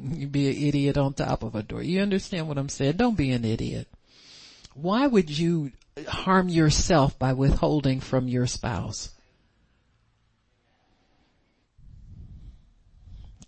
You 0.00 0.28
be 0.28 0.48
an 0.48 0.68
idiot 0.68 0.96
on 0.96 1.14
top 1.14 1.42
of 1.42 1.56
a 1.56 1.64
door. 1.64 1.82
You 1.82 2.00
understand 2.00 2.46
what 2.46 2.58
I'm 2.58 2.68
saying? 2.68 2.92
Don't 2.92 3.16
be 3.16 3.32
an 3.32 3.44
idiot. 3.44 3.88
Why 4.74 5.08
would 5.08 5.36
you 5.36 5.72
harm 6.08 6.48
yourself 6.48 7.18
by 7.18 7.32
withholding 7.32 8.00
from 8.00 8.28
your 8.28 8.46
spouse? 8.46 9.10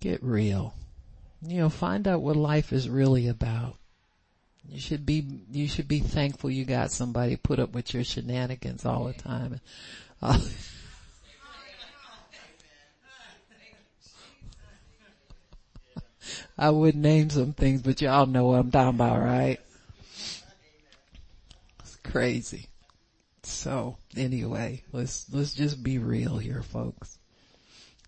Get 0.01 0.23
real. 0.23 0.75
You 1.47 1.59
know, 1.59 1.69
find 1.69 2.07
out 2.07 2.23
what 2.23 2.37
life 2.37 2.73
is 2.73 2.89
really 2.89 3.29
about. 3.29 3.77
You 4.69 4.81
should 4.81 5.05
be, 5.05 5.27
you 5.51 5.69
should 5.69 5.89
be 5.89 6.01
thankful 6.01 6.51
you 6.51 6.65
got 6.65 6.91
somebody 6.91 7.37
put 7.37 7.59
up 7.59 7.73
with 7.73 7.93
your 7.93 8.05
shenanigans 8.05 8.85
all 8.87 9.05
the 9.05 9.13
time. 9.13 9.61
Uh, 10.23 10.39
I 16.57 16.71
would 16.71 16.95
name 16.95 17.31
some 17.31 17.53
things, 17.53 17.83
but 17.83 18.01
y'all 18.01 18.27
know 18.27 18.47
what 18.47 18.61
I'm 18.61 18.71
talking 18.71 18.95
about, 18.95 19.21
right? 19.21 19.61
Crazy. 22.15 22.69
So 23.43 23.97
anyway, 24.17 24.85
let's, 24.93 25.27
let's 25.33 25.53
just 25.53 25.83
be 25.83 25.99
real 25.99 26.39
here, 26.39 26.63
folks. 26.63 27.19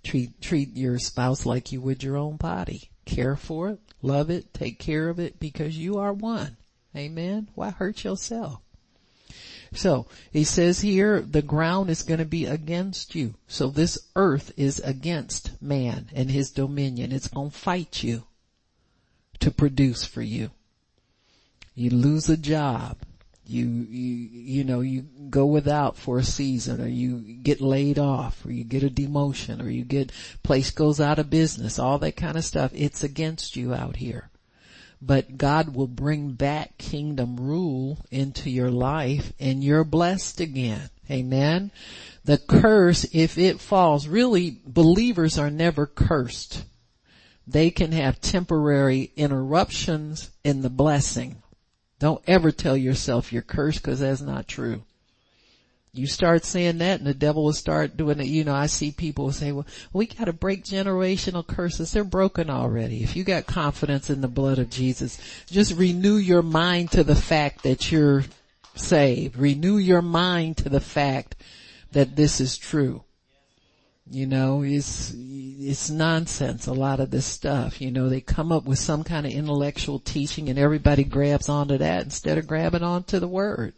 Treat, 0.05 0.41
treat 0.41 0.77
your 0.77 1.01
spouse 1.01 1.45
like 1.45 1.73
you 1.73 1.81
would 1.81 2.05
your 2.05 2.17
own 2.17 2.37
body. 2.37 2.91
Care 3.05 3.35
for 3.35 3.71
it, 3.71 3.81
love 4.03 4.31
it, 4.31 4.55
take 4.55 4.79
care 4.79 5.09
of 5.09 5.19
it 5.19 5.41
because 5.41 5.77
you 5.77 5.99
are 5.99 6.13
one. 6.13 6.57
Amen. 6.97 7.49
Why 7.57 7.71
hurt 7.71 8.05
yourself? 8.05 8.61
So 9.75 10.07
he 10.31 10.45
says 10.45 10.83
here, 10.83 11.21
the 11.21 11.43
ground 11.43 11.91
is 11.91 12.05
going 12.05 12.21
to 12.21 12.25
be 12.25 12.47
against 12.47 13.17
you. 13.17 13.35
So 13.49 13.71
this 13.71 13.99
earth 14.15 14.53
is 14.57 14.79
against 14.79 15.61
man 15.61 16.11
and 16.15 16.31
his 16.31 16.53
dominion. 16.53 17.11
It's 17.11 17.27
going 17.27 17.51
to 17.51 17.59
fight 17.59 18.05
you 18.05 18.23
to 19.41 19.51
produce 19.51 20.05
for 20.05 20.23
you. 20.23 20.53
You 21.75 21.91
lose 21.91 22.29
a 22.29 22.37
job. 22.37 22.99
You, 23.47 23.67
you, 23.67 24.29
you 24.33 24.65
know, 24.65 24.81
you 24.81 25.03
go 25.31 25.47
without 25.47 25.97
for 25.97 26.19
a 26.19 26.25
season 26.25 26.81
or 26.81 26.89
you 26.89 27.19
get 27.19 27.61
laid 27.61 27.99
off 27.99 28.45
or 28.45 28.53
you 28.53 28.65
get 28.65 28.83
a 28.83 28.91
demotion 28.91 29.65
or 29.65 29.71
you 29.71 29.85
get, 29.85 30.11
place 30.43 30.71
goes 30.71 31.01
out 31.01 31.19
of 31.19 31.31
business, 31.31 31.79
all 31.79 31.99
that 31.99 32.17
kind 32.17 32.37
of 32.37 32.45
stuff. 32.45 32.73
It's 32.75 33.05
against 33.05 33.57
you 33.57 33.73
out 33.73 33.97
here. 33.97 34.31
But 35.01 35.37
God 35.37 35.75
will 35.75 35.87
bring 35.87 36.33
back 36.33 36.79
kingdom 36.79 37.37
rule 37.37 37.99
into 38.11 38.51
your 38.51 38.71
life 38.71 39.33
and 39.39 39.63
you're 39.63 39.85
blessed 39.85 40.41
again. 40.41 40.91
Amen. 41.11 41.71
The 42.25 42.39
curse, 42.39 43.05
if 43.13 43.39
it 43.39 43.61
falls, 43.61 44.09
really 44.09 44.59
believers 44.67 45.39
are 45.39 45.51
never 45.51 45.87
cursed 45.87 46.65
they 47.47 47.71
can 47.71 47.93
have 47.93 48.21
temporary 48.21 49.13
interruptions 49.17 50.31
in 50.43 50.63
the 50.63 50.71
blessing. 50.71 51.43
Don't 51.99 52.23
ever 52.27 52.51
tell 52.51 52.77
yourself 52.77 53.33
you're 53.33 53.43
cursed 53.43 53.83
because 53.83 54.01
that's 54.01 54.21
not 54.21 54.49
true. 54.49 54.83
You 55.93 56.07
start 56.07 56.45
saying 56.45 56.79
that 56.79 56.99
and 56.99 57.07
the 57.07 57.15
devil 57.15 57.45
will 57.45 57.55
start 57.55 57.97
doing 57.97 58.21
it. 58.21 58.27
You 58.27 58.45
know, 58.45 58.55
I 58.55 58.67
see 58.67 58.91
people 58.91 59.33
say, 59.33 59.51
well, 59.51 59.67
we 59.95 60.07
gotta 60.07 60.35
break 60.35 60.63
generational 60.63 61.47
curses. 61.47 61.93
They're 61.93 62.05
broken 62.05 62.51
already. 62.51 63.03
If 63.03 63.17
you 63.17 63.25
got 63.25 63.47
confidence 63.47 64.11
in 64.11 64.21
the 64.21 64.29
blood 64.29 64.59
of 64.59 64.69
Jesus, 64.69 65.19
just 65.47 65.75
renew 65.75 66.17
your 66.17 66.43
mind 66.43 66.91
to 66.91 67.03
the 67.03 67.15
fact 67.15 67.63
that 67.63 67.91
you're 67.91 68.25
saved. 68.75 69.39
Renew 69.39 69.79
your 69.79 70.03
mind 70.03 70.59
to 70.59 70.69
the 70.69 70.81
fact 70.81 71.35
that 71.93 72.15
this 72.15 72.43
is 72.43 72.59
true. 72.59 73.03
You 74.09 74.27
know, 74.27 74.63
it's, 74.63 75.13
it's 75.17 75.91
nonsense, 75.91 76.67
a 76.67 76.73
lot 76.73 77.01
of 77.01 77.11
this 77.11 77.27
stuff. 77.27 77.81
You 77.81 77.91
know, 77.91 78.09
they 78.09 78.21
come 78.21 78.53
up 78.53 78.65
with 78.65 78.79
some 78.79 79.03
kind 79.03 79.27
of 79.27 79.33
intellectual 79.33 79.99
teaching 79.99 80.49
and 80.49 80.59
everybody 80.59 81.03
grabs 81.03 81.49
onto 81.49 81.79
that 81.79 82.05
instead 82.05 82.39
of 82.39 82.47
grabbing 82.47 82.85
onto 82.85 83.19
the 83.19 83.27
word. 83.27 83.75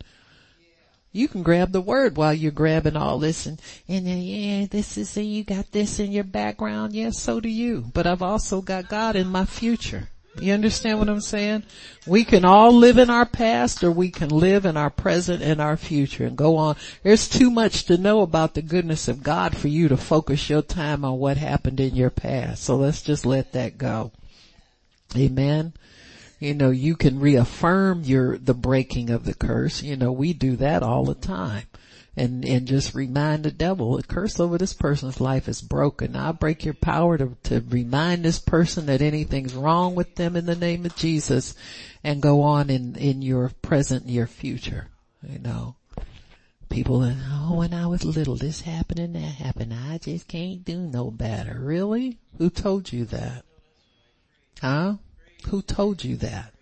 You 1.12 1.28
can 1.28 1.42
grab 1.42 1.72
the 1.72 1.80
word 1.80 2.18
while 2.18 2.34
you're 2.34 2.52
grabbing 2.52 2.96
all 2.96 3.18
this 3.18 3.46
and, 3.46 3.60
and 3.88 4.06
then, 4.06 4.20
yeah, 4.20 4.66
this 4.66 4.98
is, 4.98 5.16
and 5.16 5.26
you 5.26 5.44
got 5.44 5.72
this 5.72 5.98
in 5.98 6.12
your 6.12 6.24
background. 6.24 6.92
Yes, 6.92 7.18
so 7.18 7.40
do 7.40 7.48
you. 7.48 7.90
But 7.94 8.06
I've 8.06 8.22
also 8.22 8.60
got 8.60 8.90
God 8.90 9.16
in 9.16 9.28
my 9.28 9.46
future. 9.46 10.10
You 10.40 10.52
understand 10.52 10.98
what 10.98 11.08
I'm 11.08 11.20
saying? 11.20 11.64
We 12.06 12.24
can 12.24 12.44
all 12.44 12.72
live 12.72 12.98
in 12.98 13.10
our 13.10 13.26
past 13.26 13.82
or 13.82 13.90
we 13.90 14.10
can 14.10 14.28
live 14.28 14.64
in 14.64 14.76
our 14.76 14.90
present 14.90 15.42
and 15.42 15.60
our 15.60 15.76
future 15.76 16.24
and 16.26 16.36
go 16.36 16.56
on. 16.56 16.76
There's 17.02 17.28
too 17.28 17.50
much 17.50 17.84
to 17.84 17.98
know 17.98 18.20
about 18.20 18.54
the 18.54 18.62
goodness 18.62 19.08
of 19.08 19.22
God 19.22 19.56
for 19.56 19.68
you 19.68 19.88
to 19.88 19.96
focus 19.96 20.48
your 20.48 20.62
time 20.62 21.04
on 21.04 21.18
what 21.18 21.36
happened 21.36 21.80
in 21.80 21.94
your 21.94 22.10
past. 22.10 22.62
So 22.62 22.76
let's 22.76 23.02
just 23.02 23.26
let 23.26 23.52
that 23.52 23.78
go. 23.78 24.12
Amen. 25.16 25.72
You 26.38 26.54
know, 26.54 26.70
you 26.70 26.94
can 26.94 27.18
reaffirm 27.18 28.02
your, 28.04 28.38
the 28.38 28.54
breaking 28.54 29.10
of 29.10 29.24
the 29.24 29.34
curse. 29.34 29.82
You 29.82 29.96
know, 29.96 30.12
we 30.12 30.32
do 30.32 30.56
that 30.56 30.82
all 30.82 31.04
the 31.04 31.14
time 31.14 31.64
and, 32.18 32.44
and 32.44 32.66
just 32.66 32.94
remind 32.94 33.44
the 33.44 33.50
devil, 33.52 33.96
the 33.96 34.02
curse 34.02 34.40
over 34.40 34.58
this 34.58 34.74
person's 34.74 35.20
life 35.20 35.48
is 35.48 35.62
broken. 35.62 36.16
I 36.16 36.32
break 36.32 36.64
your 36.64 36.74
power 36.74 37.16
to, 37.16 37.36
to 37.44 37.64
remind 37.68 38.24
this 38.24 38.40
person 38.40 38.86
that 38.86 39.00
anything's 39.00 39.54
wrong 39.54 39.94
with 39.94 40.16
them 40.16 40.34
in 40.34 40.44
the 40.44 40.56
name 40.56 40.84
of 40.84 40.96
Jesus 40.96 41.54
and 42.02 42.20
go 42.20 42.42
on 42.42 42.70
in, 42.70 42.96
in 42.96 43.22
your 43.22 43.52
present 43.62 44.04
and 44.04 44.12
your 44.12 44.26
future. 44.26 44.88
You 45.22 45.38
know, 45.38 45.76
people, 46.68 47.02
oh, 47.04 47.54
when 47.54 47.72
I 47.72 47.86
was 47.86 48.04
little, 48.04 48.34
this 48.34 48.62
happened 48.62 48.98
and 48.98 49.14
that 49.14 49.20
happened. 49.20 49.72
I 49.72 49.98
just 49.98 50.26
can't 50.26 50.64
do 50.64 50.78
no 50.78 51.12
better. 51.12 51.58
Really? 51.60 52.18
Who 52.38 52.50
told 52.50 52.92
you 52.92 53.04
that? 53.06 53.44
Huh? 54.60 54.94
Who 55.46 55.62
told 55.62 56.02
you 56.02 56.16
that? 56.16 56.52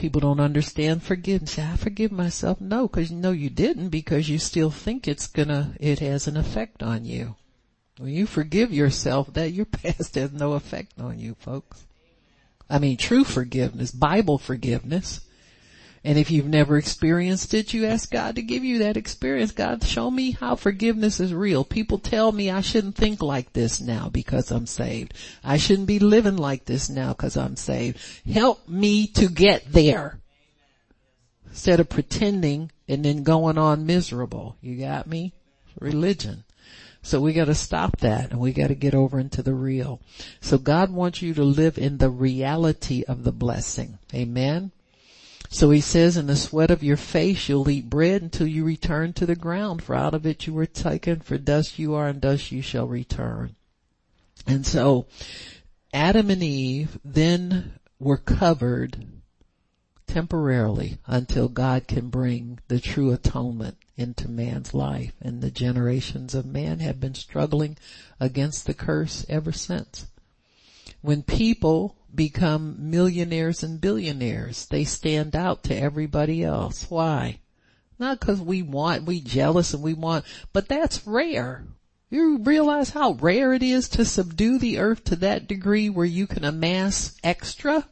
People 0.00 0.22
don't 0.22 0.40
understand 0.40 1.02
forgiveness. 1.02 1.58
I 1.58 1.76
forgive 1.76 2.10
myself. 2.10 2.58
No, 2.58 2.88
cause 2.88 3.10
no 3.10 3.32
you 3.32 3.50
didn't 3.50 3.90
because 3.90 4.30
you 4.30 4.38
still 4.38 4.70
think 4.70 5.06
it's 5.06 5.26
gonna, 5.26 5.74
it 5.78 5.98
has 5.98 6.26
an 6.26 6.38
effect 6.38 6.82
on 6.82 7.04
you. 7.04 7.36
When 7.98 8.08
you 8.08 8.24
forgive 8.24 8.72
yourself, 8.72 9.34
that 9.34 9.52
your 9.52 9.66
past 9.66 10.14
has 10.14 10.32
no 10.32 10.54
effect 10.54 10.98
on 10.98 11.20
you 11.20 11.36
folks. 11.38 11.84
I 12.70 12.78
mean 12.78 12.96
true 12.96 13.24
forgiveness, 13.24 13.90
Bible 13.90 14.38
forgiveness. 14.38 15.20
And 16.02 16.16
if 16.16 16.30
you've 16.30 16.48
never 16.48 16.78
experienced 16.78 17.52
it, 17.52 17.74
you 17.74 17.84
ask 17.84 18.10
God 18.10 18.36
to 18.36 18.42
give 18.42 18.64
you 18.64 18.78
that 18.78 18.96
experience. 18.96 19.52
God, 19.52 19.84
show 19.84 20.10
me 20.10 20.30
how 20.30 20.56
forgiveness 20.56 21.20
is 21.20 21.34
real. 21.34 21.62
People 21.62 21.98
tell 21.98 22.32
me 22.32 22.50
I 22.50 22.62
shouldn't 22.62 22.96
think 22.96 23.22
like 23.22 23.52
this 23.52 23.82
now 23.82 24.08
because 24.08 24.50
I'm 24.50 24.66
saved. 24.66 25.12
I 25.44 25.58
shouldn't 25.58 25.88
be 25.88 25.98
living 25.98 26.38
like 26.38 26.64
this 26.64 26.88
now 26.88 27.08
because 27.08 27.36
I'm 27.36 27.56
saved. 27.56 27.98
Help 28.30 28.66
me 28.66 29.08
to 29.08 29.28
get 29.28 29.70
there. 29.70 30.20
Instead 31.50 31.80
of 31.80 31.90
pretending 31.90 32.70
and 32.88 33.04
then 33.04 33.22
going 33.22 33.58
on 33.58 33.84
miserable. 33.84 34.56
You 34.62 34.76
got 34.76 35.06
me? 35.06 35.34
Religion. 35.80 36.44
So 37.02 37.20
we 37.20 37.34
gotta 37.34 37.54
stop 37.54 37.98
that 37.98 38.30
and 38.30 38.40
we 38.40 38.52
gotta 38.52 38.74
get 38.74 38.94
over 38.94 39.20
into 39.20 39.42
the 39.42 39.54
real. 39.54 40.00
So 40.40 40.56
God 40.56 40.90
wants 40.90 41.20
you 41.20 41.34
to 41.34 41.44
live 41.44 41.76
in 41.76 41.98
the 41.98 42.10
reality 42.10 43.04
of 43.06 43.24
the 43.24 43.32
blessing. 43.32 43.98
Amen. 44.14 44.72
So 45.52 45.70
he 45.70 45.80
says, 45.80 46.16
in 46.16 46.28
the 46.28 46.36
sweat 46.36 46.70
of 46.70 46.84
your 46.84 46.96
face 46.96 47.48
you'll 47.48 47.68
eat 47.68 47.90
bread 47.90 48.22
until 48.22 48.46
you 48.46 48.64
return 48.64 49.12
to 49.14 49.26
the 49.26 49.34
ground, 49.34 49.82
for 49.82 49.96
out 49.96 50.14
of 50.14 50.24
it 50.24 50.46
you 50.46 50.54
were 50.54 50.64
taken, 50.64 51.20
for 51.20 51.38
dust 51.38 51.76
you 51.76 51.92
are 51.94 52.06
and 52.06 52.20
dust 52.20 52.52
you 52.52 52.62
shall 52.62 52.86
return. 52.86 53.56
And 54.46 54.64
so 54.64 55.06
Adam 55.92 56.30
and 56.30 56.42
Eve 56.42 57.00
then 57.04 57.72
were 57.98 58.16
covered 58.16 59.06
temporarily 60.06 60.98
until 61.06 61.48
God 61.48 61.88
can 61.88 62.10
bring 62.10 62.60
the 62.68 62.78
true 62.78 63.12
atonement 63.12 63.76
into 63.96 64.30
man's 64.30 64.72
life. 64.72 65.12
And 65.20 65.40
the 65.40 65.50
generations 65.50 66.32
of 66.32 66.46
man 66.46 66.78
have 66.78 67.00
been 67.00 67.16
struggling 67.16 67.76
against 68.20 68.66
the 68.66 68.74
curse 68.74 69.26
ever 69.28 69.50
since. 69.50 70.06
When 71.00 71.22
people 71.24 71.96
become 72.14 72.90
millionaires 72.90 73.62
and 73.62 73.80
billionaires. 73.80 74.66
They 74.66 74.84
stand 74.84 75.36
out 75.36 75.64
to 75.64 75.76
everybody 75.76 76.42
else. 76.42 76.86
Why? 76.88 77.40
Not 77.98 78.20
cause 78.20 78.40
we 78.40 78.62
want, 78.62 79.04
we 79.04 79.20
jealous 79.20 79.74
and 79.74 79.82
we 79.82 79.94
want, 79.94 80.24
but 80.52 80.68
that's 80.68 81.06
rare. 81.06 81.64
You 82.08 82.38
realize 82.38 82.90
how 82.90 83.12
rare 83.12 83.52
it 83.52 83.62
is 83.62 83.88
to 83.90 84.04
subdue 84.04 84.58
the 84.58 84.78
earth 84.78 85.04
to 85.04 85.16
that 85.16 85.46
degree 85.46 85.88
where 85.88 86.06
you 86.06 86.26
can 86.26 86.44
amass 86.44 87.16
extra? 87.22 87.86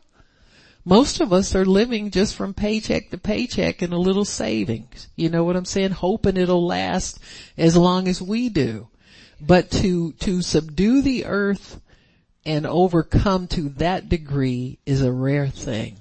Most 0.85 1.21
of 1.21 1.33
us 1.33 1.55
are 1.55 1.67
living 1.67 2.11
just 2.11 2.35
from 2.35 2.55
paycheck 2.55 3.11
to 3.11 3.19
paycheck 3.19 3.83
and 3.83 3.93
a 3.93 3.99
little 3.99 4.25
savings. 4.25 5.09
You 5.15 5.29
know 5.29 5.45
what 5.45 5.55
I'm 5.55 5.67
saying? 5.67 5.91
Hoping 5.91 6.37
it'll 6.37 6.67
last 6.67 7.21
as 7.57 7.77
long 7.77 8.09
as 8.09 8.23
we 8.23 8.49
do. 8.49 8.89
But 9.41 9.71
to, 9.73 10.13
to 10.13 10.43
subdue 10.43 11.03
the 11.03 11.27
earth 11.27 11.81
and 12.45 12.67
overcome 12.67 13.47
to 13.49 13.69
that 13.71 14.09
degree 14.09 14.79
is 14.87 15.03
a 15.03 15.13
rare 15.13 15.49
thing. 15.49 15.99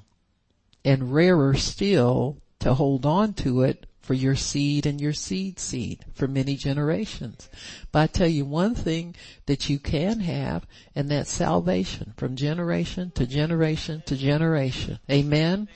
And 0.85 1.13
rarer 1.13 1.55
still 1.55 2.37
to 2.59 2.73
hold 2.73 3.05
on 3.05 3.33
to 3.35 3.63
it 3.63 3.85
for 3.99 4.13
your 4.13 4.35
seed 4.35 4.85
and 4.85 5.01
your 5.01 5.13
seed 5.13 5.59
seed 5.59 6.05
for 6.13 6.27
many 6.27 6.55
generations. 6.55 7.49
But 7.91 7.99
I 7.99 8.07
tell 8.07 8.27
you 8.27 8.45
one 8.45 8.73
thing 8.73 9.15
that 9.47 9.69
you 9.69 9.79
can 9.79 10.19
have 10.19 10.65
and 10.95 11.09
that's 11.09 11.31
salvation 11.31 12.13
from 12.17 12.35
generation 12.35 13.11
to 13.15 13.25
generation 13.25 14.03
to 14.05 14.15
generation. 14.15 14.99
Amen. 15.09 15.67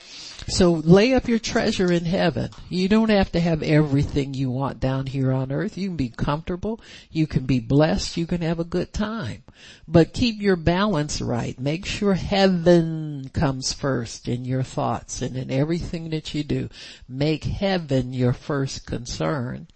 So 0.48 0.72
lay 0.72 1.14
up 1.14 1.28
your 1.28 1.38
treasure 1.38 1.90
in 1.90 2.04
heaven. 2.04 2.50
You 2.68 2.88
don't 2.88 3.10
have 3.10 3.32
to 3.32 3.40
have 3.40 3.62
everything 3.62 4.34
you 4.34 4.50
want 4.50 4.80
down 4.80 5.06
here 5.06 5.32
on 5.32 5.52
earth. 5.52 5.78
You 5.78 5.88
can 5.88 5.96
be 5.96 6.08
comfortable. 6.08 6.80
You 7.10 7.26
can 7.26 7.46
be 7.46 7.60
blessed. 7.60 8.16
You 8.16 8.26
can 8.26 8.42
have 8.42 8.58
a 8.58 8.64
good 8.64 8.92
time. 8.92 9.44
But 9.86 10.12
keep 10.12 10.40
your 10.40 10.56
balance 10.56 11.20
right. 11.20 11.58
Make 11.58 11.86
sure 11.86 12.14
heaven 12.14 13.30
comes 13.32 13.72
first 13.72 14.28
in 14.28 14.44
your 14.44 14.62
thoughts 14.62 15.22
and 15.22 15.36
in 15.36 15.50
everything 15.50 16.10
that 16.10 16.34
you 16.34 16.42
do. 16.42 16.68
Make 17.08 17.44
heaven 17.44 18.12
your 18.12 18.32
first 18.32 18.86
concern 18.86 19.68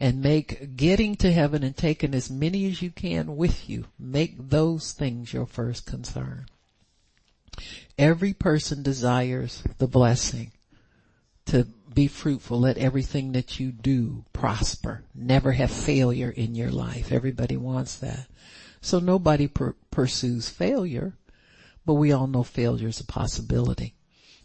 and 0.00 0.22
make 0.22 0.76
getting 0.76 1.14
to 1.16 1.30
heaven 1.30 1.62
and 1.62 1.76
taking 1.76 2.14
as 2.14 2.30
many 2.30 2.66
as 2.66 2.80
you 2.80 2.90
can 2.90 3.36
with 3.36 3.68
you. 3.68 3.84
Make 3.98 4.48
those 4.48 4.92
things 4.92 5.32
your 5.32 5.44
first 5.46 5.86
concern. 5.86 6.46
Every 7.98 8.32
person 8.32 8.82
desires 8.82 9.62
the 9.76 9.86
blessing 9.86 10.52
to 11.46 11.66
be 11.92 12.06
fruitful. 12.06 12.60
Let 12.60 12.78
everything 12.78 13.32
that 13.32 13.60
you 13.60 13.72
do 13.72 14.24
prosper. 14.32 15.04
Never 15.14 15.52
have 15.52 15.70
failure 15.70 16.30
in 16.30 16.54
your 16.54 16.70
life. 16.70 17.12
Everybody 17.12 17.58
wants 17.58 17.96
that. 17.96 18.26
So 18.80 18.98
nobody 19.00 19.48
per- 19.48 19.74
pursues 19.90 20.48
failure, 20.48 21.12
but 21.84 21.94
we 21.94 22.12
all 22.12 22.26
know 22.26 22.42
failure 22.42 22.88
is 22.88 23.00
a 23.00 23.04
possibility. 23.04 23.94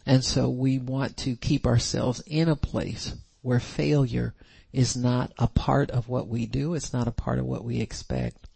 And 0.04 0.22
so 0.22 0.50
we 0.50 0.78
want 0.78 1.16
to 1.18 1.36
keep 1.36 1.66
ourselves 1.66 2.22
in 2.26 2.48
a 2.48 2.56
place 2.56 3.14
where 3.40 3.60
failure 3.60 4.34
is 4.72 4.96
not 4.96 5.32
a 5.38 5.46
part 5.46 5.90
of 5.90 6.08
what 6.08 6.28
we 6.28 6.46
do. 6.46 6.74
It's 6.74 6.92
not 6.92 7.08
a 7.08 7.12
part 7.12 7.38
of 7.38 7.46
what 7.46 7.64
we 7.64 7.80
expect. 7.80 8.46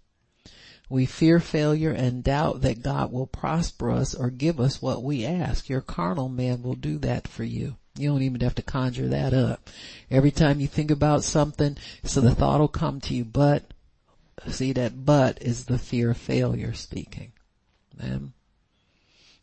We 0.88 1.06
fear 1.06 1.38
failure 1.38 1.92
and 1.92 2.24
doubt 2.24 2.62
that 2.62 2.82
God 2.82 3.12
will 3.12 3.28
prosper 3.28 3.92
us 3.92 4.12
or 4.12 4.28
give 4.28 4.58
us 4.58 4.82
what 4.82 5.04
we 5.04 5.24
ask. 5.24 5.68
Your 5.68 5.80
carnal 5.80 6.28
man 6.28 6.62
will 6.62 6.74
do 6.74 6.98
that 6.98 7.28
for 7.28 7.44
you. 7.44 7.76
You 7.96 8.10
don't 8.10 8.22
even 8.22 8.40
have 8.40 8.56
to 8.56 8.62
conjure 8.62 9.08
that 9.08 9.32
up. 9.32 9.70
Every 10.10 10.32
time 10.32 10.58
you 10.58 10.66
think 10.66 10.90
about 10.90 11.22
something, 11.22 11.76
so 12.02 12.20
the 12.20 12.34
thought 12.34 12.60
will 12.60 12.68
come 12.68 13.00
to 13.02 13.14
you, 13.14 13.24
but, 13.24 13.72
see 14.48 14.72
that 14.72 15.04
but 15.04 15.40
is 15.42 15.66
the 15.66 15.78
fear 15.78 16.10
of 16.10 16.16
failure 16.16 16.74
speaking. 16.74 17.32
Man. 17.96 18.32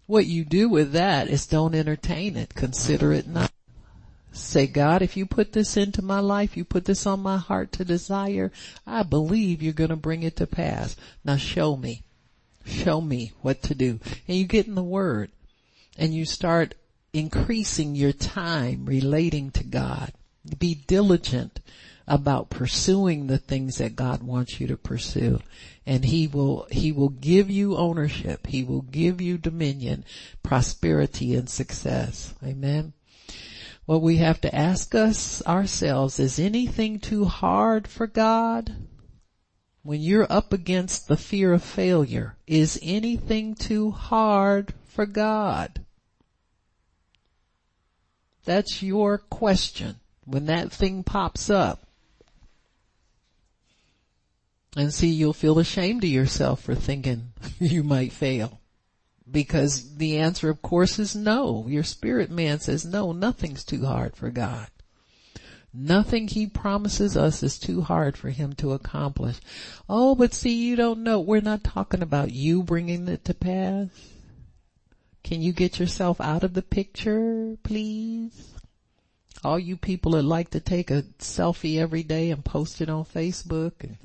What 0.06 0.26
you 0.26 0.44
do 0.44 0.70
with 0.70 0.94
that 0.94 1.28
is 1.30 1.46
don't 1.46 1.76
entertain 1.76 2.36
it. 2.36 2.56
Consider 2.56 3.14
it 3.14 3.28
not. 3.28 3.52
Say, 4.40 4.68
God, 4.68 5.02
if 5.02 5.18
you 5.18 5.26
put 5.26 5.54
this 5.54 5.78
into 5.78 6.02
my 6.02 6.20
life, 6.20 6.56
you 6.58 6.64
put 6.64 6.86
this 6.86 7.06
on 7.06 7.20
my 7.22 7.38
heart 7.38 7.72
to 7.74 7.86
desire, 7.86 8.52
I 8.86 9.04
believe 9.04 9.62
you're 9.62 9.74
going 9.74 9.90
to 9.90 9.96
bring 9.96 10.24
it 10.24 10.36
to 10.38 10.48
pass. 10.48 10.96
Now 11.24 11.38
show 11.38 11.76
me. 11.76 12.04
Show 12.66 13.02
me 13.02 13.32
what 13.42 13.62
to 13.64 13.76
do. 13.76 14.00
And 14.28 14.38
you 14.38 14.46
get 14.46 14.68
in 14.68 14.76
the 14.76 14.84
word 14.84 15.32
and 15.98 16.14
you 16.14 16.26
start 16.26 16.76
increasing 17.14 17.96
your 17.96 18.12
time 18.12 18.86
relating 18.86 19.52
to 19.52 19.64
God. 19.64 20.12
Be 20.60 20.76
diligent 20.76 21.60
about 22.08 22.50
pursuing 22.50 23.28
the 23.28 23.38
things 23.38 23.78
that 23.78 23.96
God 23.96 24.24
wants 24.24 24.60
you 24.60 24.68
to 24.68 24.78
pursue. 24.78 25.40
And 25.86 26.06
He 26.06 26.28
will, 26.28 26.68
He 26.72 26.92
will 26.92 27.10
give 27.10 27.50
you 27.50 27.76
ownership. 27.76 28.48
He 28.48 28.64
will 28.64 28.82
give 28.82 29.20
you 29.20 29.38
dominion, 29.38 30.06
prosperity 30.44 31.36
and 31.36 31.50
success. 31.50 32.34
Amen. 32.44 32.94
What 33.88 34.02
we 34.02 34.18
have 34.18 34.42
to 34.42 34.54
ask 34.54 34.94
us 34.96 35.42
ourselves, 35.48 36.20
is 36.20 36.40
anything 36.40 37.00
too 37.00 37.24
hard 37.24 37.88
for 37.88 38.06
God? 38.06 38.76
When 39.82 40.02
you're 40.02 40.28
up 40.30 40.52
against 40.52 41.08
the 41.08 41.16
fear 41.16 41.54
of 41.54 41.64
failure, 41.64 42.36
is 42.46 42.78
anything 42.84 43.56
too 43.56 43.92
hard 43.92 44.74
for 44.84 45.06
God? 45.06 45.86
That's 48.44 48.84
your 48.84 49.20
question 49.20 49.96
when 50.26 50.48
that 50.48 50.70
thing 50.70 51.06
pops 51.06 51.50
up. 51.50 51.88
And 54.76 54.94
see, 54.94 55.08
you'll 55.08 55.32
feel 55.32 55.60
ashamed 55.60 56.04
of 56.04 56.10
yourself 56.10 56.62
for 56.62 56.76
thinking 56.76 57.32
you 57.60 57.84
might 57.84 58.12
fail. 58.12 58.60
Because 59.30 59.98
the 59.98 60.18
answer 60.18 60.50
of 60.50 60.62
course 60.62 61.00
is 61.00 61.16
no. 61.16 61.66
Your 61.68 61.84
spirit 61.84 62.32
man 62.32 62.60
says 62.60 62.86
no, 62.86 63.12
nothing's 63.12 63.64
too 63.64 63.86
hard 63.86 64.16
for 64.16 64.30
God. 64.30 64.68
Nothing 65.74 66.28
he 66.28 66.48
promises 66.48 67.16
us 67.18 67.44
is 67.44 67.60
too 67.60 67.82
hard 67.82 68.18
for 68.18 68.30
him 68.30 68.54
to 68.54 68.72
accomplish. 68.72 69.40
Oh, 69.88 70.16
but 70.16 70.34
see, 70.34 70.56
you 70.56 70.76
don't 70.76 71.04
know. 71.04 71.20
We're 71.20 71.42
not 71.42 71.64
talking 71.64 72.02
about 72.02 72.32
you 72.32 72.64
bringing 72.64 73.08
it 73.08 73.26
to 73.26 73.34
pass. 73.34 73.90
Can 75.24 75.42
you 75.42 75.52
get 75.52 75.78
yourself 75.78 76.22
out 76.22 76.44
of 76.44 76.54
the 76.54 76.62
picture, 76.62 77.58
please? 77.62 78.54
All 79.44 79.60
you 79.60 79.78
people 79.78 80.14
that 80.14 80.24
like 80.24 80.52
to 80.52 80.60
take 80.60 80.90
a 80.90 81.04
selfie 81.20 81.78
every 81.78 82.02
day 82.02 82.32
and 82.32 82.44
post 82.44 82.82
it 82.82 82.90
on 82.90 83.04
Facebook 83.04 83.74
and 83.82 83.98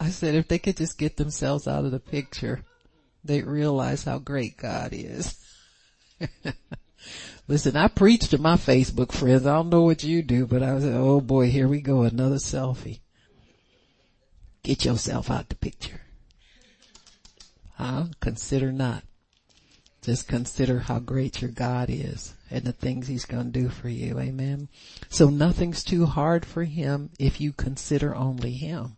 I 0.00 0.10
said 0.10 0.34
if 0.34 0.48
they 0.48 0.58
could 0.58 0.76
just 0.76 0.98
get 0.98 1.16
themselves 1.16 1.66
out 1.66 1.84
of 1.84 1.90
the 1.90 2.00
picture, 2.00 2.64
they'd 3.24 3.46
realize 3.46 4.04
how 4.04 4.18
great 4.18 4.56
God 4.56 4.90
is. 4.92 5.38
Listen, 7.48 7.76
I 7.76 7.88
preach 7.88 8.28
to 8.28 8.38
my 8.38 8.54
Facebook 8.54 9.12
friends. 9.12 9.46
I 9.46 9.54
don't 9.54 9.68
know 9.68 9.82
what 9.82 10.02
you 10.02 10.22
do, 10.22 10.46
but 10.46 10.62
I 10.62 10.72
like, 10.72 10.94
oh 10.94 11.20
boy, 11.20 11.50
here 11.50 11.68
we 11.68 11.80
go, 11.80 12.02
another 12.02 12.36
selfie. 12.36 13.00
Get 14.62 14.84
yourself 14.84 15.30
out 15.30 15.50
the 15.50 15.56
picture. 15.56 16.00
Huh? 17.74 18.06
Consider 18.20 18.72
not. 18.72 19.04
Just 20.00 20.28
consider 20.28 20.80
how 20.80 20.98
great 20.98 21.42
your 21.42 21.50
God 21.50 21.88
is 21.90 22.34
and 22.50 22.64
the 22.64 22.72
things 22.72 23.08
he's 23.08 23.24
going 23.24 23.52
to 23.52 23.60
do 23.60 23.68
for 23.68 23.88
you. 23.88 24.18
Amen. 24.18 24.68
So 25.08 25.28
nothing's 25.28 25.82
too 25.82 26.06
hard 26.06 26.44
for 26.44 26.64
him 26.64 27.10
if 27.18 27.40
you 27.40 27.52
consider 27.52 28.14
only 28.14 28.52
him. 28.52 28.96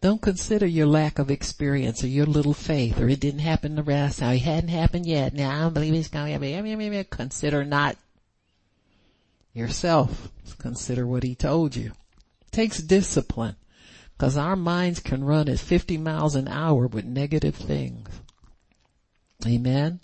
Don't 0.00 0.22
consider 0.22 0.66
your 0.66 0.86
lack 0.86 1.18
of 1.18 1.30
experience 1.30 2.04
or 2.04 2.08
your 2.08 2.26
little 2.26 2.54
faith 2.54 3.00
or 3.00 3.08
it 3.08 3.18
didn't 3.18 3.40
happen 3.40 3.74
the 3.74 3.82
rest. 3.82 4.20
Now 4.20 4.30
it 4.30 4.42
hadn't 4.42 4.70
happened 4.70 5.06
yet. 5.06 5.34
Now 5.34 5.50
I 5.50 5.60
don't 5.62 5.74
believe 5.74 5.94
it's 5.94 6.08
going 6.08 6.40
to 6.40 6.48
happen. 6.48 7.04
Consider 7.10 7.64
not 7.64 7.96
yourself. 9.52 10.30
Consider 10.58 11.06
what 11.06 11.24
he 11.24 11.34
told 11.34 11.74
you. 11.74 11.92
It 12.42 12.52
takes 12.52 12.78
discipline 12.78 13.56
because 14.16 14.36
our 14.36 14.56
minds 14.56 15.00
can 15.00 15.24
run 15.24 15.48
at 15.48 15.58
50 15.58 15.98
miles 15.98 16.36
an 16.36 16.48
hour 16.48 16.86
with 16.86 17.04
negative 17.04 17.56
things. 17.56 18.08
Amen. 19.46 20.00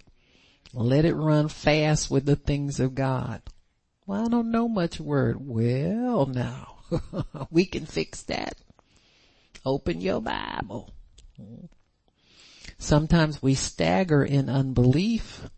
Let 0.73 1.05
it 1.05 1.15
run 1.15 1.49
fast 1.49 2.11
with 2.11 2.27
the 2.27 2.37
things 2.37 2.81
of 2.81 2.97
God. 2.97 3.43
Well, 4.07 4.27
I 4.27 4.29
don't 4.29 4.51
know 4.51 4.69
much 4.69 4.99
word. 5.01 5.39
Well, 5.41 6.27
now 6.27 6.75
we 7.51 7.65
can 7.65 7.87
fix 7.87 8.23
that. 8.25 8.57
Open 9.65 10.01
your 10.01 10.21
Bible. 10.21 10.93
Sometimes 12.79 13.43
we 13.43 13.55
stagger 13.55 14.23
in 14.23 14.51
unbelief, 14.51 15.49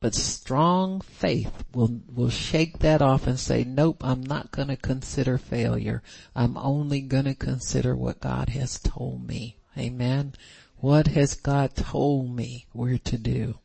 but 0.00 0.14
strong 0.14 1.00
faith 1.00 1.64
will, 1.72 2.00
will 2.12 2.30
shake 2.30 2.80
that 2.80 3.00
off 3.00 3.28
and 3.28 3.38
say, 3.38 3.62
nope, 3.62 4.02
I'm 4.04 4.22
not 4.22 4.50
gonna 4.50 4.76
consider 4.76 5.38
failure. 5.38 6.02
I'm 6.34 6.56
only 6.56 7.02
gonna 7.02 7.36
consider 7.36 7.94
what 7.94 8.20
God 8.20 8.48
has 8.48 8.80
told 8.80 9.26
me. 9.26 9.58
Amen. 9.78 10.34
What 10.78 11.06
has 11.08 11.34
God 11.34 11.76
told 11.76 12.34
me 12.34 12.66
we're 12.74 12.98
to 12.98 13.18
do? 13.18 13.58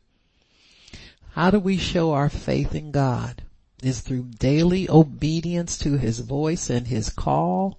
How 1.32 1.50
do 1.50 1.58
we 1.58 1.76
show 1.76 2.12
our 2.12 2.28
faith 2.28 2.74
in 2.74 2.92
God? 2.92 3.42
Is 3.82 4.00
through 4.00 4.30
daily 4.38 4.88
obedience 4.88 5.76
to 5.78 5.98
His 5.98 6.20
voice 6.20 6.70
and 6.70 6.86
His 6.86 7.10
call 7.10 7.78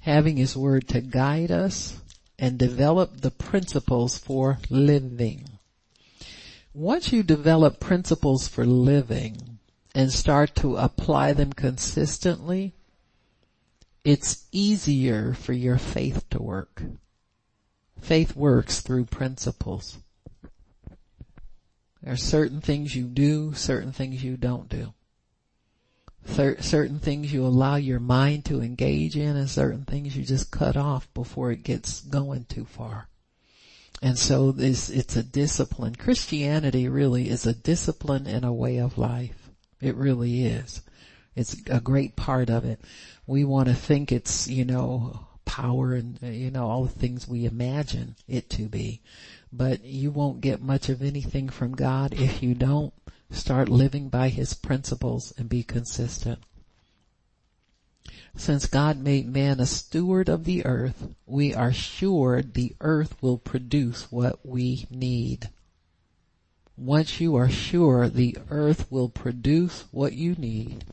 having 0.00 0.36
His 0.36 0.56
Word 0.56 0.88
to 0.88 1.00
guide 1.00 1.50
us 1.50 2.00
and 2.38 2.58
develop 2.58 3.20
the 3.20 3.30
principles 3.30 4.18
for 4.18 4.58
living. 4.70 5.44
Once 6.72 7.12
you 7.12 7.22
develop 7.22 7.80
principles 7.80 8.48
for 8.48 8.64
living 8.64 9.58
and 9.94 10.12
start 10.12 10.54
to 10.54 10.76
apply 10.76 11.32
them 11.32 11.52
consistently, 11.52 12.72
it's 14.04 14.46
easier 14.52 15.34
for 15.34 15.52
your 15.52 15.76
faith 15.76 16.24
to 16.30 16.40
work. 16.40 16.82
Faith 18.00 18.34
works 18.34 18.80
through 18.80 19.04
principles. 19.04 19.98
There 22.02 22.14
are 22.14 22.16
certain 22.16 22.62
things 22.62 22.96
you 22.96 23.04
do, 23.04 23.52
certain 23.52 23.92
things 23.92 24.24
you 24.24 24.38
don't 24.38 24.68
do 24.70 24.94
certain 26.26 26.98
things 26.98 27.32
you 27.32 27.44
allow 27.44 27.76
your 27.76 28.00
mind 28.00 28.44
to 28.46 28.60
engage 28.60 29.16
in 29.16 29.36
and 29.36 29.48
certain 29.48 29.84
things 29.84 30.16
you 30.16 30.24
just 30.24 30.50
cut 30.50 30.76
off 30.76 31.12
before 31.14 31.50
it 31.50 31.62
gets 31.62 32.00
going 32.00 32.44
too 32.44 32.64
far. 32.64 33.08
And 34.02 34.18
so 34.18 34.50
this, 34.52 34.88
it's 34.88 35.16
a 35.16 35.22
discipline. 35.22 35.94
Christianity 35.94 36.88
really 36.88 37.28
is 37.28 37.46
a 37.46 37.52
discipline 37.52 38.26
and 38.26 38.44
a 38.44 38.52
way 38.52 38.78
of 38.78 38.96
life. 38.96 39.50
It 39.80 39.94
really 39.94 40.44
is. 40.44 40.82
It's 41.34 41.56
a 41.68 41.80
great 41.80 42.16
part 42.16 42.48
of 42.48 42.64
it. 42.64 42.80
We 43.26 43.44
want 43.44 43.68
to 43.68 43.74
think 43.74 44.10
it's, 44.10 44.48
you 44.48 44.64
know, 44.64 45.26
power 45.44 45.94
and, 45.94 46.18
you 46.22 46.50
know, 46.50 46.68
all 46.68 46.84
the 46.84 46.98
things 46.98 47.28
we 47.28 47.44
imagine 47.44 48.16
it 48.26 48.48
to 48.50 48.62
be. 48.62 49.02
But 49.52 49.84
you 49.84 50.10
won't 50.10 50.40
get 50.40 50.62
much 50.62 50.88
of 50.88 51.02
anything 51.02 51.48
from 51.48 51.74
God 51.74 52.14
if 52.14 52.42
you 52.42 52.54
don't 52.54 52.94
start 53.30 53.68
living 53.68 54.08
by 54.08 54.28
His 54.28 54.54
principles 54.54 55.32
and 55.36 55.48
be 55.48 55.62
consistent. 55.62 56.40
Since 58.36 58.66
God 58.66 58.98
made 58.98 59.28
man 59.28 59.60
a 59.60 59.66
steward 59.66 60.28
of 60.28 60.44
the 60.44 60.64
earth, 60.64 61.14
we 61.26 61.54
are 61.54 61.72
sure 61.72 62.42
the 62.42 62.74
earth 62.80 63.20
will 63.20 63.38
produce 63.38 64.10
what 64.10 64.44
we 64.44 64.86
need. 64.90 65.50
Once 66.76 67.20
you 67.20 67.36
are 67.36 67.50
sure 67.50 68.08
the 68.08 68.36
earth 68.48 68.90
will 68.90 69.08
produce 69.08 69.84
what 69.90 70.12
you 70.12 70.34
need, 70.34 70.84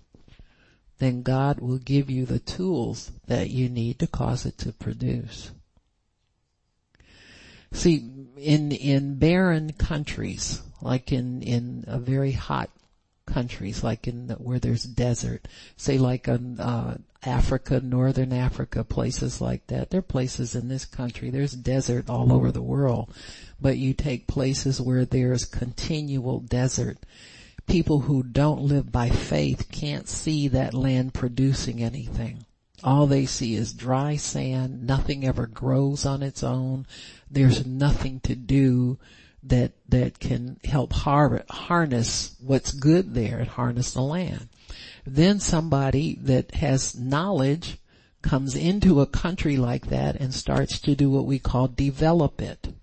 then 1.00 1.22
God 1.22 1.60
will 1.60 1.78
give 1.78 2.10
you 2.10 2.26
the 2.26 2.40
tools 2.40 3.12
that 3.28 3.50
you 3.50 3.70
need 3.70 4.00
to 4.00 4.08
cause 4.08 4.46
it 4.46 4.58
to 4.60 4.74
produce. 4.74 5.52
See, 7.72 8.10
in, 8.38 8.72
in 8.72 9.18
barren 9.20 9.74
countries, 9.74 10.62
like 10.82 11.12
in, 11.12 11.42
in 11.42 11.84
very 11.88 12.32
hot 12.32 12.70
countries, 13.28 13.84
like 13.84 14.08
in 14.08 14.28
the, 14.28 14.36
where 14.36 14.60
there's 14.60 14.84
desert, 14.84 15.48
say 15.76 15.98
like 15.98 16.28
in 16.28 16.60
uh, 16.60 16.98
Africa, 17.24 17.80
Northern 17.82 18.34
Africa, 18.34 18.84
places 18.84 19.40
like 19.42 19.68
that. 19.68 19.90
There 19.90 20.00
are 20.00 20.04
places 20.04 20.56
in 20.56 20.70
this 20.70 20.86
country. 20.86 21.30
There's 21.30 21.52
desert 21.52 22.10
all 22.10 22.34
over 22.34 22.52
the 22.52 22.62
world, 22.62 23.14
but 23.62 23.78
you 23.78 23.94
take 23.94 24.28
places 24.28 24.82
where 24.82 25.06
there's 25.06 25.46
continual 25.46 26.40
desert. 26.40 26.98
People 27.68 28.02
who 28.02 28.24
don't 28.24 28.62
live 28.62 28.92
by 28.92 29.10
faith 29.10 29.70
can't 29.70 30.08
see 30.08 30.48
that 30.48 30.74
land 30.74 31.14
producing 31.14 31.84
anything. 31.84 32.46
All 32.84 33.08
they 33.08 33.26
see 33.26 33.56
is 33.56 33.74
dry 33.74 34.16
sand. 34.16 34.88
Nothing 34.88 35.26
ever 35.26 35.48
grows 35.48 36.06
on 36.06 36.24
its 36.24 36.44
own. 36.44 36.86
There's 37.30 37.66
nothing 37.66 38.22
to 38.22 38.36
do 38.36 38.98
that 39.44 39.74
that 39.90 40.20
can 40.20 40.60
help 40.64 40.94
har- 40.94 41.46
harness 41.50 42.36
what's 42.40 42.72
good 42.72 43.14
there 43.14 43.40
and 43.40 43.48
harness 43.48 43.94
the 43.94 44.02
land. 44.02 44.50
Then 45.06 45.40
somebody 45.40 46.18
that 46.22 46.56
has 46.56 46.96
knowledge 46.96 47.78
comes 48.22 48.56
into 48.56 49.00
a 49.00 49.06
country 49.06 49.58
like 49.58 49.88
that 49.88 50.16
and 50.18 50.34
starts 50.34 50.80
to 50.80 50.96
do 50.96 51.10
what 51.10 51.26
we 51.26 51.40
call 51.40 51.68
develop 51.68 52.42
it. 52.42 52.74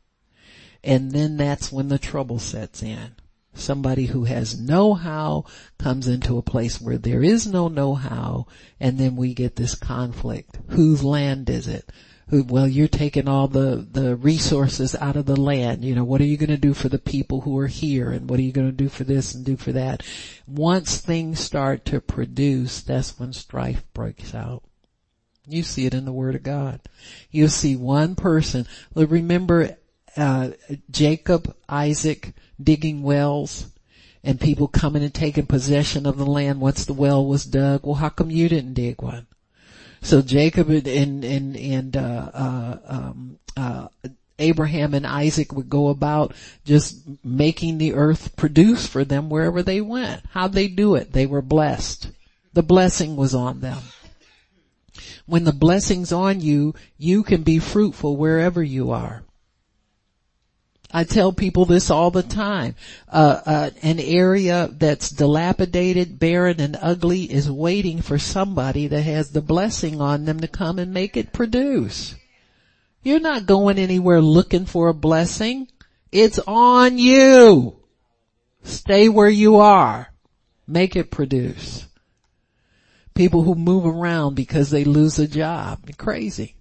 And 0.83 1.13
then 1.13 1.37
that's 1.37 1.73
when 1.73 1.89
the 1.89 1.99
trouble 1.99 2.39
sets 2.39 2.83
in. 2.83 3.17
Somebody 3.55 4.07
who 4.07 4.25
has 4.25 4.59
know-how 4.59 5.45
comes 5.79 6.09
into 6.09 6.39
a 6.39 6.43
place 6.43 6.81
where 6.81 6.99
there 6.99 7.23
is 7.23 7.47
no 7.47 7.69
know-how 7.69 8.47
and 8.81 8.99
then 8.99 9.17
we 9.17 9.33
get 9.33 9.57
this 9.57 9.75
conflict. 9.75 10.59
Whose 10.69 11.05
land 11.05 11.49
is 11.49 11.69
it? 11.69 11.91
Well, 12.31 12.67
you're 12.67 12.89
taking 12.89 13.29
all 13.29 13.49
the, 13.49 13.87
the 13.91 14.17
resources 14.17 14.95
out 14.97 15.17
of 15.17 15.27
the 15.27 15.39
land. 15.39 15.85
You 15.85 15.95
know, 15.95 16.05
what 16.05 16.21
are 16.21 16.27
you 16.27 16.37
going 16.37 16.51
to 16.51 16.57
do 16.57 16.75
for 16.75 16.89
the 16.89 16.99
people 16.99 17.43
who 17.43 17.59
are 17.59 17.67
here? 17.67 18.11
And 18.11 18.29
what 18.29 18.39
are 18.39 18.43
you 18.43 18.53
going 18.53 18.71
to 18.71 18.77
do 18.77 18.89
for 18.89 19.05
this 19.05 19.35
and 19.35 19.45
do 19.45 19.57
for 19.57 19.73
that? 19.73 20.03
Once 20.47 20.99
things 20.99 21.41
start 21.41 21.85
to 21.87 22.01
produce, 22.01 22.81
that's 22.81 23.19
when 23.19 23.33
strife 23.33 23.85
breaks 23.93 24.35
out. 24.35 24.63
You 25.47 25.63
see 25.63 25.85
it 25.85 25.95
in 25.95 26.07
the 26.07 26.13
Word 26.13 26.35
of 26.35 26.43
God. 26.43 26.81
You'll 27.31 27.49
see 27.49 27.77
one 27.77 28.15
person. 28.15 28.67
Remember, 28.95 29.77
uh, 30.17 30.51
Jacob, 30.91 31.55
Isaac 31.69 32.33
digging 32.63 33.03
wells 33.03 33.67
and 34.23 34.41
people 34.41 34.69
coming 34.69 35.03
and 35.03 35.13
taking 35.13 35.47
possession 35.47 36.07
of 36.07 36.17
the 36.17 36.25
land 36.25 36.61
once 36.61 36.87
the 36.87 36.95
well 36.95 37.27
was 37.27 37.45
dug. 37.45 37.83
Well, 37.85 37.97
how 37.97 38.09
come 38.09 38.31
you 38.31 38.49
didn't 38.49 38.75
dig 38.75 39.03
one? 39.03 39.27
So 40.05 40.21
Jacob 40.21 40.69
and 40.69 41.25
and 41.25 41.57
and 41.57 41.97
uh, 41.97 42.31
uh, 42.35 42.79
um, 42.87 43.39
uh, 43.57 43.89
Abraham 44.39 44.93
and 44.93 45.07
Isaac 45.07 45.53
would 45.53 45.71
go 45.71 45.89
about 45.89 46.35
just 46.67 47.01
making 47.25 47.79
the 47.79 47.95
earth 47.95 48.37
produce 48.37 48.87
for 48.87 49.03
them 49.03 49.31
wherever 49.31 49.63
they 49.63 49.81
went. 49.81 50.23
How'd 50.31 50.53
they 50.53 50.69
do 50.69 50.95
it? 50.95 51.13
They 51.13 51.25
were 51.25 51.41
blessed. 51.41 52.11
The 52.53 52.63
blessing 52.63 53.17
was 53.17 53.35
on 53.35 53.61
them. 53.61 53.79
When 55.25 55.45
the 55.45 55.53
blessing's 55.53 56.13
on 56.13 56.43
you, 56.43 56.75
you 56.99 57.23
can 57.23 57.43
be 57.43 57.59
fruitful 57.59 58.19
wherever 58.19 58.63
you 58.63 58.91
are. 58.91 59.24
I 60.97 61.03
tell 61.03 61.33
people 61.33 61.65
this 61.65 61.91
all 61.91 62.13
the 62.13 62.23
time. 62.23 62.77
Uh, 63.13 63.41
uh, 63.45 63.71
an 63.83 63.99
area 63.99 64.71
that's 64.71 65.11
dilapidated, 65.11 66.21
barren, 66.21 66.61
and 66.61 66.79
ugly 66.81 67.25
is 67.25 67.51
waiting 67.51 68.01
for 68.01 68.17
somebody 68.17 68.87
that 68.87 69.03
has 69.03 69.31
the 69.31 69.43
blessing 69.43 70.01
on 70.01 70.25
them 70.25 70.39
to 70.39 70.47
come 70.47 70.79
and 70.79 70.95
make 70.95 71.17
it 71.17 71.33
produce. 71.33 72.15
You're 73.03 73.19
not 73.19 73.45
going 73.45 73.77
anywhere 73.77 74.21
looking 74.21 74.67
for 74.67 74.89
a 74.89 74.95
blessing. 74.95 75.67
It's 76.13 76.39
on 76.47 76.97
you. 76.97 77.75
Stay 78.63 79.09
where 79.09 79.29
you 79.29 79.57
are. 79.57 80.15
Make 80.65 80.95
it 80.95 81.11
produce. 81.11 81.89
People 83.15 83.43
who 83.43 83.57
move 83.57 83.85
around 83.85 84.37
because 84.37 84.71
they 84.71 84.85
lose 84.85 85.19
a 85.19 85.27
job. 85.27 85.81
Crazy. 85.99 86.55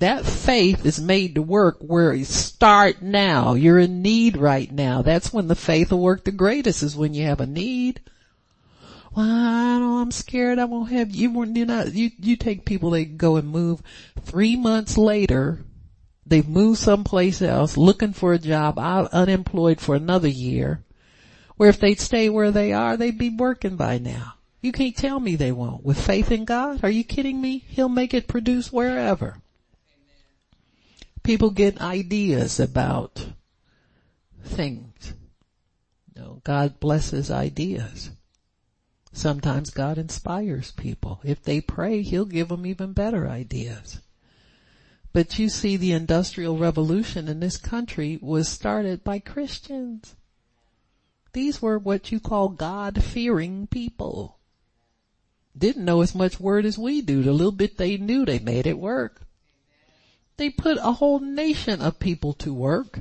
That 0.00 0.24
faith 0.24 0.86
is 0.86 0.98
made 0.98 1.34
to 1.34 1.42
work 1.42 1.76
where 1.80 2.14
you 2.14 2.24
start 2.24 3.02
now. 3.02 3.52
You're 3.52 3.78
in 3.78 4.00
need 4.00 4.38
right 4.38 4.72
now. 4.72 5.02
That's 5.02 5.30
when 5.30 5.46
the 5.46 5.54
faith 5.54 5.92
will 5.92 6.00
work 6.00 6.24
the 6.24 6.32
greatest 6.32 6.82
is 6.82 6.96
when 6.96 7.12
you 7.12 7.26
have 7.26 7.40
a 7.40 7.46
need. 7.46 8.00
Well, 9.14 9.26
I 9.26 9.78
don't, 9.78 10.00
I'm 10.00 10.10
scared 10.10 10.58
I 10.58 10.64
won't 10.64 10.90
have, 10.90 11.10
you 11.10 11.28
you 11.44 11.66
not, 11.66 11.92
you, 11.92 12.12
you 12.18 12.36
take 12.36 12.64
people, 12.64 12.88
they 12.88 13.04
go 13.04 13.36
and 13.36 13.50
move 13.50 13.82
three 14.22 14.56
months 14.56 14.96
later, 14.96 15.66
they've 16.24 16.48
moved 16.48 16.78
someplace 16.78 17.42
else 17.42 17.76
looking 17.76 18.14
for 18.14 18.32
a 18.32 18.38
job, 18.38 18.78
out 18.78 19.12
unemployed 19.12 19.82
for 19.82 19.94
another 19.94 20.28
year, 20.28 20.82
where 21.58 21.68
if 21.68 21.78
they'd 21.78 22.00
stay 22.00 22.30
where 22.30 22.50
they 22.50 22.72
are, 22.72 22.96
they'd 22.96 23.18
be 23.18 23.28
working 23.28 23.76
by 23.76 23.98
now. 23.98 24.32
You 24.62 24.72
can't 24.72 24.96
tell 24.96 25.20
me 25.20 25.36
they 25.36 25.52
won't. 25.52 25.84
With 25.84 26.00
faith 26.00 26.32
in 26.32 26.46
God, 26.46 26.82
are 26.82 26.90
you 26.90 27.04
kidding 27.04 27.38
me? 27.38 27.64
He'll 27.68 27.90
make 27.90 28.14
it 28.14 28.28
produce 28.28 28.72
wherever 28.72 29.42
people 31.22 31.50
get 31.50 31.80
ideas 31.80 32.58
about 32.60 33.28
things. 34.42 35.14
You 36.14 36.22
know, 36.22 36.40
God 36.44 36.80
blesses 36.80 37.30
ideas. 37.30 38.10
Sometimes 39.12 39.70
God 39.70 39.98
inspires 39.98 40.70
people. 40.70 41.20
If 41.24 41.42
they 41.42 41.60
pray, 41.60 42.02
He'll 42.02 42.24
give 42.24 42.48
them 42.48 42.64
even 42.64 42.92
better 42.92 43.28
ideas. 43.28 44.00
But 45.12 45.38
you 45.38 45.48
see 45.48 45.76
the 45.76 45.92
industrial 45.92 46.56
revolution 46.56 47.26
in 47.26 47.40
this 47.40 47.56
country 47.56 48.18
was 48.22 48.48
started 48.48 49.02
by 49.02 49.18
Christians. 49.18 50.14
These 51.32 51.60
were 51.60 51.78
what 51.78 52.12
you 52.12 52.20
call 52.20 52.50
God-fearing 52.50 53.66
people. 53.66 54.38
Didn't 55.58 55.84
know 55.84 56.00
as 56.00 56.14
much 56.14 56.38
word 56.38 56.64
as 56.64 56.78
we 56.78 57.02
do. 57.02 57.22
The 57.22 57.32
little 57.32 57.50
bit 57.52 57.76
they 57.76 57.96
knew, 57.96 58.24
they 58.24 58.38
made 58.38 58.66
it 58.66 58.78
work. 58.78 59.22
They 60.40 60.48
put 60.48 60.78
a 60.78 60.92
whole 60.92 61.20
nation 61.20 61.82
of 61.82 61.98
people 62.00 62.32
to 62.32 62.54
work. 62.54 63.00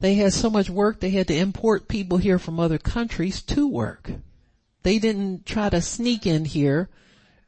They 0.00 0.16
had 0.16 0.34
so 0.34 0.50
much 0.50 0.68
work 0.68 1.00
they 1.00 1.08
had 1.08 1.28
to 1.28 1.34
import 1.34 1.88
people 1.88 2.18
here 2.18 2.38
from 2.38 2.60
other 2.60 2.76
countries 2.76 3.40
to 3.44 3.66
work. 3.66 4.10
They 4.82 4.98
didn't 4.98 5.46
try 5.46 5.70
to 5.70 5.80
sneak 5.80 6.26
in 6.26 6.44
here 6.44 6.90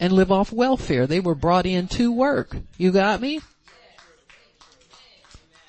and 0.01 0.11
live 0.11 0.33
off 0.33 0.55
welfare. 0.55 1.07
They 1.07 1.21
were 1.21 1.35
brought 1.35 1.67
in 1.67 1.87
to 1.89 2.11
work. 2.11 2.57
You 2.79 2.93
got 2.93 3.21
me? 3.21 3.43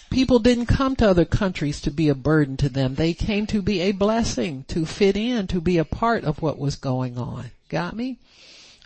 People 0.10 0.40
didn't 0.40 0.68
come 0.68 0.96
to 0.96 1.10
other 1.10 1.26
countries 1.26 1.82
to 1.82 1.92
be 1.92 2.08
a 2.08 2.16
burden 2.16 2.56
to 2.56 2.70
them. 2.70 2.96
They 2.96 3.14
came 3.14 3.48
to 3.48 3.62
be 3.62 3.82
a 3.82 3.92
blessing, 3.92 4.64
to 4.70 4.86
fit 4.86 5.18
in, 5.18 5.48
to 5.48 5.60
be 5.60 5.78
a 5.78 5.84
part 5.84 6.24
of 6.24 6.42
what 6.42 6.58
was 6.58 6.78
going 6.78 7.18
on. 7.18 7.52
Got 7.68 7.98
me? 7.98 8.20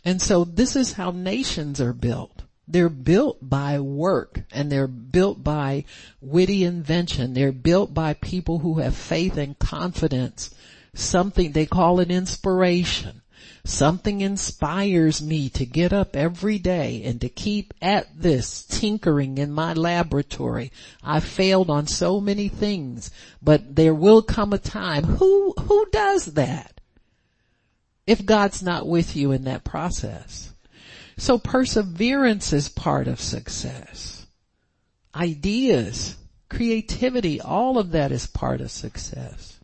And 0.04 0.20
so 0.20 0.43
this 0.43 0.76
is 0.76 0.93
how 0.93 1.12
nations 1.12 1.80
are 1.80 1.93
built. 1.93 2.41
They're 2.72 2.90
built 2.90 3.38
by 3.42 3.80
work 3.80 4.42
and 4.52 4.72
they're 4.72 4.88
built 4.88 5.44
by 5.44 5.86
witty 6.22 6.64
invention. 6.64 7.34
They're 7.34 7.52
built 7.52 7.94
by 7.94 8.14
people 8.14 8.60
who 8.60 8.80
have 8.80 8.96
faith 8.96 9.38
and 9.38 9.58
confidence. 9.60 10.54
Something, 10.94 11.52
they 11.52 11.66
call 11.66 12.00
it 12.00 12.12
inspiration. 12.12 13.22
Something 13.64 14.22
inspires 14.22 15.22
me 15.22 15.50
to 15.50 15.66
get 15.66 15.94
up 15.94 16.16
every 16.16 16.58
day 16.58 17.04
and 17.04 17.22
to 17.22 17.30
keep 17.30 17.74
at 17.82 18.08
this 18.20 18.64
tinkering 18.64 19.38
in 19.38 19.52
my 19.52 19.74
laboratory. 19.74 20.72
I 21.04 21.20
failed 21.20 21.70
on 21.70 21.86
so 21.86 22.20
many 22.20 22.48
things, 22.48 23.12
but 23.42 23.76
there 23.76 23.94
will 23.94 24.24
come 24.24 24.54
a 24.54 24.58
time. 24.58 25.04
Who, 25.04 25.54
who 25.60 25.86
does 25.92 26.26
that? 26.34 26.82
If 28.08 28.26
God's 28.26 28.64
not 28.64 28.88
with 28.88 29.16
you 29.16 29.32
in 29.32 29.44
that 29.44 29.64
process. 29.64 30.51
So 31.22 31.38
perseverance 31.38 32.52
is 32.52 32.68
part 32.68 33.08
of 33.08 33.22
success. 33.22 34.26
Ideas 35.14 36.18
creativity, 36.50 37.40
all 37.40 37.78
of 37.78 37.92
that 37.92 38.12
is 38.12 38.26
part 38.26 38.60
of 38.60 38.72
success. 38.72 39.60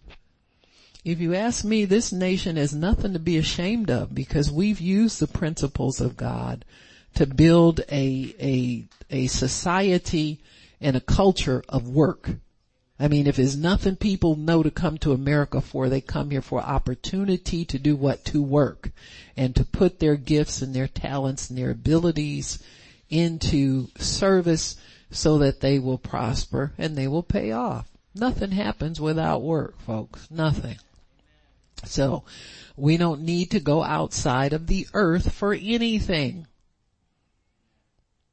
If 1.03 1.20
you 1.20 1.34
ask 1.34 1.66
me, 1.66 1.84
this 1.84 2.12
nation 2.12 2.58
has 2.58 2.76
nothing 2.76 3.14
to 3.14 3.20
be 3.20 3.38
ashamed 3.38 3.89
of 3.89 4.14
because 4.14 4.51
we've 4.51 4.80
used 4.80 5.20
the 5.20 5.26
principles 5.26 5.99
of 5.99 6.16
God 6.16 6.64
to 7.16 7.26
build 7.26 7.80
a, 7.91 8.36
a, 8.39 8.86
a 9.10 9.26
society 9.26 10.39
and 10.80 10.95
a 10.95 11.01
culture 11.01 11.64
of 11.68 11.89
work. 11.89 12.30
I 12.99 13.07
mean, 13.07 13.27
if 13.27 13.35
there's 13.35 13.55
nothing 13.55 13.95
people 13.95 14.35
know 14.35 14.63
to 14.63 14.71
come 14.71 14.97
to 14.99 15.11
America 15.11 15.61
for, 15.61 15.87
they 15.87 16.01
come 16.01 16.31
here 16.31 16.41
for 16.41 16.59
opportunity 16.59 17.63
to 17.65 17.77
do 17.77 17.95
what? 17.95 18.25
To 18.25 18.41
work 18.41 18.89
and 19.35 19.55
to 19.55 19.63
put 19.63 19.99
their 19.99 20.15
gifts 20.15 20.63
and 20.63 20.73
their 20.73 20.87
talents 20.87 21.49
and 21.49 21.57
their 21.57 21.69
abilities 21.69 22.57
into 23.09 23.87
service 23.97 24.77
so 25.11 25.37
that 25.37 25.61
they 25.61 25.77
will 25.77 25.99
prosper 25.99 26.73
and 26.77 26.95
they 26.95 27.07
will 27.07 27.23
pay 27.23 27.51
off. 27.51 27.87
Nothing 28.15 28.51
happens 28.51 28.99
without 28.99 29.43
work, 29.43 29.79
folks. 29.79 30.29
Nothing. 30.31 30.77
So 31.85 32.23
we 32.75 32.97
don't 32.97 33.21
need 33.21 33.51
to 33.51 33.59
go 33.59 33.83
outside 33.83 34.53
of 34.53 34.65
the 34.65 34.87
earth 34.95 35.31
for 35.33 35.53
anything. 35.53 36.47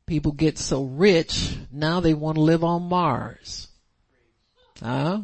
People 0.07 0.33
get 0.33 0.59
so 0.59 0.85
rich, 0.85 1.57
now 1.71 2.01
they 2.01 2.15
want 2.15 2.37
to 2.37 2.43
live 2.43 2.65
on 2.65 2.89
Mars. 2.89 3.69
Huh? 4.83 5.21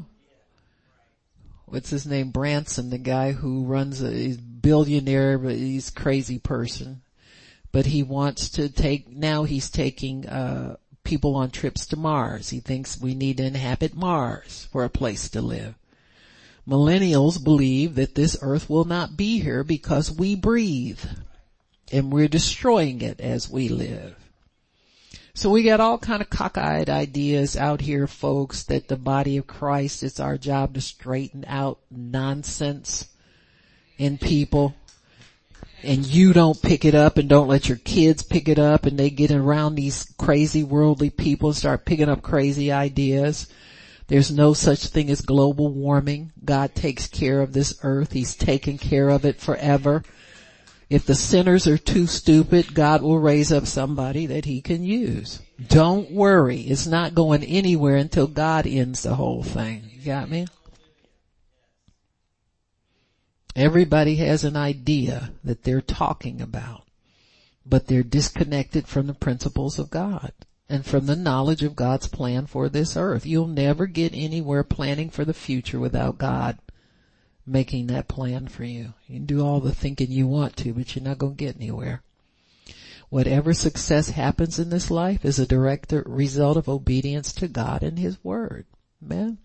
What's 1.67 1.91
his 1.91 2.07
name? 2.07 2.31
Branson, 2.31 2.91
the 2.91 2.99
guy 2.99 3.33
who 3.33 3.65
runs 3.65 4.03
a, 4.03 4.11
he's 4.11 4.37
billionaire, 4.37 5.39
but 5.39 5.55
he's 5.55 5.91
crazy 5.91 6.39
person. 6.39 7.03
But 7.73 7.87
he 7.87 8.03
wants 8.03 8.51
to 8.51 8.69
take, 8.69 9.09
now 9.09 9.45
he's 9.45 9.71
taking, 9.71 10.27
uh, 10.27 10.77
people 11.05 11.35
on 11.35 11.51
trips 11.51 11.87
to 11.87 11.97
Mars. 11.97 12.51
He 12.51 12.61
thinks 12.61 13.01
we 13.01 13.15
need 13.15 13.39
to 13.39 13.45
inhabit 13.45 13.95
Mars 13.95 14.69
for 14.71 14.85
a 14.85 14.91
place 14.91 15.29
to 15.31 15.41
live. 15.41 15.75
Millennials 16.69 17.43
believe 17.43 17.95
that 17.95 18.15
this 18.15 18.37
earth 18.43 18.69
will 18.69 18.85
not 18.85 19.17
be 19.17 19.41
here 19.41 19.65
because 19.65 20.11
we 20.11 20.35
breathe 20.35 21.01
and 21.91 22.13
we're 22.13 22.29
destroying 22.29 23.01
it 23.03 23.21
as 23.21 23.51
we 23.51 23.69
live. 23.69 24.15
So 25.33 25.51
we 25.51 25.63
got 25.63 25.81
all 25.81 25.99
kind 25.99 26.21
of 26.21 26.29
cockeyed 26.29 26.91
ideas 26.91 27.57
out 27.57 27.81
here, 27.81 28.07
folks, 28.07 28.65
that 28.65 28.89
the 28.89 28.97
body 28.97 29.37
of 29.37 29.47
Christ, 29.47 30.03
it's 30.03 30.21
our 30.21 30.37
job 30.37 30.75
to 30.75 30.81
straighten 30.81 31.45
out 31.47 31.79
nonsense 31.91 33.09
in 33.97 34.19
people. 34.19 34.75
And 35.83 36.05
you 36.05 36.33
don't 36.33 36.61
pick 36.61 36.85
it 36.85 36.95
up 36.95 37.17
and 37.17 37.29
don't 37.29 37.49
let 37.49 37.69
your 37.69 37.79
kids 37.79 38.23
pick 38.23 38.49
it 38.49 38.59
up 38.59 38.85
and 38.85 38.99
they 38.99 39.09
get 39.09 39.31
around 39.31 39.75
these 39.77 40.13
crazy 40.19 40.63
worldly 40.63 41.11
people 41.11 41.51
and 41.51 41.57
start 41.57 41.87
picking 41.87 42.09
up 42.09 42.21
crazy 42.23 42.71
ideas. 42.71 43.47
There's 44.09 44.31
no 44.31 44.53
such 44.53 44.89
thing 44.89 45.09
as 45.09 45.21
global 45.21 45.73
warming. 45.73 46.33
God 46.45 46.75
takes 46.75 47.07
care 47.07 47.41
of 47.41 47.53
this 47.53 47.79
earth. 47.83 48.13
He's 48.13 48.35
taken 48.35 48.77
care 48.77 49.09
of 49.09 49.25
it 49.25 49.41
forever. 49.41 50.03
If 50.91 51.07
the 51.07 51.15
sinners 51.15 51.69
are 51.69 51.79
too 51.79 52.09
stupid, 52.09 52.75
God 52.75 53.01
will 53.01 53.21
raise 53.21 53.53
up 53.53 53.67
somebody 53.67 54.27
that 54.27 54.45
he 54.45 54.61
can 54.61 54.83
use. 54.83 55.41
Don't 55.69 56.11
worry. 56.11 56.63
It's 56.63 56.89
not 56.89 57.15
going 57.15 57.45
anywhere 57.45 57.95
until 57.95 58.27
God 58.27 58.67
ends 58.67 59.05
the 59.05 59.15
whole 59.15 59.45
thing. 59.45 59.85
You 59.95 60.05
got 60.05 60.29
me? 60.29 60.49
Everybody 63.55 64.17
has 64.17 64.43
an 64.43 64.57
idea 64.57 65.31
that 65.45 65.63
they're 65.63 65.81
talking 65.81 66.41
about, 66.41 66.83
but 67.65 67.87
they're 67.87 68.03
disconnected 68.03 68.89
from 68.89 69.07
the 69.07 69.15
principles 69.15 69.79
of 69.79 69.91
God 69.91 70.33
and 70.69 70.85
from 70.85 71.07
the 71.07 71.17
knowledge 71.17 71.63
of 71.63 71.77
God's 71.77 72.09
plan 72.09 72.47
for 72.47 72.69
this 72.69 72.97
earth. 72.97 73.27
You'll 73.27 73.47
never 73.47 73.87
get 73.87 74.13
anywhere 74.13 74.65
planning 74.65 75.11
for 75.11 75.25
the 75.25 75.35
future 75.35 75.79
without 75.79 76.19
God 76.19 76.59
making 77.47 77.89
that 77.89 78.09
plan 78.09 78.49
for 78.49 78.65
you. 78.65 78.95
You 79.07 79.17
can 79.17 79.27
do 79.27 79.45
all 79.45 79.61
the 79.61 79.75
thinking 79.75 80.11
you 80.11 80.27
want 80.27 80.57
to, 80.59 80.73
but 80.73 80.95
you're 80.95 81.05
not 81.05 81.19
going 81.19 81.37
to 81.37 81.45
get 81.45 81.57
anywhere. 81.57 82.03
Whatever 83.09 83.53
success 83.53 84.11
happens 84.11 84.59
in 84.59 84.71
this 84.71 84.91
life 84.91 85.25
is 85.25 85.39
a 85.39 85.47
direct 85.47 85.93
result 86.07 86.57
of 86.57 86.69
obedience 86.69 87.33
to 87.35 87.49
God 87.49 87.83
and 87.83 87.99
His 87.99 88.23
Word. 88.23 88.67
Man. 89.01 89.39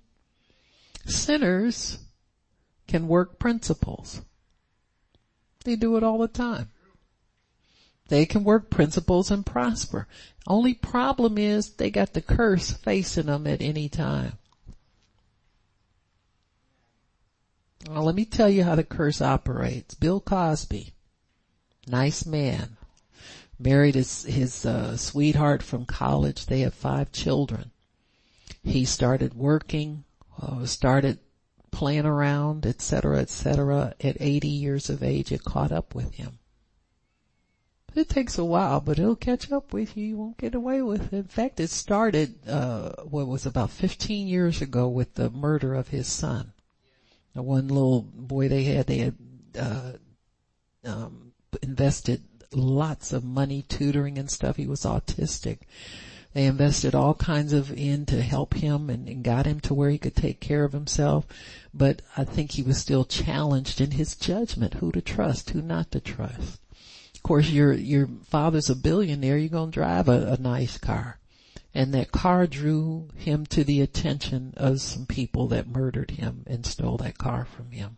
Sinners 1.05 1.99
can 2.87 3.07
work 3.07 3.39
principles. 3.39 4.21
They 5.63 5.75
do 5.75 5.97
it 5.97 6.03
all 6.03 6.19
the 6.19 6.27
time. 6.27 6.69
They 8.07 8.27
can 8.27 8.43
work 8.43 8.69
principles 8.69 9.31
and 9.31 9.43
prosper. 9.45 10.07
Only 10.45 10.75
problem 10.75 11.39
is 11.39 11.71
they 11.71 11.89
got 11.89 12.13
the 12.13 12.21
curse 12.21 12.71
facing 12.71 13.25
them 13.25 13.47
at 13.47 13.61
any 13.61 13.89
time. 13.89 14.33
Well, 17.89 18.03
let 18.03 18.15
me 18.15 18.25
tell 18.25 18.49
you 18.49 18.63
how 18.63 18.75
the 18.75 18.83
curse 18.83 19.21
operates. 19.21 19.93
Bill 19.93 20.19
Cosby, 20.19 20.93
nice 21.87 22.25
man, 22.25 22.77
married 23.59 23.95
his, 23.95 24.23
his 24.23 24.65
uh, 24.65 24.97
sweetheart 24.97 25.61
from 25.61 25.85
college. 25.85 26.47
They 26.47 26.61
have 26.61 26.73
five 26.73 27.11
children. 27.11 27.71
He 28.63 28.85
started 28.85 29.35
working, 29.35 30.03
uh, 30.41 30.65
started 30.65 31.19
playing 31.69 32.05
around, 32.05 32.65
etc., 32.65 33.19
etc. 33.19 33.93
At 33.99 34.17
80 34.19 34.47
years 34.47 34.89
of 34.89 35.03
age, 35.03 35.31
it 35.31 35.43
caught 35.43 35.71
up 35.71 35.93
with 35.93 36.15
him. 36.15 36.39
It 37.93 38.09
takes 38.09 38.37
a 38.37 38.43
while, 38.43 38.81
but 38.81 38.97
it'll 38.97 39.15
catch 39.15 39.51
up 39.51 39.71
with 39.71 39.95
you. 39.95 40.05
You 40.05 40.17
won't 40.17 40.37
get 40.37 40.55
away 40.55 40.81
with 40.81 41.13
it. 41.13 41.17
In 41.17 41.23
fact, 41.25 41.59
it 41.59 41.69
started, 41.69 42.47
uh, 42.47 43.03
what 43.03 43.27
was 43.27 43.45
about 43.45 43.69
15 43.69 44.27
years 44.27 44.61
ago 44.61 44.87
with 44.89 45.13
the 45.13 45.29
murder 45.29 45.75
of 45.75 45.89
his 45.89 46.07
son. 46.07 46.51
The 47.35 47.43
one 47.43 47.67
little 47.67 48.01
boy 48.01 48.47
they 48.47 48.63
had, 48.63 48.87
they 48.87 48.97
had, 48.99 49.15
uh, 49.59 49.91
um, 50.85 51.33
invested 51.61 52.23
lots 52.53 53.11
of 53.11 53.25
money 53.25 53.61
tutoring 53.61 54.17
and 54.17 54.31
stuff. 54.31 54.55
He 54.55 54.67
was 54.67 54.81
autistic. 54.81 55.59
They 56.33 56.45
invested 56.45 56.95
all 56.95 57.13
kinds 57.13 57.53
of 57.53 57.71
in 57.77 58.05
to 58.07 58.21
help 58.21 58.55
him 58.55 58.89
and, 58.89 59.07
and, 59.07 59.23
got 59.23 59.45
him 59.45 59.59
to 59.61 59.73
where 59.73 59.89
he 59.89 59.97
could 59.97 60.15
take 60.15 60.39
care 60.39 60.63
of 60.63 60.73
himself. 60.73 61.25
But 61.73 62.01
I 62.17 62.23
think 62.23 62.51
he 62.51 62.63
was 62.63 62.77
still 62.77 63.05
challenged 63.05 63.79
in 63.79 63.91
his 63.91 64.15
judgment, 64.15 64.75
who 64.75 64.91
to 64.93 65.01
trust, 65.01 65.49
who 65.51 65.61
not 65.61 65.91
to 65.91 65.99
trust. 65.99 66.59
Of 67.13 67.23
course, 67.23 67.49
your, 67.49 67.73
your 67.73 68.07
father's 68.23 68.69
a 68.69 68.75
billionaire, 68.75 69.37
you're 69.37 69.49
gonna 69.49 69.71
drive 69.71 70.07
a, 70.07 70.33
a 70.33 70.41
nice 70.41 70.77
car 70.77 71.19
and 71.75 71.93
that 71.93 72.11
car 72.13 72.47
drew 72.47 73.09
him 73.15 73.45
to 73.45 73.65
the 73.65 73.81
attention 73.81 74.53
of 74.55 74.79
some 74.79 75.05
people 75.05 75.49
that 75.49 75.67
murdered 75.67 76.11
him 76.11 76.45
and 76.47 76.65
stole 76.65 76.95
that 76.97 77.17
car 77.17 77.43
from 77.43 77.71
him. 77.71 77.97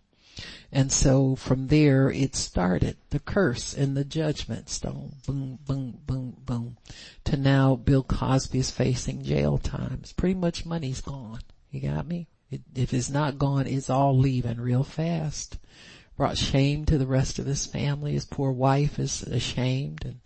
And 0.71 0.91
so 0.91 1.35
from 1.35 1.67
there 1.67 2.09
it 2.09 2.35
started, 2.35 2.97
the 3.11 3.19
curse 3.19 3.75
and 3.75 3.95
the 3.95 4.03
judgment 4.03 4.69
stone, 4.69 5.17
boom, 5.27 5.59
boom, 5.65 5.99
boom, 6.07 6.37
boom, 6.43 6.77
to 7.25 7.37
now 7.37 7.75
Bill 7.75 8.03
Cosby 8.03 8.59
is 8.59 8.71
facing 8.71 9.23
jail 9.23 9.59
times. 9.59 10.11
Pretty 10.11 10.35
much 10.35 10.65
money's 10.65 11.01
gone. 11.01 11.41
You 11.69 11.81
got 11.81 12.07
me? 12.07 12.27
It, 12.49 12.61
if 12.73 12.93
it's 12.93 13.09
not 13.09 13.37
gone, 13.37 13.67
it's 13.67 13.89
all 13.89 14.17
leaving 14.17 14.59
real 14.59 14.83
fast. 14.83 15.59
Brought 16.15 16.37
shame 16.37 16.85
to 16.85 16.97
the 16.97 17.05
rest 17.05 17.37
of 17.37 17.45
his 17.45 17.67
family. 17.67 18.13
His 18.13 18.25
poor 18.25 18.51
wife 18.51 18.97
is 18.97 19.21
ashamed 19.21 20.03
and 20.03 20.19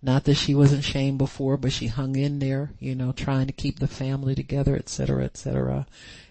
not 0.00 0.24
that 0.24 0.34
she 0.34 0.54
wasn't 0.54 0.84
shamed 0.84 1.18
before, 1.18 1.56
but 1.56 1.72
she 1.72 1.88
hung 1.88 2.16
in 2.16 2.38
there, 2.38 2.72
you 2.78 2.94
know, 2.94 3.12
trying 3.12 3.46
to 3.48 3.52
keep 3.52 3.78
the 3.78 3.88
family 3.88 4.34
together, 4.34 4.76
et 4.76 4.88
cetera, 4.88 5.24
et 5.24 5.36
cetera. 5.36 5.86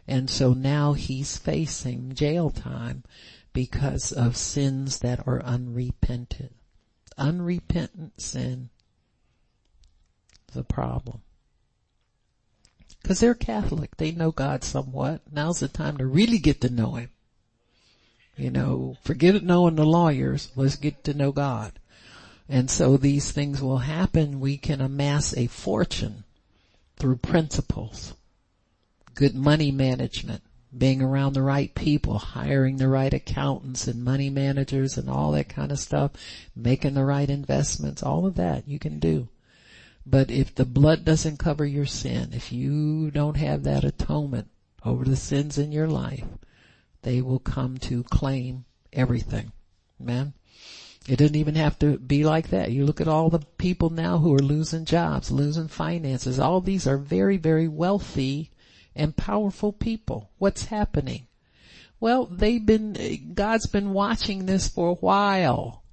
And 0.08 0.30
so 0.30 0.54
now 0.54 0.94
he's 0.94 1.38
facing 1.38 2.16
jail 2.16 2.50
time 2.50 3.04
because 3.52 4.12
of 4.12 4.38
sins 4.38 5.00
that 5.00 5.28
are 5.28 5.42
unrepented. 5.44 6.52
Unrepentant 7.18 8.22
sin 8.22 8.70
is 10.50 10.56
a 10.56 10.64
problem. 10.64 11.22
Cause 13.04 13.20
they're 13.20 13.34
Catholic. 13.34 13.96
They 13.98 14.12
know 14.12 14.32
God 14.32 14.64
somewhat. 14.64 15.22
Now's 15.32 15.60
the 15.62 15.68
time 15.68 15.98
to 15.98 16.06
really 16.06 16.40
get 16.40 16.62
to 16.62 16.70
know 16.70 16.96
Him. 16.96 17.10
You 18.36 18.52
know, 18.52 18.98
forget 19.02 19.36
it 19.36 19.44
knowing 19.44 19.76
the 19.76 19.86
lawyers. 19.86 20.52
Let's 20.56 20.76
get 20.76 21.04
to 21.06 21.14
know 21.14 21.32
God. 21.32 21.80
And 22.50 22.70
so 22.72 22.98
these 22.98 23.32
things 23.32 23.62
will 23.62 23.80
happen. 23.80 24.40
We 24.40 24.58
can 24.58 24.80
amass 24.82 25.36
a 25.36 25.48
fortune 25.48 26.24
through 26.98 27.18
principles, 27.18 28.14
good 29.14 29.36
money 29.36 29.72
management, 29.72 30.44
being 30.76 31.02
around 31.02 31.34
the 31.34 31.42
right 31.42 31.74
people, 31.76 32.18
hiring 32.18 32.78
the 32.78 32.88
right 32.88 33.14
accountants 33.14 33.88
and 33.88 34.04
money 34.04 34.30
managers 34.30 34.98
and 34.98 35.10
all 35.10 35.32
that 35.32 35.50
kind 35.50 35.72
of 35.72 35.80
stuff, 35.80 36.12
making 36.56 36.94
the 36.94 37.06
right 37.06 37.30
investments, 37.30 38.04
all 38.04 38.26
of 38.26 38.36
that 38.36 38.68
you 38.68 38.80
can 38.80 39.00
do. 39.00 39.28
But 40.06 40.32
if 40.32 40.56
the 40.56 40.66
blood 40.66 41.04
doesn't 41.04 41.38
cover 41.38 41.66
your 41.66 41.86
sin, 41.86 42.30
if 42.32 42.52
you 42.52 43.12
don't 43.12 43.36
have 43.36 43.64
that 43.64 43.84
atonement 43.84 44.48
over 44.84 45.04
the 45.04 45.18
sins 45.18 45.58
in 45.58 45.72
your 45.72 45.88
life, 45.88 46.24
they 47.02 47.22
will 47.22 47.40
come 47.40 47.78
to 47.80 48.04
claim 48.04 48.66
everything. 48.94 49.52
Amen. 50.00 50.34
It 51.08 51.20
doesn't 51.20 51.38
even 51.38 51.56
have 51.56 51.80
to 51.80 51.98
be 51.98 52.26
like 52.26 52.50
that. 52.50 52.72
You 52.72 52.86
look 52.86 53.00
at 53.00 53.08
all 53.08 53.30
the 53.30 53.40
people 53.58 53.90
now 53.90 54.18
who 54.18 54.34
are 54.34 54.40
losing 54.40 54.84
jobs, 54.84 55.32
losing 55.32 55.70
finances. 55.70 56.38
All 56.38 56.60
these 56.60 56.86
are 56.86 56.98
very, 56.98 57.38
very 57.38 57.70
wealthy 57.70 58.52
and 58.94 59.16
powerful 59.16 59.72
people. 59.72 60.30
What's 60.38 60.66
happening? 60.66 61.28
Well, 62.02 62.26
they've 62.26 62.64
been, 62.64 63.32
God's 63.34 63.68
been 63.68 63.94
watching 63.94 64.46
this 64.46 64.68
for 64.68 64.90
a 64.90 64.96
while. 64.96 65.84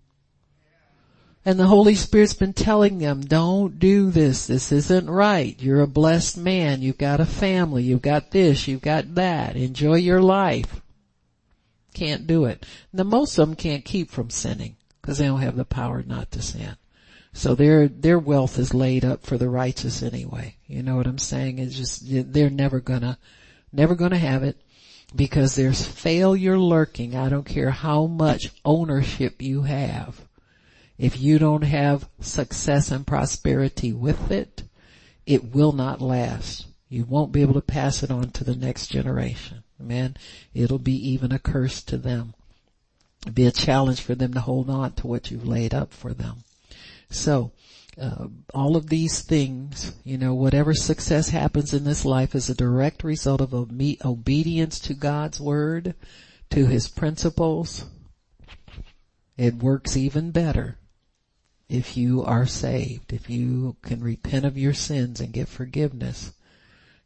And 1.44 1.60
the 1.60 1.66
Holy 1.66 1.94
Spirit's 1.94 2.34
been 2.34 2.52
telling 2.52 2.98
them, 2.98 3.20
don't 3.20 3.78
do 3.78 4.10
this. 4.10 4.48
This 4.48 4.72
isn't 4.72 5.08
right. 5.08 5.54
You're 5.62 5.82
a 5.82 5.86
blessed 5.86 6.38
man. 6.38 6.82
You've 6.82 6.98
got 6.98 7.20
a 7.20 7.26
family. 7.26 7.84
You've 7.84 8.02
got 8.02 8.32
this. 8.32 8.66
You've 8.66 8.82
got 8.82 9.14
that. 9.14 9.54
Enjoy 9.54 9.94
your 9.94 10.22
life. 10.22 10.80
Can't 11.92 12.26
do 12.26 12.46
it. 12.46 12.66
Now 12.92 13.04
most 13.04 13.38
of 13.38 13.46
them 13.46 13.56
can't 13.56 13.84
keep 13.84 14.10
from 14.10 14.30
sinning 14.30 14.76
because 15.04 15.18
they 15.18 15.26
don't 15.26 15.42
have 15.42 15.56
the 15.56 15.64
power 15.64 16.02
not 16.02 16.30
to 16.32 16.42
sin. 16.42 16.76
So 17.32 17.54
their, 17.54 17.88
their 17.88 18.18
wealth 18.18 18.58
is 18.58 18.72
laid 18.72 19.04
up 19.04 19.24
for 19.24 19.36
the 19.36 19.50
righteous 19.50 20.02
anyway. 20.02 20.56
You 20.66 20.82
know 20.82 20.96
what 20.96 21.06
I'm 21.06 21.18
saying? 21.18 21.58
It's 21.58 21.76
just, 21.76 22.02
they're 22.32 22.48
never 22.48 22.80
gonna, 22.80 23.18
never 23.72 23.94
gonna 23.94 24.18
have 24.18 24.42
it 24.42 24.56
because 25.14 25.54
there's 25.54 25.86
failure 25.86 26.58
lurking. 26.58 27.14
I 27.14 27.28
don't 27.28 27.44
care 27.44 27.70
how 27.70 28.06
much 28.06 28.50
ownership 28.64 29.42
you 29.42 29.62
have 29.62 30.20
if 30.98 31.20
you 31.20 31.38
don't 31.38 31.62
have 31.62 32.08
success 32.20 32.90
and 32.90 33.06
prosperity 33.06 33.92
with 33.92 34.30
it, 34.30 34.62
it 35.26 35.54
will 35.54 35.72
not 35.72 36.00
last. 36.00 36.66
You 36.88 37.04
won't 37.04 37.32
be 37.32 37.42
able 37.42 37.54
to 37.54 37.60
pass 37.60 38.02
it 38.02 38.10
on 38.10 38.30
to 38.30 38.44
the 38.44 38.54
next 38.54 38.88
generation. 38.88 39.64
Man, 39.78 40.16
it'll 40.52 40.78
be 40.78 41.10
even 41.10 41.32
a 41.32 41.38
curse 41.38 41.82
to 41.84 41.96
them. 41.96 42.34
Be 43.32 43.46
a 43.46 43.52
challenge 43.52 44.00
for 44.00 44.14
them 44.14 44.34
to 44.34 44.40
hold 44.40 44.68
on 44.68 44.92
to 44.92 45.06
what 45.06 45.30
you've 45.30 45.46
laid 45.46 45.74
up 45.74 45.92
for 45.92 46.12
them. 46.12 46.44
So, 47.10 47.52
uh, 48.00 48.26
all 48.52 48.76
of 48.76 48.88
these 48.88 49.22
things, 49.22 49.94
you 50.04 50.18
know, 50.18 50.34
whatever 50.34 50.74
success 50.74 51.28
happens 51.28 51.72
in 51.72 51.84
this 51.84 52.04
life 52.04 52.34
is 52.34 52.50
a 52.50 52.54
direct 52.54 53.04
result 53.04 53.40
of 53.40 53.54
obedience 53.54 54.80
to 54.80 54.94
God's 54.94 55.40
word, 55.40 55.94
to 56.50 56.66
his 56.66 56.88
principles. 56.88 57.86
It 59.36 59.54
works 59.54 59.96
even 59.96 60.32
better 60.32 60.78
if 61.68 61.96
you 61.96 62.22
are 62.22 62.46
saved, 62.46 63.12
if 63.12 63.30
you 63.30 63.76
can 63.82 64.02
repent 64.02 64.44
of 64.44 64.58
your 64.58 64.74
sins 64.74 65.20
and 65.20 65.32
get 65.32 65.48
forgiveness, 65.48 66.32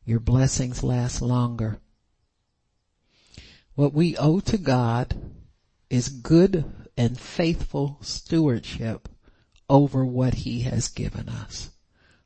your 0.05 0.21
blessings 0.21 0.83
last 0.83 1.23
longer. 1.23 1.79
What 3.75 3.93
we 3.93 4.17
owe 4.17 4.41
to 4.41 4.59
God 4.59 5.17
is 5.91 6.09
good 6.09 6.65
and 6.97 7.19
faithful 7.19 7.99
stewardship 8.01 9.09
over 9.69 10.05
what 10.05 10.35
He 10.35 10.63
has 10.63 10.89
given 10.89 11.29
us, 11.29 11.71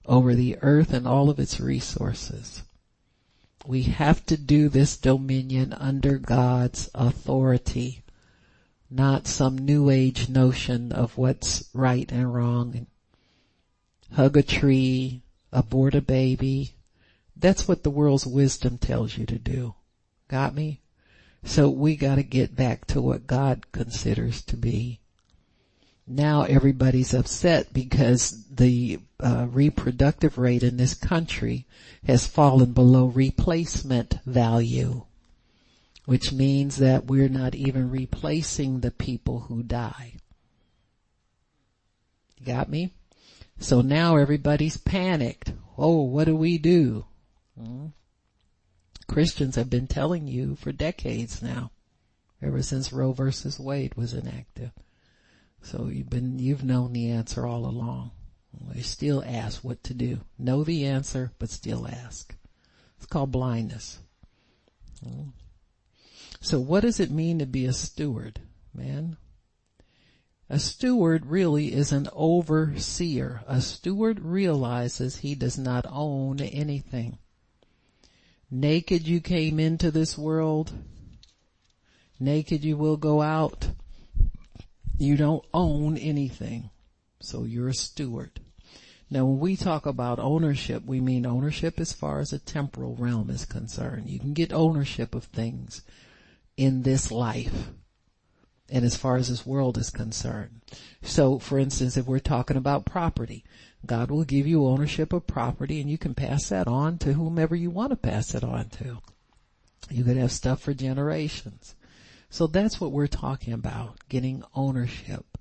over 0.07 0.35
the 0.35 0.57
earth 0.63 0.93
and 0.93 1.07
all 1.07 1.31
of 1.31 1.39
its 1.39 1.61
resources. 1.61 2.63
We 3.67 3.83
have 3.85 4.27
to 4.27 4.37
do 4.37 4.69
this 4.69 4.97
dominion 4.97 5.73
under 5.73 6.19
God's 6.19 6.91
authority 6.95 8.03
not 8.93 9.27
some 9.27 9.57
new 9.57 9.89
age 9.89 10.29
notion 10.29 10.93
of 10.93 11.17
what's 11.17 11.65
right 11.73 12.11
and 12.13 12.33
wrong. 12.35 12.87
Hug 14.13 14.37
a 14.37 14.43
tree, 14.43 15.23
abort 15.51 15.95
a 15.95 16.03
baby. 16.03 16.75
That's 17.35 17.67
what 17.67 17.83
the 17.83 17.91
world's 17.91 18.27
wisdom 18.27 18.77
tells 18.77 19.17
you 19.17 19.25
to 19.27 19.39
do. 19.39 19.75
Got 20.29 20.55
me? 20.55 20.82
So 21.45 21.69
we 21.69 21.97
gotta 21.97 22.23
get 22.23 22.55
back 22.55 22.87
to 22.87 23.01
what 23.01 23.27
God 23.27 23.73
considers 23.73 24.43
to 24.43 24.57
be. 24.57 25.01
Now 26.07 26.43
everybody's 26.43 27.15
upset 27.15 27.73
because 27.73 28.45
the 28.51 29.01
uh, 29.21 29.47
reproductive 29.51 30.39
rate 30.39 30.63
in 30.63 30.77
this 30.77 30.95
country 30.95 31.67
has 32.07 32.27
fallen 32.27 32.73
below 32.73 33.07
replacement 33.07 34.19
value 34.27 35.05
which 36.05 36.33
means 36.33 36.77
that 36.77 37.07
we're 37.07 37.29
not 37.29 37.55
even 37.55 37.91
replacing 37.91 38.81
the 38.81 38.91
people 38.91 39.41
who 39.41 39.63
die. 39.63 40.15
Got 42.45 42.69
me? 42.69 42.93
So 43.61 43.81
now 43.83 44.17
everybody's 44.17 44.77
panicked. 44.77 45.53
Oh, 45.79 46.03
what 46.03 46.25
do 46.25 46.35
we 46.35 46.59
do? 46.59 47.05
Hmm? 47.59 47.87
Christians 49.13 49.57
have 49.57 49.69
been 49.69 49.87
telling 49.87 50.27
you 50.27 50.57
for 50.57 50.73
decades 50.73 51.43
now, 51.43 51.71
ever 52.41 52.63
since 52.63 52.93
Roe 52.95 53.13
versus 53.13 53.61
Wade 53.61 53.95
was 53.95 54.15
enacted. 54.15 54.73
So 55.61 55.89
you've 55.89 56.09
been, 56.09 56.39
you've 56.39 56.65
known 56.65 56.95
the 56.95 57.11
answer 57.11 57.47
all 57.47 57.67
along. 57.67 58.13
We 58.75 58.81
still 58.81 59.23
ask 59.27 59.63
what 59.63 59.85
to 59.85 59.95
do. 59.95 60.21
Know 60.39 60.65
the 60.65 60.87
answer, 60.87 61.33
but 61.39 61.51
still 61.51 61.87
ask. 61.87 62.35
It's 62.97 63.07
called 63.07 63.31
blindness. 63.33 63.99
So 66.41 66.59
what 66.59 66.81
does 66.81 66.99
it 66.99 67.11
mean 67.11 67.39
to 67.39 67.47
be 67.47 67.67
a 67.67 67.73
steward, 67.75 68.41
man? 68.73 69.19
A 70.49 70.59
steward 70.59 71.27
really 71.27 71.73
is 71.73 71.93
an 71.93 72.09
overseer. 72.15 73.43
A 73.47 73.61
steward 73.61 74.21
realizes 74.21 75.17
he 75.17 75.35
does 75.35 75.59
not 75.59 75.85
own 75.89 76.41
anything. 76.41 77.19
Naked 78.55 79.09
you 79.09 79.23
came 79.23 79.59
into 79.59 79.91
this 79.91 80.19
world. 80.19 80.75
Naked 82.21 82.63
you 82.63 82.77
will 82.77 82.99
go 82.99 83.23
out. 83.23 83.71
You 84.99 85.17
don't 85.17 85.43
own 85.55 85.97
anything. 85.97 86.69
So 87.19 87.45
you're 87.45 87.71
a 87.71 87.75
steward. 87.75 88.41
Now 89.09 89.25
when 89.25 89.39
we 89.39 89.57
talk 89.57 89.87
about 89.87 90.19
ownership, 90.19 90.85
we 90.85 91.01
mean 91.01 91.25
ownership 91.25 91.81
as 91.81 91.95
far 91.95 92.21
as 92.21 92.35
a 92.35 92.39
temporal 92.39 92.95
realm 92.95 93.31
is 93.31 93.47
concerned. 93.47 94.11
You 94.11 94.19
can 94.19 94.35
get 94.35 94.53
ownership 94.53 95.15
of 95.15 95.25
things 95.25 95.81
in 96.55 96.83
this 96.83 97.11
life 97.11 97.71
and 98.69 98.85
as 98.85 98.97
far 98.97 99.17
as 99.17 99.31
this 99.31 99.47
world 99.47 99.79
is 99.79 99.89
concerned. 99.89 100.61
So 101.01 101.39
for 101.39 101.59
instance, 101.59 101.97
if 101.97 102.05
we're 102.05 102.19
talking 102.19 102.59
about 102.59 102.85
property, 102.85 103.45
God 103.85 104.11
will 104.11 104.25
give 104.25 104.47
you 104.47 104.67
ownership 104.67 105.13
of 105.13 105.27
property 105.27 105.81
and 105.81 105.91
you 105.91 105.99
can 105.99 106.15
pass 106.15 106.49
that 106.49 106.69
on 106.69 106.99
to 106.99 107.15
whomever 107.15 107.57
you 107.57 107.71
want 107.71 107.91
to 107.91 107.97
pass 107.97 108.35
it 108.35 108.45
on 108.45 108.69
to. 108.71 108.99
You 109.91 110.05
could 110.05 110.17
have 110.17 110.33
stuff 110.33 110.61
for 110.61 110.73
generations. 110.73 111.75
So 112.31 112.47
that's 112.47 112.81
what 112.81 112.93
we're 112.93 113.09
talking 113.09 113.53
about, 113.53 114.09
getting 114.09 114.45
ownership 114.55 115.39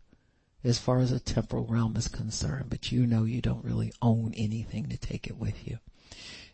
as 0.64 0.78
far 0.78 1.00
as 1.00 1.12
the 1.12 1.20
temporal 1.20 1.66
realm 1.66 1.96
is 1.96 2.08
concerned, 2.08 2.66
but 2.70 2.92
you 2.92 3.06
know 3.06 3.24
you 3.24 3.42
don't 3.42 3.64
really 3.64 3.94
own 4.02 4.34
anything 4.36 4.90
to 4.90 4.98
take 4.98 5.28
it 5.28 5.38
with 5.38 5.68
you. 5.68 5.80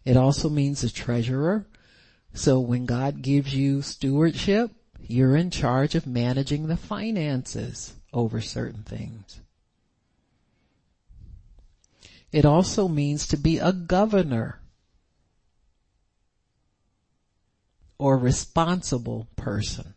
It 0.06 0.16
also 0.16 0.50
means 0.50 0.84
a 0.84 0.92
treasurer 0.92 1.68
so 2.38 2.60
when 2.60 2.86
God 2.86 3.24
gives 3.24 3.56
you 3.56 3.82
stewardship, 3.82 4.70
you're 5.00 5.36
in 5.36 5.50
charge 5.50 5.96
of 5.96 6.06
managing 6.06 6.68
the 6.68 6.78
finances 6.78 7.94
over 8.14 8.42
certain 8.42 8.84
things. 8.84 9.42
It 12.32 12.46
also 12.46 12.88
means 12.88 13.28
to 13.28 13.38
be 13.38 13.58
a 13.58 13.72
governor 13.72 14.60
or 17.98 18.18
responsible 18.18 19.28
person. 19.36 19.94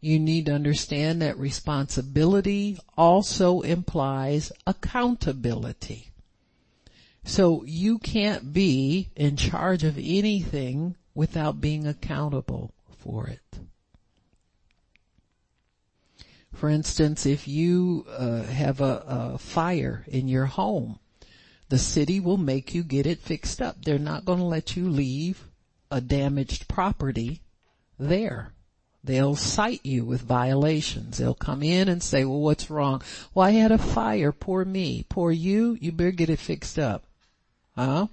You 0.00 0.18
need 0.18 0.46
to 0.46 0.54
understand 0.54 1.20
that 1.20 1.38
responsibility 1.38 2.78
also 2.96 3.60
implies 3.60 4.50
accountability. 4.66 6.10
So 7.24 7.64
you 7.64 7.98
can't 7.98 8.52
be 8.52 9.10
in 9.14 9.36
charge 9.36 9.84
of 9.84 9.98
anything 9.98 10.96
without 11.14 11.60
being 11.60 11.86
accountable 11.86 12.72
for 12.98 13.26
it. 13.26 13.58
For 16.60 16.68
instance, 16.68 17.24
if 17.24 17.48
you 17.48 18.04
uh, 18.14 18.42
have 18.42 18.82
a, 18.82 19.02
a 19.06 19.38
fire 19.38 20.04
in 20.06 20.28
your 20.28 20.44
home, 20.44 20.98
the 21.70 21.78
city 21.78 22.20
will 22.20 22.36
make 22.36 22.74
you 22.74 22.82
get 22.82 23.06
it 23.06 23.18
fixed 23.18 23.62
up. 23.62 23.82
They're 23.82 23.98
not 23.98 24.26
going 24.26 24.40
to 24.40 24.44
let 24.44 24.76
you 24.76 24.86
leave 24.86 25.48
a 25.90 26.02
damaged 26.02 26.68
property 26.68 27.40
there. 27.98 28.52
They'll 29.02 29.36
cite 29.36 29.86
you 29.86 30.04
with 30.04 30.20
violations. 30.20 31.16
They'll 31.16 31.32
come 31.32 31.62
in 31.62 31.88
and 31.88 32.02
say, 32.02 32.26
well, 32.26 32.40
what's 32.40 32.68
wrong? 32.68 33.00
Well, 33.32 33.46
I 33.46 33.52
had 33.52 33.72
a 33.72 33.78
fire. 33.78 34.30
Poor 34.30 34.66
me. 34.66 35.06
Poor 35.08 35.32
you. 35.32 35.78
You 35.80 35.92
better 35.92 36.10
get 36.10 36.28
it 36.28 36.40
fixed 36.40 36.78
up. 36.78 37.04
Huh? 37.74 38.08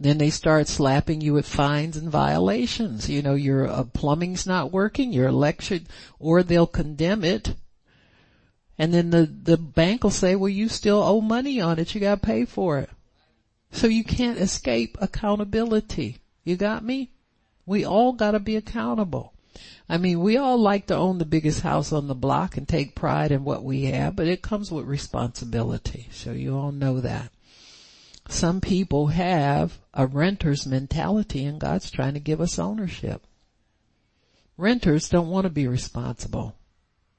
Then 0.00 0.18
they 0.18 0.30
start 0.30 0.68
slapping 0.68 1.20
you 1.20 1.32
with 1.32 1.46
fines 1.46 1.96
and 1.96 2.08
violations. 2.08 3.08
You 3.08 3.20
know, 3.22 3.34
your 3.34 3.66
uh, 3.66 3.84
plumbing's 3.84 4.46
not 4.46 4.72
working, 4.72 5.12
your 5.12 5.28
electric, 5.28 5.82
or 6.18 6.42
they'll 6.42 6.66
condemn 6.66 7.24
it. 7.24 7.54
And 8.78 8.94
then 8.94 9.10
the, 9.10 9.26
the 9.26 9.56
bank 9.56 10.04
will 10.04 10.10
say, 10.10 10.36
well, 10.36 10.48
you 10.48 10.68
still 10.68 11.02
owe 11.02 11.20
money 11.20 11.60
on 11.60 11.78
it. 11.80 11.94
You 11.94 12.00
gotta 12.00 12.20
pay 12.20 12.44
for 12.44 12.78
it. 12.78 12.90
So 13.72 13.88
you 13.88 14.04
can't 14.04 14.38
escape 14.38 14.96
accountability. 15.00 16.18
You 16.44 16.56
got 16.56 16.84
me? 16.84 17.10
We 17.66 17.84
all 17.84 18.12
gotta 18.12 18.38
be 18.38 18.54
accountable. 18.56 19.34
I 19.88 19.98
mean, 19.98 20.20
we 20.20 20.36
all 20.36 20.58
like 20.58 20.86
to 20.86 20.96
own 20.96 21.18
the 21.18 21.24
biggest 21.24 21.62
house 21.62 21.92
on 21.92 22.06
the 22.06 22.14
block 22.14 22.56
and 22.56 22.68
take 22.68 22.94
pride 22.94 23.32
in 23.32 23.42
what 23.42 23.64
we 23.64 23.86
have, 23.86 24.14
but 24.14 24.28
it 24.28 24.42
comes 24.42 24.70
with 24.70 24.86
responsibility. 24.86 26.08
So 26.12 26.32
you 26.32 26.56
all 26.56 26.72
know 26.72 27.00
that. 27.00 27.32
Some 28.28 28.60
people 28.60 29.08
have 29.08 29.78
a 29.94 30.06
renter's 30.06 30.66
mentality 30.66 31.44
and 31.44 31.58
God's 31.58 31.90
trying 31.90 32.14
to 32.14 32.20
give 32.20 32.40
us 32.40 32.58
ownership. 32.58 33.22
Renters 34.58 35.08
don't 35.08 35.30
want 35.30 35.44
to 35.44 35.50
be 35.50 35.66
responsible. 35.66 36.54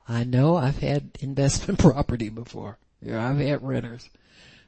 I 0.07 0.23
know 0.23 0.55
I've 0.55 0.79
had 0.79 1.11
investment 1.19 1.79
property 1.79 2.29
before. 2.29 2.77
Yeah, 3.01 3.27
I've 3.27 3.39
had 3.39 3.63
renters. 3.63 4.09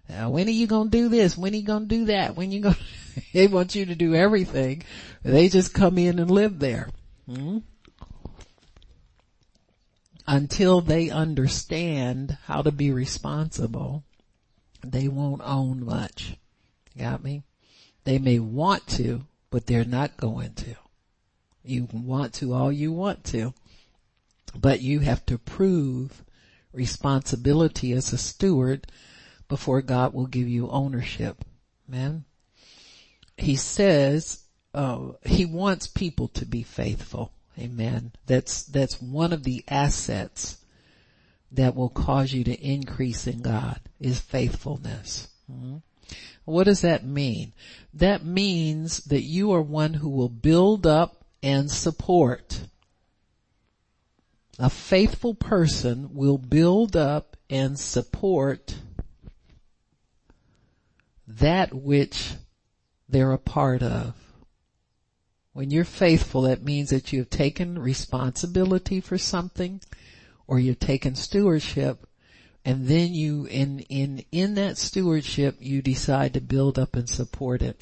Now, 0.09 0.31
when 0.31 0.47
are 0.47 0.51
you 0.51 0.67
gonna 0.67 0.89
do 0.89 1.09
this? 1.09 1.37
When 1.37 1.53
are 1.53 1.57
you 1.57 1.63
gonna 1.63 1.85
do 1.85 2.05
that? 2.05 2.35
When 2.35 2.51
you 2.51 2.61
gonna, 2.61 2.77
they 3.33 3.47
want 3.47 3.75
you 3.75 3.85
to 3.85 3.95
do 3.95 4.15
everything. 4.15 4.83
They 5.23 5.47
just 5.47 5.73
come 5.73 5.97
in 5.97 6.17
and 6.19 6.31
live 6.31 6.59
there. 6.59 6.89
hmm 7.27 7.59
Until 10.27 10.81
they 10.81 11.09
understand 11.09 12.37
how 12.45 12.61
to 12.61 12.71
be 12.71 12.91
responsible, 12.91 14.03
they 14.83 15.07
won't 15.07 15.41
own 15.43 15.85
much. 15.85 16.35
Got 16.97 17.23
me? 17.23 17.43
They 18.03 18.19
may 18.19 18.39
want 18.39 18.87
to, 18.89 19.25
but 19.49 19.67
they're 19.67 19.85
not 19.85 20.17
going 20.17 20.53
to. 20.55 20.75
You 21.63 21.87
want 21.93 22.33
to 22.35 22.53
all 22.53 22.71
you 22.71 22.91
want 22.91 23.23
to, 23.25 23.53
but 24.55 24.81
you 24.81 24.99
have 24.99 25.25
to 25.27 25.37
prove 25.37 26.23
responsibility 26.73 27.93
as 27.93 28.11
a 28.11 28.17
steward 28.17 28.87
before 29.47 29.81
God 29.81 30.13
will 30.13 30.27
give 30.27 30.47
you 30.47 30.69
ownership. 30.69 31.43
Man. 31.87 32.25
He 33.37 33.55
says, 33.55 34.43
uh, 34.73 35.13
he 35.25 35.45
wants 35.45 35.87
people 35.87 36.27
to 36.29 36.45
be 36.45 36.63
faithful. 36.63 37.31
Amen. 37.59 38.13
That's, 38.25 38.63
that's 38.63 39.01
one 39.01 39.33
of 39.33 39.43
the 39.43 39.63
assets 39.67 40.57
that 41.51 41.75
will 41.75 41.89
cause 41.89 42.33
you 42.33 42.43
to 42.45 42.59
increase 42.59 43.27
in 43.27 43.41
God 43.41 43.79
is 43.99 44.19
faithfulness. 44.19 45.27
Mm-hmm. 45.51 45.77
What 46.45 46.63
does 46.63 46.81
that 46.81 47.05
mean? 47.05 47.53
That 47.93 48.25
means 48.25 48.99
that 49.05 49.21
you 49.21 49.51
are 49.53 49.61
one 49.61 49.95
who 49.95 50.09
will 50.09 50.29
build 50.29 50.87
up 50.87 51.23
and 51.43 51.69
support. 51.69 52.61
A 54.57 54.69
faithful 54.69 55.33
person 55.33 56.13
will 56.13 56.37
build 56.37 56.95
up 56.95 57.37
and 57.49 57.79
support 57.79 58.75
that 61.27 61.73
which 61.73 62.33
they're 63.07 63.31
a 63.31 63.37
part 63.37 63.83
of. 63.83 64.13
When 65.53 65.69
you're 65.69 65.83
faithful, 65.83 66.43
that 66.43 66.63
means 66.63 66.91
that 66.91 67.11
you've 67.11 67.29
taken 67.29 67.77
responsibility 67.77 69.01
for 69.01 69.17
something 69.17 69.81
or 70.51 70.59
you've 70.59 70.79
taken 70.79 71.15
stewardship 71.15 72.05
and 72.65 72.85
then 72.85 73.13
you, 73.13 73.45
in, 73.45 73.79
in, 73.87 74.25
in 74.33 74.55
that 74.55 74.77
stewardship, 74.77 75.55
you 75.61 75.81
decide 75.81 76.33
to 76.33 76.41
build 76.41 76.77
up 76.77 76.93
and 76.93 77.07
support 77.09 77.61
it. 77.61 77.81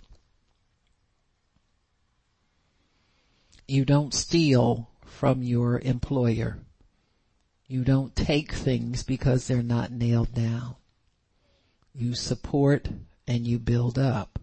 You 3.68 3.86
don't 3.86 4.14
steal 4.14 4.88
from 5.04 5.42
your 5.42 5.80
employer. 5.80 6.60
You 7.66 7.84
don't 7.84 8.16
take 8.16 8.54
things 8.54 9.02
because 9.02 9.48
they're 9.48 9.64
not 9.64 9.92
nailed 9.92 10.36
down. 10.36 10.76
You 11.96 12.14
support 12.14 12.88
and 13.28 13.48
you 13.48 13.58
build 13.58 13.98
up. 13.98 14.38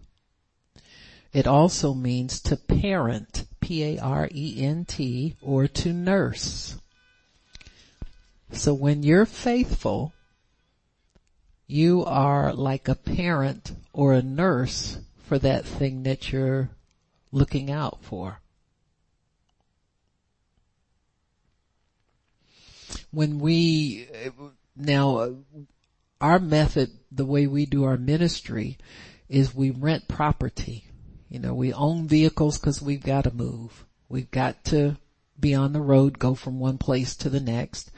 It 1.31 1.47
also 1.47 1.93
means 1.93 2.41
to 2.41 2.57
parent, 2.57 3.45
P-A-R-E-N-T, 3.61 5.35
or 5.41 5.67
to 5.69 5.93
nurse. 5.93 6.75
So 8.51 8.73
when 8.73 9.03
you're 9.03 9.25
faithful, 9.25 10.13
you 11.67 12.03
are 12.05 12.53
like 12.53 12.87
a 12.87 12.95
parent 12.95 13.73
or 13.93 14.13
a 14.13 14.21
nurse 14.21 14.99
for 15.25 15.37
that 15.39 15.65
thing 15.65 16.03
that 16.03 16.31
you're 16.31 16.69
looking 17.31 17.69
out 17.69 17.99
for. 18.01 18.39
When 23.11 23.39
we, 23.39 24.07
now 24.75 25.35
our 26.21 26.39
method, 26.39 26.91
the 27.11 27.25
way 27.25 27.47
we 27.47 27.65
do 27.65 27.83
our 27.83 27.97
ministry 27.97 28.77
is 29.29 29.53
we 29.53 29.71
rent 29.71 30.07
property. 30.07 30.85
You 31.29 31.39
know, 31.39 31.53
we 31.53 31.73
own 31.73 32.07
vehicles 32.07 32.57
cause 32.57 32.81
we've 32.81 33.03
got 33.03 33.25
to 33.25 33.33
move. 33.33 33.85
We've 34.07 34.31
got 34.31 34.63
to 34.65 34.97
be 35.39 35.53
on 35.53 35.73
the 35.73 35.81
road, 35.81 36.17
go 36.17 36.33
from 36.33 36.59
one 36.59 36.77
place 36.77 37.15
to 37.17 37.29
the 37.29 37.41
next, 37.41 37.91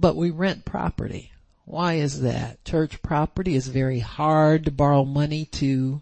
but 0.00 0.16
we 0.16 0.30
rent 0.30 0.64
property. 0.64 1.30
Why 1.66 1.94
is 1.94 2.22
that? 2.22 2.64
Church 2.64 3.02
property 3.02 3.54
is 3.54 3.68
very 3.68 4.00
hard 4.00 4.64
to 4.64 4.70
borrow 4.70 5.04
money 5.04 5.44
to, 5.44 6.00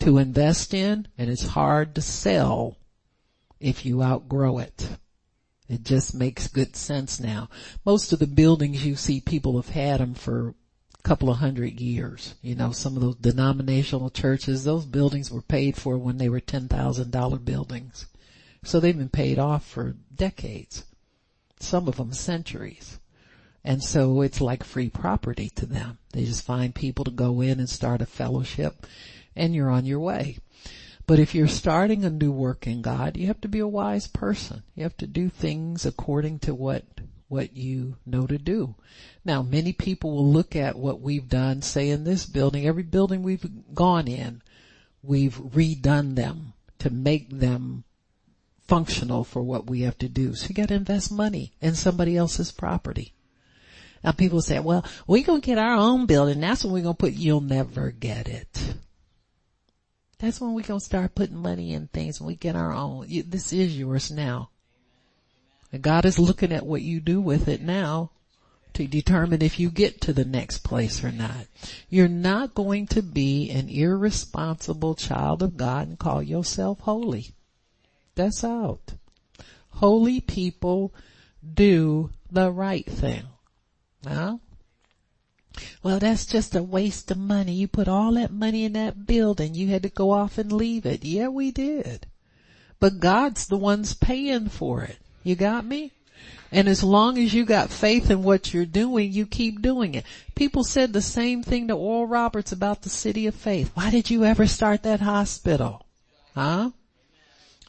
to 0.00 0.18
invest 0.18 0.74
in 0.74 1.08
and 1.16 1.30
it's 1.30 1.46
hard 1.48 1.94
to 1.94 2.02
sell 2.02 2.76
if 3.58 3.86
you 3.86 4.02
outgrow 4.02 4.58
it. 4.58 4.88
It 5.68 5.82
just 5.82 6.14
makes 6.14 6.46
good 6.46 6.76
sense 6.76 7.18
now. 7.18 7.48
Most 7.84 8.12
of 8.12 8.20
the 8.20 8.26
buildings 8.26 8.86
you 8.86 8.94
see 8.94 9.20
people 9.20 9.56
have 9.56 9.70
had 9.70 9.98
them 9.98 10.14
for 10.14 10.54
a 10.98 11.02
couple 11.02 11.30
of 11.30 11.38
hundred 11.38 11.80
years. 11.80 12.34
You 12.42 12.54
know, 12.54 12.70
some 12.70 12.94
of 12.96 13.02
those 13.02 13.16
denominational 13.16 14.10
churches, 14.10 14.62
those 14.62 14.84
buildings 14.84 15.30
were 15.30 15.42
paid 15.42 15.76
for 15.76 15.98
when 15.98 16.18
they 16.18 16.28
were 16.28 16.40
$10,000 16.40 17.44
buildings. 17.44 18.06
So 18.62 18.78
they've 18.78 18.96
been 18.96 19.08
paid 19.08 19.38
off 19.38 19.66
for 19.66 19.96
decades. 20.14 20.84
Some 21.58 21.88
of 21.88 21.96
them 21.96 22.12
centuries. 22.12 23.00
And 23.66 23.82
so 23.82 24.20
it's 24.20 24.40
like 24.40 24.62
free 24.62 24.88
property 24.88 25.50
to 25.56 25.66
them. 25.66 25.98
They 26.12 26.24
just 26.24 26.46
find 26.46 26.72
people 26.72 27.04
to 27.04 27.10
go 27.10 27.40
in 27.40 27.58
and 27.58 27.68
start 27.68 28.00
a 28.00 28.06
fellowship 28.06 28.86
and 29.34 29.56
you're 29.56 29.70
on 29.70 29.84
your 29.84 29.98
way. 29.98 30.38
But 31.04 31.18
if 31.18 31.34
you're 31.34 31.48
starting 31.48 32.04
a 32.04 32.10
new 32.10 32.30
work 32.30 32.68
in 32.68 32.80
God, 32.80 33.16
you 33.16 33.26
have 33.26 33.40
to 33.40 33.48
be 33.48 33.58
a 33.58 33.66
wise 33.66 34.06
person. 34.06 34.62
You 34.76 34.84
have 34.84 34.96
to 34.98 35.08
do 35.08 35.28
things 35.28 35.84
according 35.84 36.38
to 36.40 36.54
what, 36.54 36.84
what 37.26 37.56
you 37.56 37.96
know 38.06 38.28
to 38.28 38.38
do. 38.38 38.76
Now, 39.24 39.42
many 39.42 39.72
people 39.72 40.12
will 40.12 40.32
look 40.32 40.54
at 40.54 40.78
what 40.78 41.00
we've 41.00 41.28
done, 41.28 41.60
say 41.60 41.90
in 41.90 42.04
this 42.04 42.24
building, 42.24 42.68
every 42.68 42.84
building 42.84 43.24
we've 43.24 43.50
gone 43.74 44.06
in, 44.06 44.42
we've 45.02 45.36
redone 45.38 46.14
them 46.14 46.52
to 46.78 46.90
make 46.90 47.30
them 47.30 47.82
functional 48.68 49.24
for 49.24 49.42
what 49.42 49.68
we 49.68 49.80
have 49.80 49.98
to 49.98 50.08
do. 50.08 50.36
So 50.36 50.46
you 50.50 50.54
gotta 50.54 50.74
invest 50.74 51.10
money 51.10 51.52
in 51.60 51.74
somebody 51.74 52.16
else's 52.16 52.52
property. 52.52 53.12
People 54.12 54.42
say, 54.42 54.58
well, 54.58 54.84
we're 55.06 55.24
gonna 55.24 55.40
get 55.40 55.58
our 55.58 55.76
own 55.76 56.06
building. 56.06 56.40
That's 56.40 56.64
when 56.64 56.72
we're 56.72 56.82
gonna 56.82 56.94
put, 56.94 57.12
you'll 57.12 57.40
never 57.40 57.90
get 57.90 58.28
it. 58.28 58.74
That's 60.18 60.40
when 60.40 60.54
we're 60.54 60.62
going 60.62 60.80
to 60.80 60.86
start 60.86 61.14
putting 61.14 61.36
money 61.36 61.74
in 61.74 61.88
things 61.88 62.20
when 62.20 62.28
we 62.28 62.36
get 62.36 62.56
our 62.56 62.72
own. 62.72 63.06
This 63.26 63.52
is 63.52 63.78
yours 63.78 64.10
now. 64.10 64.48
And 65.72 65.82
God 65.82 66.06
is 66.06 66.18
looking 66.18 66.52
at 66.52 66.64
what 66.64 66.80
you 66.80 67.00
do 67.00 67.20
with 67.20 67.48
it 67.48 67.60
now 67.60 68.12
to 68.72 68.86
determine 68.86 69.42
if 69.42 69.60
you 69.60 69.70
get 69.70 70.00
to 70.02 70.14
the 70.14 70.24
next 70.24 70.58
place 70.58 71.04
or 71.04 71.12
not. 71.12 71.46
You're 71.90 72.08
not 72.08 72.54
going 72.54 72.86
to 72.88 73.02
be 73.02 73.50
an 73.50 73.68
irresponsible 73.68 74.94
child 74.94 75.42
of 75.42 75.58
God 75.58 75.88
and 75.88 75.98
call 75.98 76.22
yourself 76.22 76.80
holy. 76.80 77.32
That's 78.14 78.42
out. 78.42 78.94
Holy 79.68 80.20
people 80.20 80.94
do 81.54 82.10
the 82.30 82.50
right 82.50 82.86
thing. 82.86 83.24
Huh? 84.06 84.38
Well, 85.82 85.98
that's 85.98 86.26
just 86.26 86.54
a 86.54 86.62
waste 86.62 87.10
of 87.10 87.18
money. 87.18 87.54
You 87.54 87.68
put 87.68 87.88
all 87.88 88.12
that 88.12 88.30
money 88.30 88.64
in 88.64 88.74
that 88.74 89.06
building. 89.06 89.54
You 89.54 89.68
had 89.68 89.82
to 89.84 89.88
go 89.88 90.10
off 90.10 90.38
and 90.38 90.52
leave 90.52 90.84
it. 90.84 91.04
Yeah, 91.04 91.28
we 91.28 91.50
did. 91.50 92.06
But 92.78 93.00
God's 93.00 93.46
the 93.46 93.56
one's 93.56 93.94
paying 93.94 94.48
for 94.48 94.82
it. 94.82 94.98
You 95.24 95.34
got 95.34 95.64
me? 95.64 95.92
And 96.52 96.68
as 96.68 96.84
long 96.84 97.18
as 97.18 97.34
you 97.34 97.44
got 97.44 97.70
faith 97.70 98.10
in 98.10 98.22
what 98.22 98.54
you're 98.54 98.66
doing, 98.66 99.12
you 99.12 99.26
keep 99.26 99.60
doing 99.60 99.94
it. 99.94 100.04
People 100.34 100.62
said 100.62 100.92
the 100.92 101.02
same 101.02 101.42
thing 101.42 101.68
to 101.68 101.74
Oral 101.74 102.06
Roberts 102.06 102.52
about 102.52 102.82
the 102.82 102.88
city 102.88 103.26
of 103.26 103.34
faith. 103.34 103.70
Why 103.74 103.90
did 103.90 104.10
you 104.10 104.24
ever 104.24 104.46
start 104.46 104.82
that 104.84 105.00
hospital? 105.00 105.84
Huh? 106.34 106.70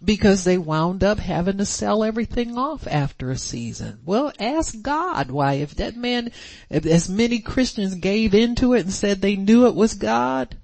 Because 0.03 0.43
they 0.43 0.57
wound 0.57 1.03
up 1.03 1.19
having 1.19 1.57
to 1.57 1.65
sell 1.65 2.03
everything 2.03 2.57
off 2.57 2.87
after 2.87 3.31
a 3.31 3.37
season. 3.37 3.99
Well, 4.05 4.31
ask 4.39 4.81
God 4.81 5.31
why 5.31 5.53
if 5.53 5.75
that 5.75 5.95
man, 5.95 6.31
if 6.69 6.85
as 6.85 7.09
many 7.09 7.39
Christians 7.39 7.95
gave 7.95 8.33
into 8.33 8.73
it 8.73 8.81
and 8.81 8.93
said 8.93 9.21
they 9.21 9.35
knew 9.35 9.65
it 9.65 9.75
was 9.75 9.95
God, 9.95 10.55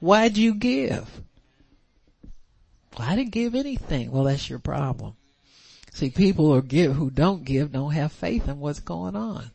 why'd 0.00 0.36
you 0.36 0.54
give? 0.54 1.22
Well, 2.98 3.08
I 3.08 3.16
didn't 3.16 3.32
give 3.32 3.54
anything. 3.54 4.10
Well, 4.10 4.24
that's 4.24 4.50
your 4.50 4.58
problem. 4.58 5.14
See, 5.92 6.10
people 6.10 6.52
who 6.52 6.62
give, 6.62 6.94
who 6.94 7.10
don't 7.10 7.44
give 7.44 7.72
don't 7.72 7.92
have 7.92 8.12
faith 8.12 8.48
in 8.48 8.60
what's 8.60 8.80
going 8.80 9.16
on. 9.16 9.50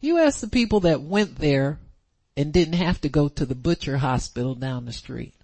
You 0.00 0.18
ask 0.18 0.40
the 0.40 0.48
people 0.48 0.80
that 0.80 1.02
went 1.02 1.36
there 1.36 1.78
and 2.36 2.52
didn't 2.52 2.74
have 2.74 3.00
to 3.02 3.08
go 3.08 3.28
to 3.28 3.44
the 3.44 3.54
butcher 3.54 3.98
hospital 3.98 4.54
down 4.54 4.86
the 4.86 4.92
street. 4.92 5.34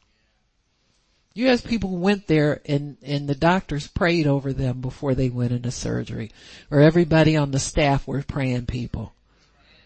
You 1.37 1.49
ask 1.49 1.69
people 1.69 1.91
who 1.91 1.97
went 1.97 2.29
there 2.29 2.63
and, 2.65 2.97
and 3.03 3.29
the 3.29 3.35
doctors 3.35 3.89
prayed 3.89 4.27
over 4.27 4.55
them 4.55 4.81
before 4.81 5.15
they 5.15 5.29
went 5.29 5.53
into 5.53 5.71
surgery. 5.71 6.31
Or 6.71 6.81
everybody 6.81 7.37
on 7.37 7.51
the 7.51 7.59
staff 7.59 8.07
were 8.07 8.23
praying 8.23 8.65
people. 8.65 9.13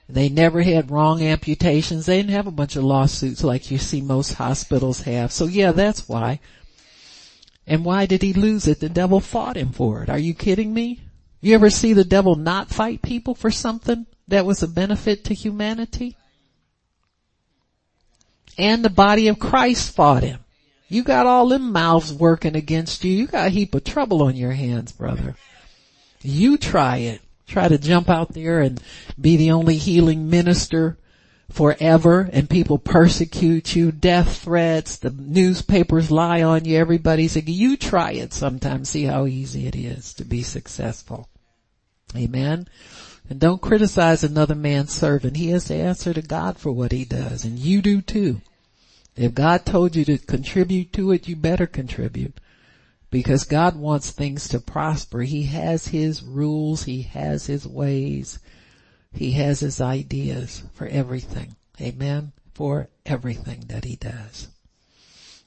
They 0.08 0.28
never 0.28 0.62
had 0.62 0.92
wrong 0.92 1.22
amputations. 1.22 2.06
They 2.06 2.18
didn't 2.18 2.36
have 2.36 2.46
a 2.46 2.52
bunch 2.52 2.76
of 2.76 2.84
lawsuits 2.84 3.42
like 3.42 3.68
you 3.68 3.78
see 3.78 4.00
most 4.00 4.34
hospitals 4.34 5.02
have. 5.02 5.32
So 5.32 5.46
yeah, 5.46 5.72
that's 5.72 6.08
why. 6.08 6.38
And 7.66 7.84
why 7.84 8.06
did 8.06 8.22
he 8.22 8.32
lose 8.32 8.68
it? 8.68 8.78
The 8.78 8.88
devil 8.88 9.18
fought 9.18 9.56
him 9.56 9.72
for 9.72 10.04
it. 10.04 10.08
Are 10.08 10.20
you 10.20 10.34
kidding 10.34 10.72
me? 10.72 11.00
You 11.40 11.56
ever 11.56 11.68
see 11.68 11.94
the 11.94 12.04
devil 12.04 12.36
not 12.36 12.70
fight 12.70 13.02
people 13.02 13.34
for 13.34 13.50
something 13.50 14.06
that 14.28 14.46
was 14.46 14.62
a 14.62 14.68
benefit 14.68 15.24
to 15.24 15.34
humanity? 15.34 16.16
And 18.56 18.84
the 18.84 18.90
body 18.90 19.26
of 19.26 19.40
Christ 19.40 19.96
fought 19.96 20.22
him. 20.22 20.44
You 20.90 21.04
got 21.04 21.26
all 21.26 21.48
them 21.48 21.72
mouths 21.72 22.12
working 22.12 22.56
against 22.56 23.04
you. 23.04 23.12
You 23.12 23.26
got 23.28 23.46
a 23.46 23.50
heap 23.50 23.74
of 23.76 23.84
trouble 23.84 24.24
on 24.24 24.34
your 24.34 24.52
hands, 24.52 24.90
brother. 24.90 25.36
You 26.20 26.58
try 26.58 26.98
it. 26.98 27.22
Try 27.46 27.68
to 27.68 27.78
jump 27.78 28.10
out 28.10 28.34
there 28.34 28.60
and 28.60 28.82
be 29.18 29.36
the 29.36 29.52
only 29.52 29.76
healing 29.76 30.28
minister 30.28 30.98
forever 31.48 32.28
and 32.32 32.50
people 32.50 32.78
persecute 32.78 33.74
you, 33.74 33.92
death 33.92 34.42
threats, 34.42 34.96
the 34.96 35.10
newspapers 35.10 36.10
lie 36.10 36.42
on 36.42 36.64
you, 36.64 36.76
everybody's 36.76 37.36
like, 37.36 37.48
you 37.48 37.76
try 37.76 38.12
it 38.12 38.32
sometimes, 38.32 38.90
see 38.90 39.04
how 39.04 39.26
easy 39.26 39.66
it 39.66 39.76
is 39.76 40.14
to 40.14 40.24
be 40.24 40.42
successful. 40.42 41.28
Amen. 42.16 42.66
And 43.28 43.38
don't 43.38 43.62
criticize 43.62 44.24
another 44.24 44.56
man's 44.56 44.92
servant. 44.92 45.36
He 45.36 45.50
has 45.50 45.66
to 45.66 45.74
answer 45.74 46.12
to 46.12 46.22
God 46.22 46.58
for 46.58 46.72
what 46.72 46.90
he 46.90 47.04
does 47.04 47.44
and 47.44 47.58
you 47.58 47.80
do 47.80 48.00
too. 48.00 48.40
If 49.16 49.34
God 49.34 49.66
told 49.66 49.96
you 49.96 50.04
to 50.06 50.18
contribute 50.18 50.92
to 50.94 51.12
it, 51.12 51.28
you 51.28 51.36
better 51.36 51.66
contribute 51.66 52.40
because 53.10 53.44
God 53.44 53.76
wants 53.76 54.10
things 54.10 54.48
to 54.48 54.60
prosper. 54.60 55.20
He 55.22 55.44
has 55.44 55.88
His 55.88 56.22
rules. 56.22 56.84
He 56.84 57.02
has 57.02 57.46
His 57.46 57.66
ways. 57.66 58.38
He 59.12 59.32
has 59.32 59.60
his 59.60 59.80
ideas 59.80 60.62
for 60.72 60.86
everything. 60.86 61.56
Amen. 61.80 62.32
For 62.54 62.88
everything 63.04 63.64
that 63.68 63.84
he 63.84 63.96
does. 63.96 64.48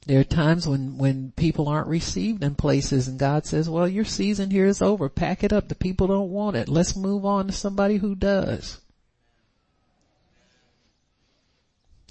There 0.06 0.19
are 0.19 0.26
times 0.26 0.68
when, 0.68 0.98
when 0.98 1.31
people 1.38 1.69
aren't 1.69 1.88
received 1.88 2.44
in 2.44 2.56
places 2.56 3.07
and 3.07 3.18
God 3.18 3.45
says, 3.45 3.69
well, 3.69 3.88
your 3.88 4.03
season 4.03 4.49
here 4.49 4.65
is 4.65 4.81
over. 4.81 5.07
Pack 5.07 5.44
it 5.44 5.53
up. 5.53 5.69
The 5.69 5.76
people 5.76 6.07
don't 6.07 6.31
want 6.31 6.57
it. 6.57 6.68
Let's 6.68 6.95
move 6.95 7.26
on 7.26 7.48
to 7.48 7.53
somebody 7.53 7.98
who 7.98 8.15
does. 8.15 8.81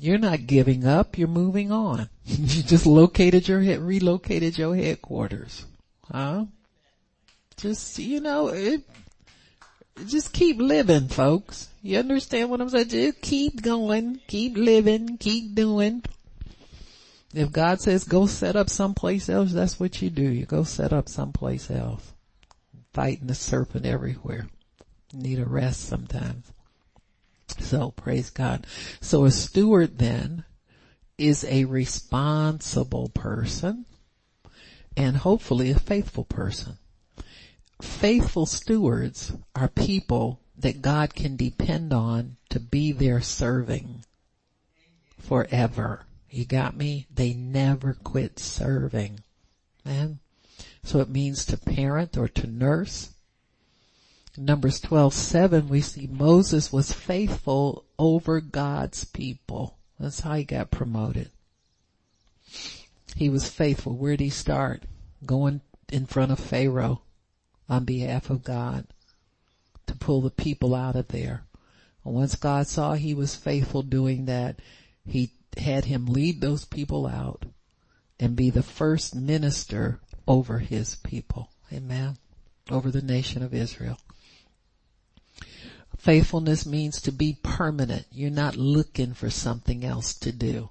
You're 0.03 0.19
not 0.19 0.49
giving 0.49 0.85
up. 0.85 1.17
You're 1.17 1.29
moving 1.29 1.71
on. 1.71 2.09
you 2.25 2.65
just 2.65 2.87
located 2.87 3.47
your, 3.47 3.61
head, 3.61 3.79
relocated 3.79 4.59
your 4.59 4.75
headquarters. 4.75 5.65
Huh? 6.11 6.47
Just, 7.57 8.01
you 8.01 8.21
know, 8.21 8.49
it, 8.49 8.83
just 10.09 10.33
keep 10.33 10.59
living, 10.59 11.07
folks. 11.07 11.69
You 11.83 12.01
understand 12.01 12.51
what 12.51 12.61
I'm 12.61 12.69
saying? 12.69 12.89
Just 12.89 13.21
keep 13.21 13.63
going, 13.63 14.21
keep 14.27 14.57
living, 14.57 15.19
keep 15.19 15.55
doing. 15.55 16.03
If 17.33 17.53
God 17.53 17.81
says 17.81 18.03
go 18.03 18.27
set 18.27 18.57
up 18.57 18.71
someplace 18.71 19.29
else, 19.29 19.53
that's 19.53 19.79
what 19.79 20.03
you 20.03 20.11
do. 20.11 20.29
You 20.29 20.47
go 20.47 20.65
set 20.65 20.93
up 20.93 21.09
someplace 21.09 21.71
else. 21.71 22.13
Fighting 22.93 23.29
the 23.29 23.37
serpent 23.37 23.87
everywhere. 23.87 24.49
need 25.13 25.39
a 25.39 25.47
rest 25.47 25.85
sometimes. 25.85 26.52
So 27.61 27.91
praise 27.93 28.31
God. 28.31 28.67
So 29.01 29.25
a 29.25 29.31
steward 29.31 29.99
then 29.99 30.45
is 31.19 31.45
a 31.45 31.65
responsible 31.67 33.09
person 33.11 33.87
and 34.97 35.17
hopefully 35.17 35.71
a 35.71 35.79
faithful 35.79 36.25
person 36.25 36.79
faithful 37.83 38.47
stewards 38.47 39.33
are 39.55 39.69
people 39.69 40.41
that 40.57 40.83
God 40.83 41.15
can 41.15 41.37
depend 41.37 41.93
on 41.93 42.37
to 42.51 42.61
be 42.61 42.93
there 42.93 43.21
serving 43.21 44.05
forever. 45.19 46.07
You 46.31 46.45
got 46.45 46.77
me? 46.77 47.07
They 47.13 47.35
never 47.35 47.95
quit 47.95 48.39
serving. 48.39 49.21
Man. 49.85 50.21
So 50.85 51.01
it 51.01 51.09
means 51.09 51.45
to 51.47 51.57
parent 51.57 52.17
or 52.17 52.29
to 52.29 52.47
nurse. 52.47 53.12
Numbers 54.37 54.81
12, 54.81 55.13
7, 55.13 55.69
we 55.69 55.83
see 55.83 56.07
Moses 56.07 56.73
was 56.73 56.93
faithful 56.93 57.85
over 57.99 58.41
God's 58.41 59.05
people. 59.05 59.77
That's 60.01 60.21
how 60.21 60.35
he 60.35 60.45
got 60.45 60.71
promoted. 60.71 61.31
He 63.15 63.29
was 63.29 63.49
faithful. 63.49 63.95
Where'd 63.95 64.21
he 64.21 64.31
start? 64.31 64.85
Going 65.27 65.61
in 65.91 66.07
front 66.07 66.33
of 66.33 66.41
Pharaoh 66.41 67.03
on 67.69 67.85
behalf 67.85 68.31
of 68.31 68.43
God 68.43 68.87
to 69.87 69.95
pull 69.95 70.23
the 70.23 70.31
people 70.31 70.75
out 70.75 70.97
of 70.97 71.09
there. 71.09 71.45
And 72.05 72.15
once 72.15 72.35
God 72.35 72.67
saw 72.67 72.95
he 72.95 73.13
was 73.13 73.37
faithful 73.37 73.83
doing 73.83 74.25
that, 74.25 74.61
he 75.07 75.33
had 75.59 75.85
him 75.85 76.07
lead 76.07 76.41
those 76.41 76.65
people 76.65 77.07
out 77.07 77.45
and 78.19 78.35
be 78.35 78.49
the 78.49 78.63
first 78.63 79.15
minister 79.15 80.01
over 80.27 80.59
his 80.59 80.97
people. 80.97 81.51
Amen. 81.71 82.17
Over 82.71 82.91
the 82.91 83.03
nation 83.03 83.43
of 83.43 83.53
Israel. 83.53 83.99
Faithfulness 86.03 86.67
means 86.67 87.01
to 87.01 87.13
be 87.13 87.39
permanent. 87.45 88.07
You're 88.11 88.29
not 88.29 88.57
looking 88.57 89.15
for 89.15 89.31
something 89.31 89.85
else 89.85 90.15
to 90.15 90.33
do. 90.33 90.71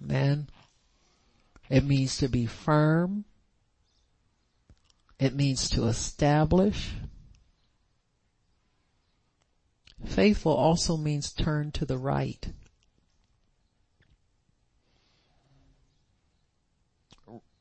Amen. 0.00 0.48
It 1.68 1.84
means 1.84 2.18
to 2.18 2.28
be 2.28 2.46
firm. 2.46 3.24
It 5.18 5.34
means 5.34 5.68
to 5.70 5.88
establish. 5.88 6.92
Faithful 10.06 10.54
also 10.54 10.96
means 10.96 11.32
turn 11.32 11.72
to 11.72 11.84
the 11.84 11.98
right. 11.98 12.46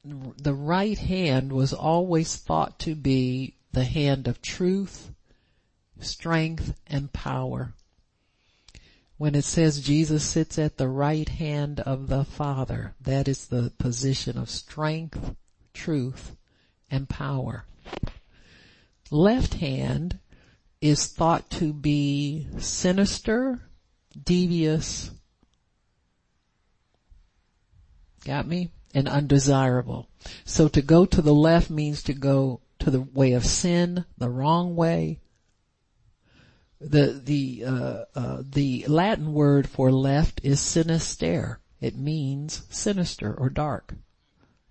The 0.05 0.53
right 0.53 0.99
hand 0.99 1.51
was 1.51 1.73
always 1.73 2.35
thought 2.35 2.77
to 2.81 2.93
be 2.93 3.55
the 3.71 3.85
hand 3.85 4.27
of 4.27 4.39
truth, 4.39 5.11
strength, 5.99 6.73
and 6.87 7.11
power. 7.11 7.73
When 9.17 9.33
it 9.33 9.43
says 9.43 9.81
Jesus 9.81 10.23
sits 10.23 10.59
at 10.59 10.77
the 10.77 10.87
right 10.87 11.27
hand 11.27 11.79
of 11.79 12.07
the 12.07 12.23
Father, 12.23 12.93
that 13.01 13.27
is 13.27 13.47
the 13.47 13.71
position 13.77 14.37
of 14.37 14.49
strength, 14.49 15.35
truth, 15.73 16.35
and 16.91 17.09
power. 17.09 17.65
Left 19.09 19.55
hand 19.55 20.19
is 20.81 21.07
thought 21.07 21.49
to 21.51 21.73
be 21.73 22.47
sinister, 22.59 23.61
devious, 24.23 25.11
got 28.23 28.47
me? 28.47 28.71
And 28.93 29.07
undesirable. 29.07 30.09
So 30.45 30.67
to 30.69 30.81
go 30.81 31.05
to 31.05 31.21
the 31.21 31.33
left 31.33 31.69
means 31.69 32.03
to 32.03 32.13
go 32.13 32.61
to 32.79 32.91
the 32.91 33.01
way 33.01 33.33
of 33.33 33.45
sin, 33.45 34.05
the 34.17 34.29
wrong 34.29 34.75
way. 34.75 35.19
The, 36.79 37.21
the, 37.23 37.63
uh, 37.65 38.03
uh, 38.15 38.43
the 38.47 38.85
Latin 38.87 39.33
word 39.33 39.67
for 39.67 39.91
left 39.91 40.41
is 40.43 40.59
sinister. 40.59 41.59
It 41.81 41.97
means 41.97 42.63
sinister 42.69 43.33
or 43.33 43.49
dark. 43.49 43.95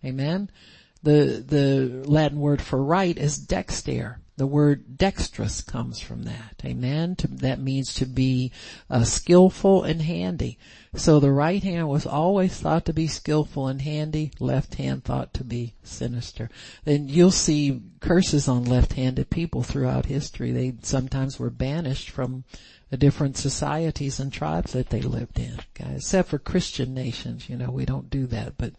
Amen? 0.05 0.51
The, 1.03 1.45
the 1.47 2.05
Latin 2.09 2.41
word 2.41 2.63
for 2.63 2.83
right 2.83 3.17
is 3.17 3.39
dexter. 3.39 4.21
The 4.37 4.47
word 4.47 4.99
dexterous 4.99 5.63
comes 5.63 5.99
from 5.99 6.25
that. 6.25 6.57
Amen. 6.63 7.17
To, 7.17 7.27
that 7.27 7.59
means 7.59 7.95
to 7.95 8.05
be 8.05 8.53
uh, 8.91 9.05
skillful 9.05 9.83
and 9.83 10.03
handy. 10.03 10.59
So 10.95 11.21
the 11.21 11.33
right 11.33 11.63
hand 11.63 11.89
was 11.89 12.07
always 12.07 12.55
thought 12.59 12.85
to 12.87 12.93
be 12.93 13.07
skillful 13.07 13.69
and 13.69 13.81
handy, 13.81 14.33
left 14.39 14.75
hand 14.75 15.05
thought 15.05 15.33
to 15.35 15.45
be 15.45 15.73
sinister. 15.83 16.51
And 16.85 17.11
you'll 17.11 17.31
see 17.31 17.81
curses 18.01 18.47
on 18.47 18.65
left-handed 18.65 19.31
people 19.31 19.63
throughout 19.63 20.07
history. 20.07 20.53
They 20.53 20.75
sometimes 20.83 21.39
were 21.39 21.51
banished 21.51 22.11
from 22.11 22.45
the 22.91 22.97
different 22.97 23.37
societies 23.37 24.21
and 24.21 24.33
tribes 24.33 24.73
that 24.73 24.91
they 24.91 25.01
lived 25.01 25.39
in. 25.39 25.59
Except 25.79 26.29
for 26.29 26.39
Christian 26.39 26.95
nations, 26.95 27.49
you 27.49 27.57
know, 27.57 27.71
we 27.71 27.85
don't 27.85 28.11
do 28.11 28.27
that, 28.27 28.59
but 28.59 28.75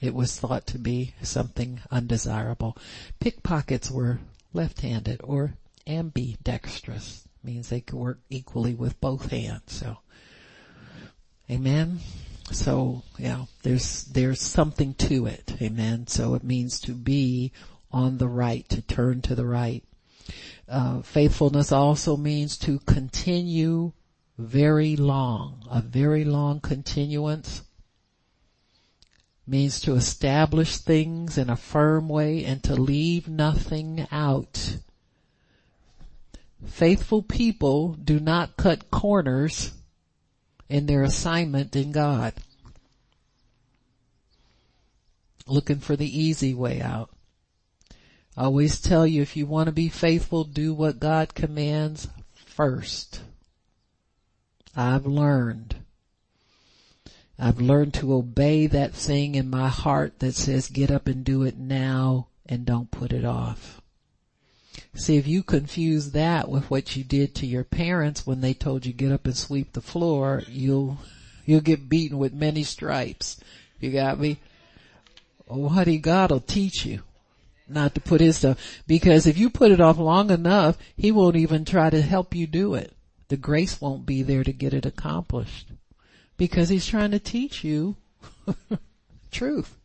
it 0.00 0.14
was 0.14 0.38
thought 0.38 0.66
to 0.68 0.78
be 0.78 1.14
something 1.22 1.80
undesirable. 1.90 2.76
Pickpockets 3.20 3.90
were 3.90 4.20
left-handed 4.52 5.20
or 5.24 5.54
ambidextrous, 5.86 7.24
means 7.42 7.68
they 7.68 7.80
can 7.80 7.98
work 7.98 8.20
equally 8.30 8.74
with 8.74 9.00
both 9.00 9.30
hands. 9.30 9.72
So, 9.72 9.98
amen. 11.50 12.00
So, 12.50 13.02
yeah, 13.18 13.46
there's, 13.62 14.04
there's 14.04 14.40
something 14.40 14.94
to 14.94 15.26
it. 15.26 15.54
Amen. 15.60 16.06
So 16.06 16.34
it 16.34 16.44
means 16.44 16.80
to 16.80 16.92
be 16.92 17.52
on 17.90 18.18
the 18.18 18.28
right, 18.28 18.68
to 18.68 18.82
turn 18.82 19.22
to 19.22 19.34
the 19.34 19.46
right. 19.46 19.82
Uh, 20.68 21.02
faithfulness 21.02 21.72
also 21.72 22.16
means 22.16 22.56
to 22.58 22.78
continue 22.80 23.92
very 24.38 24.96
long, 24.96 25.62
a 25.70 25.82
very 25.82 26.24
long 26.24 26.60
continuance 26.60 27.62
means 29.46 29.80
to 29.80 29.94
establish 29.94 30.78
things 30.78 31.36
in 31.36 31.50
a 31.50 31.56
firm 31.56 32.08
way 32.08 32.44
and 32.44 32.62
to 32.62 32.74
leave 32.74 33.28
nothing 33.28 34.06
out. 34.12 34.76
Faithful 36.66 37.22
people 37.22 37.94
do 37.94 38.20
not 38.20 38.56
cut 38.56 38.90
corners 38.90 39.72
in 40.68 40.86
their 40.86 41.02
assignment 41.02 41.74
in 41.74 41.90
God. 41.90 42.34
Looking 45.46 45.80
for 45.80 45.96
the 45.96 46.20
easy 46.20 46.54
way 46.54 46.80
out. 46.80 47.10
I 48.36 48.44
always 48.44 48.80
tell 48.80 49.06
you 49.06 49.20
if 49.20 49.36
you 49.36 49.44
want 49.44 49.66
to 49.66 49.72
be 49.72 49.88
faithful, 49.88 50.44
do 50.44 50.72
what 50.72 51.00
God 51.00 51.34
commands 51.34 52.08
first. 52.46 53.20
I've 54.74 55.04
learned. 55.04 55.81
I've 57.38 57.60
learned 57.60 57.94
to 57.94 58.14
obey 58.14 58.66
that 58.66 58.92
thing 58.92 59.34
in 59.34 59.48
my 59.48 59.68
heart 59.68 60.18
that 60.18 60.34
says 60.34 60.68
get 60.68 60.90
up 60.90 61.06
and 61.06 61.24
do 61.24 61.42
it 61.42 61.58
now 61.58 62.28
and 62.46 62.66
don't 62.66 62.90
put 62.90 63.12
it 63.12 63.24
off. 63.24 63.80
See, 64.94 65.16
if 65.16 65.26
you 65.26 65.42
confuse 65.42 66.10
that 66.10 66.48
with 66.48 66.70
what 66.70 66.94
you 66.96 67.04
did 67.04 67.34
to 67.36 67.46
your 67.46 67.64
parents 67.64 68.26
when 68.26 68.42
they 68.42 68.52
told 68.52 68.84
you 68.84 68.92
get 68.92 69.12
up 69.12 69.24
and 69.24 69.36
sweep 69.36 69.72
the 69.72 69.80
floor, 69.80 70.42
you'll, 70.46 70.98
you'll 71.46 71.62
get 71.62 71.88
beaten 71.88 72.18
with 72.18 72.34
many 72.34 72.62
stripes. 72.62 73.40
You 73.80 73.90
got 73.90 74.20
me? 74.20 74.38
Almighty 75.48 75.98
God 75.98 76.30
will 76.30 76.40
teach 76.40 76.84
you 76.84 77.02
not 77.68 77.94
to 77.94 78.00
put 78.00 78.20
his 78.20 78.36
stuff 78.36 78.82
because 78.86 79.26
if 79.26 79.38
you 79.38 79.48
put 79.48 79.72
it 79.72 79.80
off 79.80 79.98
long 79.98 80.30
enough, 80.30 80.76
he 80.96 81.10
won't 81.10 81.36
even 81.36 81.64
try 81.64 81.88
to 81.88 82.02
help 82.02 82.34
you 82.34 82.46
do 82.46 82.74
it. 82.74 82.92
The 83.28 83.36
grace 83.38 83.80
won't 83.80 84.04
be 84.04 84.22
there 84.22 84.44
to 84.44 84.52
get 84.52 84.74
it 84.74 84.84
accomplished 84.84 85.72
because 86.42 86.68
he's 86.68 86.88
trying 86.88 87.12
to 87.12 87.20
teach 87.20 87.62
you 87.62 87.94
truth. 89.30 89.78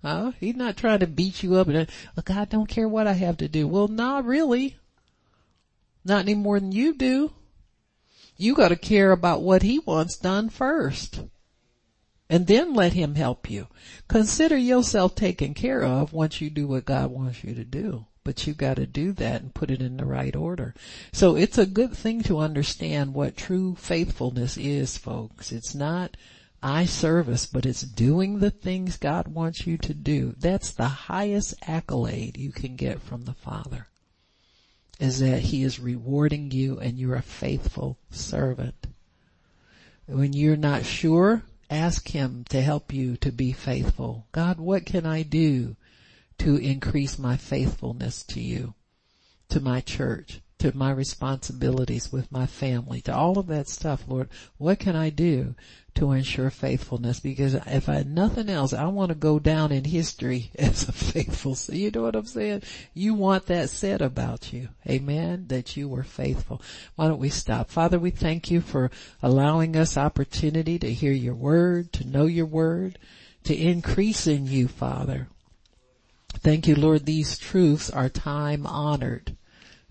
Huh? 0.00 0.32
He's 0.40 0.56
not 0.56 0.78
trying 0.78 1.00
to 1.00 1.06
beat 1.06 1.42
you 1.42 1.56
up 1.56 1.68
and, 1.68 1.90
oh, 2.16 2.22
God 2.24 2.48
don't 2.48 2.70
care 2.70 2.88
what 2.88 3.06
I 3.06 3.12
have 3.12 3.36
to 3.36 3.48
do. 3.48 3.68
Well, 3.68 3.88
not 3.88 4.24
really. 4.24 4.78
Not 6.02 6.20
any 6.20 6.32
more 6.32 6.58
than 6.58 6.72
you 6.72 6.94
do. 6.94 7.32
You 8.38 8.54
gotta 8.54 8.76
care 8.76 9.12
about 9.12 9.42
what 9.42 9.62
he 9.62 9.78
wants 9.78 10.16
done 10.16 10.48
first. 10.48 11.20
And 12.30 12.46
then 12.46 12.72
let 12.72 12.94
him 12.94 13.14
help 13.14 13.50
you. 13.50 13.66
Consider 14.08 14.56
yourself 14.56 15.14
taken 15.14 15.52
care 15.52 15.84
of 15.84 16.14
once 16.14 16.40
you 16.40 16.48
do 16.48 16.66
what 16.66 16.86
God 16.86 17.10
wants 17.10 17.44
you 17.44 17.54
to 17.54 17.64
do. 17.64 18.06
But 18.24 18.46
you've 18.46 18.56
gotta 18.56 18.86
do 18.86 19.12
that 19.12 19.42
and 19.42 19.54
put 19.54 19.70
it 19.70 19.82
in 19.82 19.98
the 19.98 20.06
right 20.06 20.34
order. 20.34 20.74
So 21.12 21.36
it's 21.36 21.58
a 21.58 21.66
good 21.66 21.92
thing 21.92 22.22
to 22.22 22.38
understand 22.38 23.12
what 23.12 23.36
true 23.36 23.74
faithfulness 23.74 24.56
is, 24.56 24.96
folks. 24.96 25.52
It's 25.52 25.74
not 25.74 26.16
eye 26.62 26.86
service, 26.86 27.44
but 27.44 27.66
it's 27.66 27.82
doing 27.82 28.38
the 28.38 28.50
things 28.50 28.96
God 28.96 29.28
wants 29.28 29.66
you 29.66 29.76
to 29.76 29.92
do. 29.92 30.34
That's 30.38 30.70
the 30.70 30.88
highest 30.88 31.54
accolade 31.66 32.38
you 32.38 32.50
can 32.50 32.76
get 32.76 33.02
from 33.02 33.26
the 33.26 33.34
Father. 33.34 33.88
Is 34.98 35.20
that 35.20 35.40
He 35.40 35.62
is 35.62 35.78
rewarding 35.78 36.50
you 36.50 36.80
and 36.80 36.98
you're 36.98 37.16
a 37.16 37.22
faithful 37.22 37.98
servant. 38.10 38.86
When 40.06 40.32
you're 40.32 40.56
not 40.56 40.86
sure, 40.86 41.42
ask 41.68 42.08
Him 42.08 42.44
to 42.48 42.62
help 42.62 42.94
you 42.94 43.18
to 43.18 43.30
be 43.30 43.52
faithful. 43.52 44.26
God, 44.32 44.58
what 44.58 44.86
can 44.86 45.04
I 45.04 45.22
do 45.22 45.76
to 46.38 46.56
increase 46.56 47.18
my 47.18 47.36
faithfulness 47.36 48.22
to 48.24 48.40
you, 48.40 48.74
to 49.48 49.60
my 49.60 49.80
church, 49.80 50.40
to 50.58 50.76
my 50.76 50.90
responsibilities 50.90 52.12
with 52.12 52.32
my 52.32 52.46
family, 52.46 53.00
to 53.02 53.14
all 53.14 53.38
of 53.38 53.46
that 53.48 53.68
stuff, 53.68 54.04
Lord? 54.08 54.28
What 54.56 54.78
can 54.78 54.96
I 54.96 55.10
do 55.10 55.54
to 55.94 56.12
ensure 56.12 56.50
faithfulness 56.50 57.20
because 57.20 57.54
if 57.54 57.88
I 57.88 58.02
nothing 58.02 58.48
else, 58.48 58.72
I 58.72 58.86
want 58.86 59.10
to 59.10 59.14
go 59.14 59.38
down 59.38 59.72
in 59.72 59.84
history 59.84 60.50
as 60.58 60.88
a 60.88 60.92
faithful. 60.92 61.56
You 61.72 61.90
know 61.90 62.02
what 62.02 62.16
I'm 62.16 62.26
saying? 62.26 62.62
You 62.92 63.14
want 63.14 63.46
that 63.46 63.70
said 63.70 64.02
about 64.02 64.52
you. 64.52 64.68
Amen. 64.88 65.46
That 65.48 65.76
you 65.76 65.88
were 65.88 66.02
faithful. 66.02 66.60
Why 66.96 67.08
don't 67.08 67.20
we 67.20 67.28
stop? 67.28 67.70
Father, 67.70 67.98
we 67.98 68.10
thank 68.10 68.50
you 68.50 68.60
for 68.60 68.90
allowing 69.22 69.76
us 69.76 69.96
opportunity 69.96 70.78
to 70.78 70.92
hear 70.92 71.12
your 71.12 71.34
word, 71.34 71.92
to 71.94 72.06
know 72.06 72.26
your 72.26 72.46
word, 72.46 72.98
to 73.44 73.54
increase 73.54 74.26
in 74.26 74.46
you, 74.46 74.68
Father. 74.68 75.28
Thank 76.38 76.66
you, 76.68 76.74
Lord. 76.76 77.06
These 77.06 77.38
truths 77.38 77.90
are 77.90 78.08
time 78.08 78.66
honored. 78.66 79.36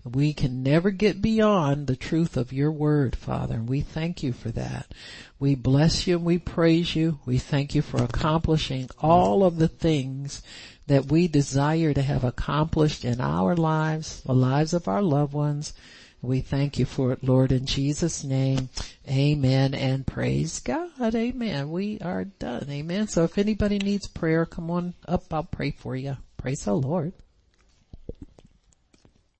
We 0.04 0.34
can 0.34 0.62
never 0.62 0.90
get 0.90 1.22
beyond 1.22 1.86
the 1.86 1.96
truth 1.96 2.36
of 2.36 2.52
your 2.52 2.70
word, 2.70 3.16
Father, 3.16 3.54
and 3.54 3.66
we 3.66 3.80
thank 3.80 4.22
you 4.22 4.34
for 4.34 4.50
that. 4.50 4.92
We 5.38 5.54
bless 5.54 6.06
you 6.06 6.16
and 6.16 6.26
we 6.26 6.38
praise 6.38 6.94
you. 6.94 7.20
We 7.24 7.38
thank 7.38 7.74
you 7.74 7.80
for 7.80 8.02
accomplishing 8.02 8.90
all 8.98 9.42
of 9.42 9.56
the 9.56 9.68
things 9.68 10.42
that 10.88 11.06
we 11.06 11.26
desire 11.26 11.94
to 11.94 12.02
have 12.02 12.22
accomplished 12.22 13.02
in 13.06 13.18
our 13.18 13.56
lives, 13.56 14.20
the 14.20 14.34
lives 14.34 14.74
of 14.74 14.88
our 14.88 15.00
loved 15.00 15.32
ones. 15.32 15.72
We 16.20 16.42
thank 16.42 16.78
you 16.78 16.84
for 16.84 17.12
it, 17.12 17.24
Lord, 17.24 17.50
in 17.50 17.64
Jesus' 17.64 18.24
name. 18.24 18.68
Amen 19.08 19.72
and 19.72 20.06
praise 20.06 20.60
God. 20.60 21.14
Amen. 21.14 21.70
We 21.70 21.98
are 22.00 22.24
done. 22.24 22.66
Amen. 22.68 23.08
So 23.08 23.24
if 23.24 23.38
anybody 23.38 23.78
needs 23.78 24.06
prayer, 24.06 24.44
come 24.44 24.70
on 24.70 24.94
up. 25.08 25.32
I'll 25.32 25.44
pray 25.44 25.70
for 25.70 25.96
you. 25.96 26.18
Praise 26.44 26.62
the 26.64 26.74
Lord. 26.74 27.14